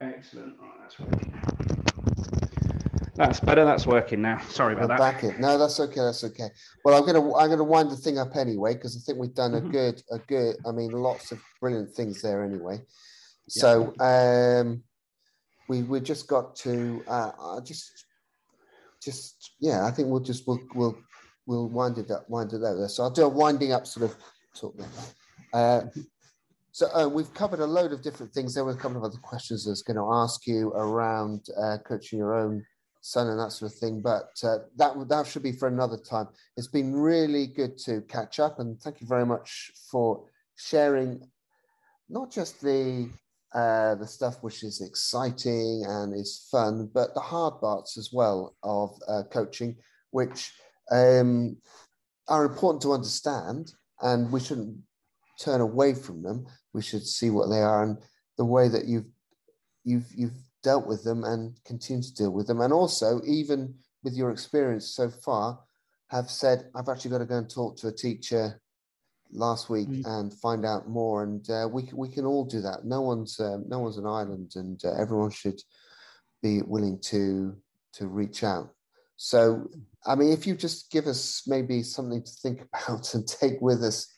Excellent. 0.00 0.54
Right, 0.58 0.70
that's 0.80 0.98
working. 0.98 1.34
That's 3.30 3.38
better. 3.38 3.64
That's 3.64 3.86
working 3.86 4.22
now. 4.22 4.38
Sorry 4.48 4.74
about 4.74 4.88
that. 4.88 4.98
Back 4.98 5.22
it. 5.22 5.38
No, 5.38 5.56
that's 5.56 5.78
okay. 5.78 6.00
That's 6.00 6.24
okay. 6.24 6.48
Well, 6.84 6.96
I'm 6.96 7.06
gonna 7.06 7.32
I'm 7.36 7.48
gonna 7.48 7.62
wind 7.62 7.88
the 7.88 7.96
thing 7.96 8.18
up 8.18 8.34
anyway 8.34 8.74
because 8.74 8.96
I 8.96 9.00
think 9.06 9.18
we've 9.18 9.32
done 9.36 9.54
a 9.54 9.60
mm-hmm. 9.60 9.70
good 9.70 10.02
a 10.10 10.18
good. 10.18 10.56
I 10.66 10.72
mean, 10.72 10.90
lots 10.90 11.30
of 11.30 11.40
brilliant 11.60 11.94
things 11.94 12.22
there 12.22 12.42
anyway. 12.42 12.82
So 13.48 13.94
um, 14.00 14.82
we 15.68 15.82
we 15.82 16.00
just 16.00 16.26
got 16.26 16.56
to 16.56 17.04
uh, 17.06 17.30
I 17.40 17.60
just 17.60 18.04
just 19.00 19.52
yeah. 19.60 19.86
I 19.86 19.92
think 19.92 20.08
we'll 20.08 20.18
just 20.18 20.48
we'll 20.48 20.58
we'll 20.74 20.98
we'll 21.46 21.68
wind 21.68 21.98
it 21.98 22.10
up 22.10 22.28
wind 22.28 22.52
it 22.52 22.64
up 22.64 22.78
there. 22.78 22.88
So 22.88 23.04
I'll 23.04 23.10
do 23.10 23.26
a 23.26 23.28
winding 23.28 23.70
up 23.70 23.86
sort 23.86 24.10
of 24.10 24.16
talk 24.56 24.76
there. 24.76 24.88
Uh, 25.52 25.82
so 26.72 26.88
uh, 26.92 27.08
we've 27.08 27.32
covered 27.32 27.60
a 27.60 27.66
load 27.66 27.92
of 27.92 28.02
different 28.02 28.32
things. 28.32 28.54
There 28.54 28.64
were 28.64 28.72
a 28.72 28.76
couple 28.76 28.96
of 28.96 29.04
other 29.04 29.18
questions 29.22 29.68
I 29.68 29.70
was 29.70 29.82
going 29.82 29.98
to 29.98 30.10
ask 30.14 30.48
you 30.48 30.70
around 30.70 31.46
uh, 31.56 31.78
coaching 31.86 32.18
your 32.18 32.34
own 32.34 32.64
son 33.00 33.28
and 33.28 33.40
that 33.40 33.52
sort 33.52 33.72
of 33.72 33.78
thing, 33.78 34.00
but 34.00 34.30
uh, 34.42 34.58
that 34.76 35.08
that 35.08 35.26
should 35.26 35.42
be 35.42 35.52
for 35.52 35.68
another 35.68 35.96
time. 35.96 36.28
It's 36.56 36.68
been 36.68 36.94
really 36.94 37.46
good 37.46 37.78
to 37.78 38.02
catch 38.02 38.38
up, 38.38 38.58
and 38.58 38.80
thank 38.80 39.00
you 39.00 39.06
very 39.06 39.26
much 39.26 39.70
for 39.90 40.24
sharing 40.56 41.22
not 42.08 42.30
just 42.30 42.60
the 42.60 43.08
uh, 43.54 43.94
the 43.96 44.06
stuff 44.06 44.42
which 44.42 44.62
is 44.62 44.80
exciting 44.80 45.84
and 45.86 46.14
is 46.14 46.46
fun, 46.50 46.88
but 46.92 47.14
the 47.14 47.20
hard 47.20 47.60
parts 47.60 47.98
as 47.98 48.10
well 48.12 48.54
of 48.62 48.90
uh, 49.08 49.22
coaching, 49.32 49.76
which 50.10 50.52
um, 50.92 51.56
are 52.28 52.44
important 52.44 52.82
to 52.82 52.92
understand, 52.92 53.72
and 54.02 54.30
we 54.30 54.40
shouldn't 54.40 54.76
turn 55.40 55.60
away 55.60 55.94
from 55.94 56.22
them. 56.22 56.46
We 56.72 56.82
should 56.82 57.06
see 57.06 57.30
what 57.30 57.48
they 57.48 57.60
are 57.60 57.82
and 57.82 57.96
the 58.36 58.44
way 58.44 58.68
that 58.68 58.84
you've 58.86 59.10
you've 59.84 60.06
you've 60.14 60.49
dealt 60.62 60.86
with 60.86 61.04
them 61.04 61.24
and 61.24 61.58
continue 61.64 62.02
to 62.02 62.14
deal 62.14 62.30
with 62.30 62.46
them. 62.46 62.60
And 62.60 62.72
also, 62.72 63.20
even 63.26 63.74
with 64.02 64.14
your 64.14 64.30
experience 64.30 64.88
so 64.88 65.10
far, 65.10 65.58
have 66.08 66.30
said, 66.30 66.70
I've 66.74 66.88
actually 66.88 67.12
got 67.12 67.18
to 67.18 67.26
go 67.26 67.38
and 67.38 67.48
talk 67.48 67.76
to 67.78 67.88
a 67.88 67.92
teacher 67.92 68.60
last 69.32 69.70
week 69.70 69.88
mm. 69.88 70.02
and 70.06 70.34
find 70.34 70.66
out 70.66 70.88
more. 70.88 71.22
And 71.22 71.48
uh, 71.48 71.68
we 71.70 71.88
we 71.92 72.08
can 72.08 72.24
all 72.24 72.44
do 72.44 72.60
that. 72.62 72.84
No 72.84 73.00
one's 73.00 73.38
um, 73.40 73.64
no 73.68 73.78
one's 73.78 73.98
an 73.98 74.06
island, 74.06 74.52
and 74.56 74.80
uh, 74.84 74.94
everyone 74.94 75.30
should 75.30 75.60
be 76.42 76.62
willing 76.62 76.98
to 77.02 77.56
to 77.94 78.06
reach 78.06 78.42
out. 78.44 78.70
So, 79.16 79.68
I 80.06 80.14
mean, 80.14 80.32
if 80.32 80.46
you 80.46 80.54
just 80.54 80.90
give 80.90 81.06
us 81.06 81.42
maybe 81.46 81.82
something 81.82 82.22
to 82.22 82.32
think 82.42 82.62
about 82.86 83.12
and 83.14 83.26
take 83.26 83.60
with 83.60 83.82
us 83.84 84.12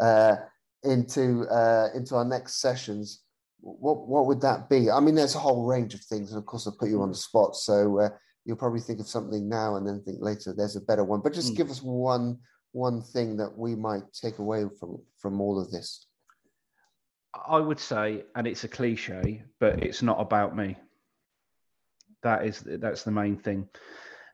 uh, 0.00 0.36
into 0.82 1.46
uh, 1.48 1.88
into 1.94 2.16
our 2.16 2.24
next 2.24 2.60
sessions, 2.60 3.23
what 3.64 4.06
what 4.06 4.26
would 4.26 4.40
that 4.42 4.68
be? 4.68 4.90
I 4.90 5.00
mean, 5.00 5.14
there's 5.14 5.34
a 5.34 5.40
whole 5.40 5.66
range 5.66 5.94
of 5.94 6.00
things, 6.02 6.30
and 6.30 6.38
of 6.38 6.46
course, 6.46 6.66
I'll 6.66 6.76
put 6.78 6.88
you 6.88 7.02
on 7.02 7.10
the 7.10 7.16
spot, 7.16 7.56
so 7.56 8.00
uh, 8.00 8.08
you'll 8.44 8.56
probably 8.56 8.80
think 8.80 9.00
of 9.00 9.06
something 9.06 9.48
now 9.48 9.76
and 9.76 9.86
then 9.86 10.02
think 10.02 10.18
later. 10.20 10.52
There's 10.52 10.76
a 10.76 10.80
better 10.80 11.04
one, 11.04 11.20
but 11.20 11.32
just 11.32 11.54
mm. 11.54 11.56
give 11.56 11.70
us 11.70 11.82
one 11.82 12.38
one 12.72 13.02
thing 13.02 13.36
that 13.36 13.56
we 13.56 13.74
might 13.74 14.02
take 14.12 14.38
away 14.38 14.64
from 14.78 15.02
from 15.18 15.40
all 15.40 15.60
of 15.60 15.70
this. 15.70 16.06
I 17.48 17.58
would 17.58 17.80
say, 17.80 18.24
and 18.36 18.46
it's 18.46 18.64
a 18.64 18.68
cliche, 18.68 19.42
but 19.58 19.82
it's 19.82 20.02
not 20.02 20.20
about 20.20 20.56
me. 20.56 20.76
That 22.22 22.46
is 22.46 22.60
that's 22.66 23.02
the 23.02 23.10
main 23.10 23.36
thing 23.36 23.68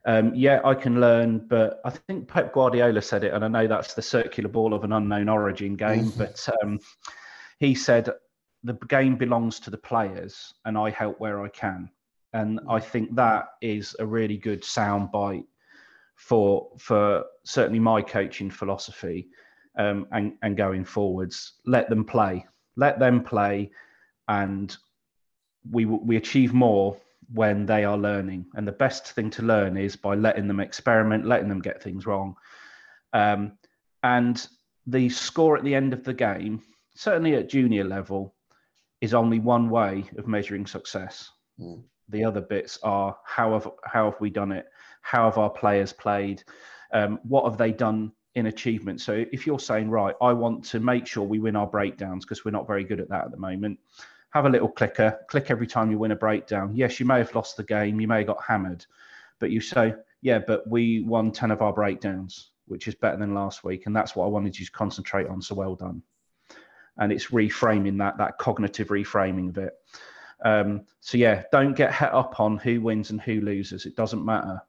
um, 0.06 0.34
yeah, 0.34 0.60
I 0.64 0.74
can 0.74 1.00
learn, 1.00 1.46
but 1.46 1.80
I 1.84 1.90
think 1.90 2.28
Pep 2.28 2.54
Guardiola 2.54 3.02
said 3.02 3.24
it, 3.24 3.34
and 3.34 3.44
I 3.44 3.48
know 3.48 3.66
that's 3.66 3.94
the 3.94 4.02
circular 4.02 4.48
ball 4.48 4.72
of 4.72 4.84
an 4.84 4.92
unknown 4.92 5.28
origin 5.28 5.76
game, 5.76 6.06
mm-hmm. 6.06 6.18
but 6.18 6.48
um, 6.62 6.80
he 7.58 7.74
said 7.74 8.08
the 8.62 8.74
game 8.88 9.16
belongs 9.16 9.60
to 9.60 9.70
the 9.70 9.78
players, 9.78 10.54
and 10.64 10.76
I 10.76 10.90
help 10.90 11.18
where 11.20 11.42
I 11.42 11.48
can, 11.48 11.90
and 12.32 12.60
I 12.68 12.80
think 12.80 13.14
that 13.16 13.46
is 13.60 13.96
a 13.98 14.06
really 14.06 14.36
good 14.36 14.64
sound 14.64 15.10
bite 15.10 15.46
for 16.16 16.70
for 16.78 17.24
certainly 17.44 17.80
my 17.80 18.02
coaching 18.02 18.50
philosophy, 18.50 19.28
um, 19.78 20.06
and 20.12 20.34
and 20.42 20.56
going 20.56 20.84
forwards. 20.84 21.54
Let 21.64 21.88
them 21.88 22.04
play, 22.04 22.46
let 22.76 22.98
them 22.98 23.22
play, 23.22 23.70
and 24.28 24.76
we 25.70 25.86
we 25.86 26.16
achieve 26.16 26.52
more 26.52 26.96
when 27.32 27.64
they 27.66 27.84
are 27.84 27.98
learning. 27.98 28.46
And 28.54 28.66
the 28.66 28.72
best 28.72 29.12
thing 29.12 29.30
to 29.30 29.42
learn 29.42 29.76
is 29.76 29.96
by 29.96 30.14
letting 30.14 30.48
them 30.48 30.60
experiment, 30.60 31.26
letting 31.26 31.48
them 31.48 31.60
get 31.60 31.82
things 31.82 32.06
wrong. 32.06 32.34
Um, 33.12 33.52
and 34.02 34.46
the 34.86 35.08
score 35.08 35.56
at 35.56 35.64
the 35.64 35.74
end 35.74 35.92
of 35.92 36.04
the 36.04 36.14
game, 36.14 36.62
certainly 36.94 37.34
at 37.34 37.48
junior 37.48 37.84
level, 37.84 38.34
is 39.00 39.14
only 39.14 39.40
one 39.40 39.70
way 39.70 40.04
of 40.16 40.26
measuring 40.26 40.66
success. 40.66 41.30
Mm. 41.58 41.82
The 42.08 42.24
other 42.24 42.40
bits 42.40 42.78
are 42.82 43.16
how 43.24 43.52
have 43.52 43.68
how 43.84 44.10
have 44.10 44.20
we 44.20 44.30
done 44.30 44.52
it? 44.52 44.66
How 45.02 45.24
have 45.24 45.38
our 45.38 45.50
players 45.50 45.92
played? 45.92 46.42
Um, 46.92 47.20
what 47.22 47.44
have 47.44 47.56
they 47.56 47.72
done 47.72 48.12
in 48.34 48.46
achievement? 48.46 49.00
So 49.00 49.24
if 49.32 49.46
you're 49.46 49.60
saying 49.60 49.90
right, 49.90 50.14
I 50.20 50.32
want 50.32 50.64
to 50.66 50.80
make 50.80 51.06
sure 51.06 51.22
we 51.24 51.38
win 51.38 51.56
our 51.56 51.66
breakdowns 51.66 52.24
because 52.24 52.44
we're 52.44 52.50
not 52.50 52.66
very 52.66 52.84
good 52.84 53.00
at 53.00 53.08
that 53.10 53.26
at 53.26 53.30
the 53.30 53.36
moment 53.36 53.78
have 54.30 54.46
a 54.46 54.48
little 54.48 54.68
clicker, 54.68 55.18
click 55.28 55.50
every 55.50 55.66
time 55.66 55.90
you 55.90 55.98
win 55.98 56.12
a 56.12 56.16
breakdown. 56.16 56.74
Yes, 56.74 57.00
you 57.00 57.06
may 57.06 57.18
have 57.18 57.34
lost 57.34 57.56
the 57.56 57.64
game, 57.64 58.00
you 58.00 58.08
may 58.08 58.18
have 58.18 58.28
got 58.28 58.42
hammered, 58.42 58.86
but 59.38 59.50
you 59.50 59.60
say, 59.60 59.94
yeah, 60.22 60.38
but 60.38 60.68
we 60.68 61.02
won 61.02 61.32
10 61.32 61.50
of 61.50 61.62
our 61.62 61.72
breakdowns. 61.72 62.50
which 62.66 62.86
is 62.86 62.94
better 62.94 63.16
than 63.16 63.34
last 63.34 63.64
week. 63.64 63.86
And 63.86 63.96
that's 63.96 64.14
what 64.14 64.26
I 64.26 64.28
wanted 64.28 64.56
you 64.56 64.64
to 64.64 64.70
concentrate 64.70 65.26
on. 65.26 65.42
So 65.42 65.56
well 65.56 65.74
done. 65.74 66.04
And 67.00 67.12
it's 67.12 67.28
reframing 67.28 67.98
that, 67.98 68.18
that 68.18 68.38
cognitive 68.38 68.88
reframing 68.88 69.48
of 69.48 69.58
it. 69.58 69.72
Um, 70.44 70.82
so 71.00 71.18
yeah, 71.18 71.42
don't 71.52 71.74
get 71.74 71.92
het 71.92 72.12
up 72.12 72.40
on 72.40 72.56
who 72.58 72.80
wins 72.80 73.10
and 73.10 73.20
who 73.20 73.40
loses. 73.40 73.86
It 73.86 73.96
doesn't 73.96 74.24
matter 74.24 74.62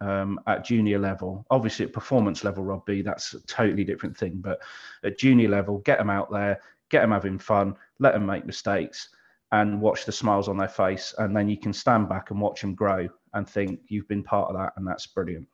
um, 0.00 0.40
at 0.46 0.64
junior 0.64 0.98
level. 0.98 1.46
Obviously, 1.50 1.84
at 1.84 1.92
performance 1.92 2.44
level 2.44 2.64
rugby, 2.64 3.02
that's 3.02 3.34
a 3.34 3.40
totally 3.46 3.84
different 3.84 4.16
thing. 4.16 4.34
But 4.36 4.60
at 5.04 5.18
junior 5.18 5.48
level, 5.48 5.78
get 5.78 5.98
them 5.98 6.10
out 6.10 6.30
there, 6.30 6.60
get 6.90 7.02
them 7.02 7.12
having 7.12 7.38
fun, 7.38 7.76
let 7.98 8.14
them 8.14 8.26
make 8.26 8.46
mistakes, 8.46 9.08
and 9.52 9.80
watch 9.80 10.04
the 10.04 10.12
smiles 10.12 10.48
on 10.48 10.56
their 10.56 10.68
face. 10.68 11.14
And 11.18 11.36
then 11.36 11.48
you 11.48 11.56
can 11.56 11.72
stand 11.72 12.08
back 12.08 12.30
and 12.30 12.40
watch 12.40 12.60
them 12.60 12.74
grow 12.74 13.08
and 13.34 13.48
think 13.48 13.80
you've 13.88 14.08
been 14.08 14.22
part 14.22 14.48
of 14.50 14.56
that, 14.56 14.72
and 14.76 14.86
that's 14.86 15.06
brilliant. 15.06 15.48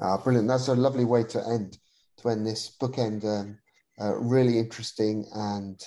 Ah, 0.00 0.16
brilliant. 0.16 0.48
That's 0.48 0.68
a 0.68 0.74
lovely 0.74 1.04
way 1.04 1.24
to 1.24 1.46
end 1.48 1.78
to 2.18 2.28
end 2.28 2.46
this 2.46 2.76
bookend. 2.80 3.24
Um, 3.24 3.58
uh, 4.00 4.14
really 4.16 4.58
interesting 4.58 5.26
and 5.34 5.82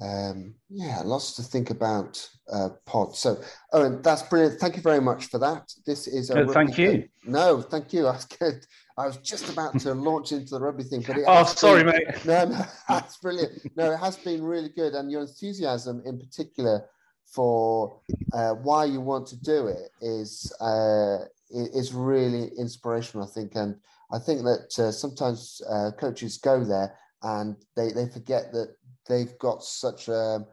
um, 0.00 0.54
yeah, 0.70 1.02
lots 1.04 1.34
to 1.34 1.42
think 1.42 1.70
about 1.70 2.28
uh, 2.52 2.68
pod. 2.86 3.16
So, 3.16 3.40
Owen, 3.72 4.00
that's 4.02 4.22
brilliant. 4.22 4.60
Thank 4.60 4.76
you 4.76 4.82
very 4.82 5.00
much 5.00 5.26
for 5.26 5.38
that. 5.38 5.72
This 5.86 6.06
is 6.06 6.30
a 6.30 6.46
thank 6.46 6.78
you. 6.78 7.08
No, 7.24 7.60
thank 7.60 7.92
you. 7.92 8.06
I 8.06 8.12
was 8.12 8.24
good. 8.26 8.64
I 8.96 9.06
was 9.06 9.16
just 9.18 9.48
about 9.48 9.78
to 9.80 9.94
launch 10.08 10.30
into 10.30 10.50
the 10.50 10.60
rugby 10.60 10.84
thing, 10.84 11.04
but 11.06 11.16
oh, 11.26 11.44
sorry, 11.44 11.82
been, 11.82 11.94
mate. 11.94 12.06
No, 12.24 12.44
no, 12.44 12.64
that's 12.88 13.16
brilliant. 13.16 13.76
No, 13.76 13.92
it 13.92 13.96
has 13.98 14.16
been 14.16 14.42
really 14.42 14.68
good, 14.68 14.94
and 14.94 15.10
your 15.10 15.22
enthusiasm 15.22 16.02
in 16.06 16.18
particular 16.18 16.86
for 17.26 18.00
uh, 18.32 18.52
why 18.52 18.84
you 18.84 19.00
want 19.00 19.26
to 19.28 19.36
do 19.42 19.66
it 19.66 19.90
is 20.00 20.52
uh, 20.60 21.24
is 21.50 21.92
really 21.92 22.50
inspirational. 22.56 23.26
I 23.26 23.30
think, 23.30 23.56
and 23.56 23.74
I 24.12 24.20
think 24.20 24.42
that 24.42 24.78
uh, 24.78 24.92
sometimes 24.92 25.60
uh, 25.68 25.90
coaches 25.98 26.38
go 26.38 26.64
there 26.64 26.96
and 27.22 27.56
they 27.76 27.90
they 27.92 28.06
forget 28.08 28.52
that 28.52 28.74
they've 29.08 29.38
got 29.38 29.62
such 29.62 30.08
a, 30.08 30.46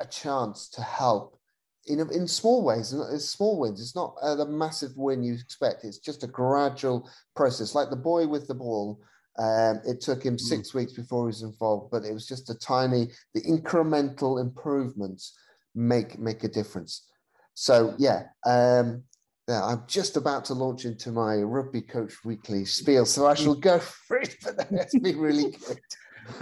a 0.00 0.06
chance 0.10 0.68
to 0.70 0.82
help 0.82 1.38
in, 1.86 2.00
in 2.00 2.26
small 2.26 2.64
ways, 2.64 2.92
it's 2.92 3.28
small 3.28 3.58
wins. 3.58 3.80
It's 3.80 3.94
not 3.94 4.16
a 4.22 4.44
massive 4.46 4.96
win 4.96 5.22
you 5.22 5.34
expect. 5.34 5.84
It's 5.84 5.98
just 5.98 6.24
a 6.24 6.28
gradual 6.28 7.08
process. 7.36 7.74
Like 7.74 7.90
the 7.90 7.96
boy 7.96 8.26
with 8.26 8.48
the 8.48 8.54
ball, 8.54 9.00
um, 9.38 9.80
it 9.86 10.00
took 10.00 10.22
him 10.22 10.38
six 10.38 10.70
mm. 10.70 10.74
weeks 10.74 10.92
before 10.92 11.24
he 11.24 11.26
was 11.26 11.42
involved, 11.42 11.90
but 11.90 12.04
it 12.04 12.12
was 12.12 12.26
just 12.26 12.50
a 12.50 12.58
tiny, 12.58 13.08
the 13.34 13.42
incremental 13.42 14.40
improvements 14.40 15.36
make 15.74 16.18
make 16.18 16.44
a 16.44 16.48
difference. 16.48 17.06
So 17.54 17.94
yeah, 17.98 18.24
um, 18.46 19.02
yeah, 19.48 19.64
I'm 19.64 19.82
just 19.86 20.16
about 20.16 20.44
to 20.46 20.54
launch 20.54 20.84
into 20.84 21.12
my 21.12 21.36
rugby 21.36 21.82
coach 21.82 22.24
weekly 22.24 22.64
spiel, 22.64 23.04
so 23.04 23.26
I 23.26 23.34
shall 23.34 23.54
go 23.54 23.78
for 24.06 24.18
it. 24.18 24.36
But 24.42 24.70
that's 24.70 24.98
been 24.98 25.18
really 25.18 25.50
good. 25.50 25.80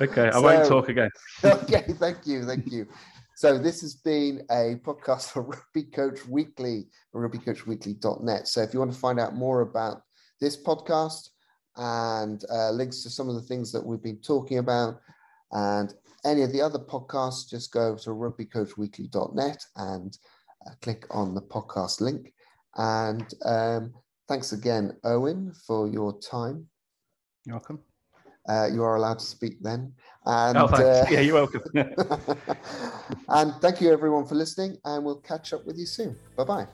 Okay, 0.01 0.29
I 0.29 0.33
so, 0.33 0.43
won't 0.43 0.69
talk 0.69 0.89
again. 0.89 1.11
okay, 1.45 1.85
thank 1.99 2.27
you, 2.27 2.45
thank 2.45 2.71
you. 2.71 2.87
So 3.35 3.59
this 3.59 3.81
has 3.81 3.97
been 3.97 4.43
a 4.51 4.77
podcast 4.85 5.31
for 5.31 5.43
Rugby 5.43 5.85
Coach 5.91 6.25
Weekly, 6.27 6.87
rugbycoachweekly.net. 7.13 8.47
So 8.47 8.63
if 8.63 8.73
you 8.73 8.79
want 8.79 8.93
to 8.93 8.99
find 8.99 9.19
out 9.19 9.35
more 9.35 9.63
about 9.63 10.03
this 10.41 10.57
podcast 10.63 11.31
and 11.77 12.45
uh, 12.53 12.71
links 12.71 13.03
to 13.03 13.11
some 13.11 13.29
of 13.29 13.35
the 13.35 13.43
things 13.43 13.73
that 13.73 13.85
we've 13.85 14.03
been 14.03 14.21
talking 14.21 14.59
about 14.59 15.01
and 15.51 15.93
any 16.25 16.43
of 16.43 16.53
the 16.53 16.61
other 16.61 16.79
podcasts, 16.79 17.49
just 17.49 17.73
go 17.73 17.97
to 17.97 18.11
rugbycoachweekly.net 18.11 19.65
and 19.77 20.19
uh, 20.65 20.71
click 20.81 21.07
on 21.11 21.35
the 21.35 21.43
podcast 21.43 22.01
link. 22.01 22.33
And 22.77 23.27
um, 23.45 23.95
thanks 24.29 24.53
again, 24.53 24.97
Owen, 25.05 25.53
for 25.67 25.89
your 25.89 26.19
time. 26.21 26.67
You're 27.45 27.57
welcome. 27.57 27.81
Uh, 28.49 28.69
you 28.73 28.83
are 28.83 28.97
allowed 28.97 29.21
to 29.21 29.25
speak 29.25 29.63
then. 29.63 29.93
And, 30.27 30.59
oh, 30.59 30.67
uh, 30.67 31.07
yeah, 31.11 31.21
you're 31.21 31.35
welcome. 31.35 31.63
and 33.29 33.55
thank 33.61 33.81
you, 33.81 33.93
everyone, 33.93 34.27
for 34.27 34.35
listening. 34.35 34.79
And 34.85 35.05
we'll 35.05 35.21
catch 35.21 35.53
up 35.53 35.65
with 35.67 35.79
you 35.79 35.87
soon. 35.87 36.17
Bye 36.37 36.45
bye. 36.45 36.67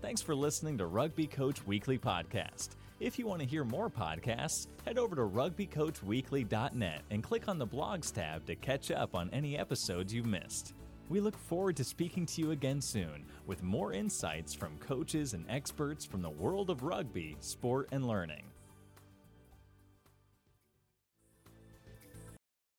Thanks 0.00 0.20
for 0.20 0.34
listening 0.34 0.78
to 0.78 0.86
Rugby 0.86 1.26
Coach 1.26 1.64
Weekly 1.66 1.98
Podcast. 1.98 2.70
If 2.98 3.18
you 3.18 3.26
want 3.26 3.40
to 3.40 3.46
hear 3.46 3.64
more 3.64 3.90
podcasts, 3.90 4.68
head 4.84 4.98
over 4.98 5.16
to 5.16 5.22
rugbycoachweekly.net 5.22 7.02
and 7.10 7.22
click 7.22 7.48
on 7.48 7.58
the 7.58 7.66
blogs 7.66 8.12
tab 8.12 8.46
to 8.46 8.54
catch 8.54 8.90
up 8.90 9.14
on 9.14 9.28
any 9.32 9.58
episodes 9.58 10.14
you've 10.14 10.26
missed. 10.26 10.74
We 11.12 11.20
look 11.20 11.36
forward 11.36 11.76
to 11.76 11.84
speaking 11.84 12.24
to 12.24 12.40
you 12.40 12.52
again 12.52 12.80
soon 12.80 13.26
with 13.46 13.62
more 13.62 13.92
insights 13.92 14.54
from 14.54 14.78
coaches 14.78 15.34
and 15.34 15.44
experts 15.46 16.06
from 16.06 16.22
the 16.22 16.30
world 16.30 16.70
of 16.70 16.82
rugby, 16.82 17.36
sport, 17.38 17.90
and 17.92 18.08
learning. 18.08 18.44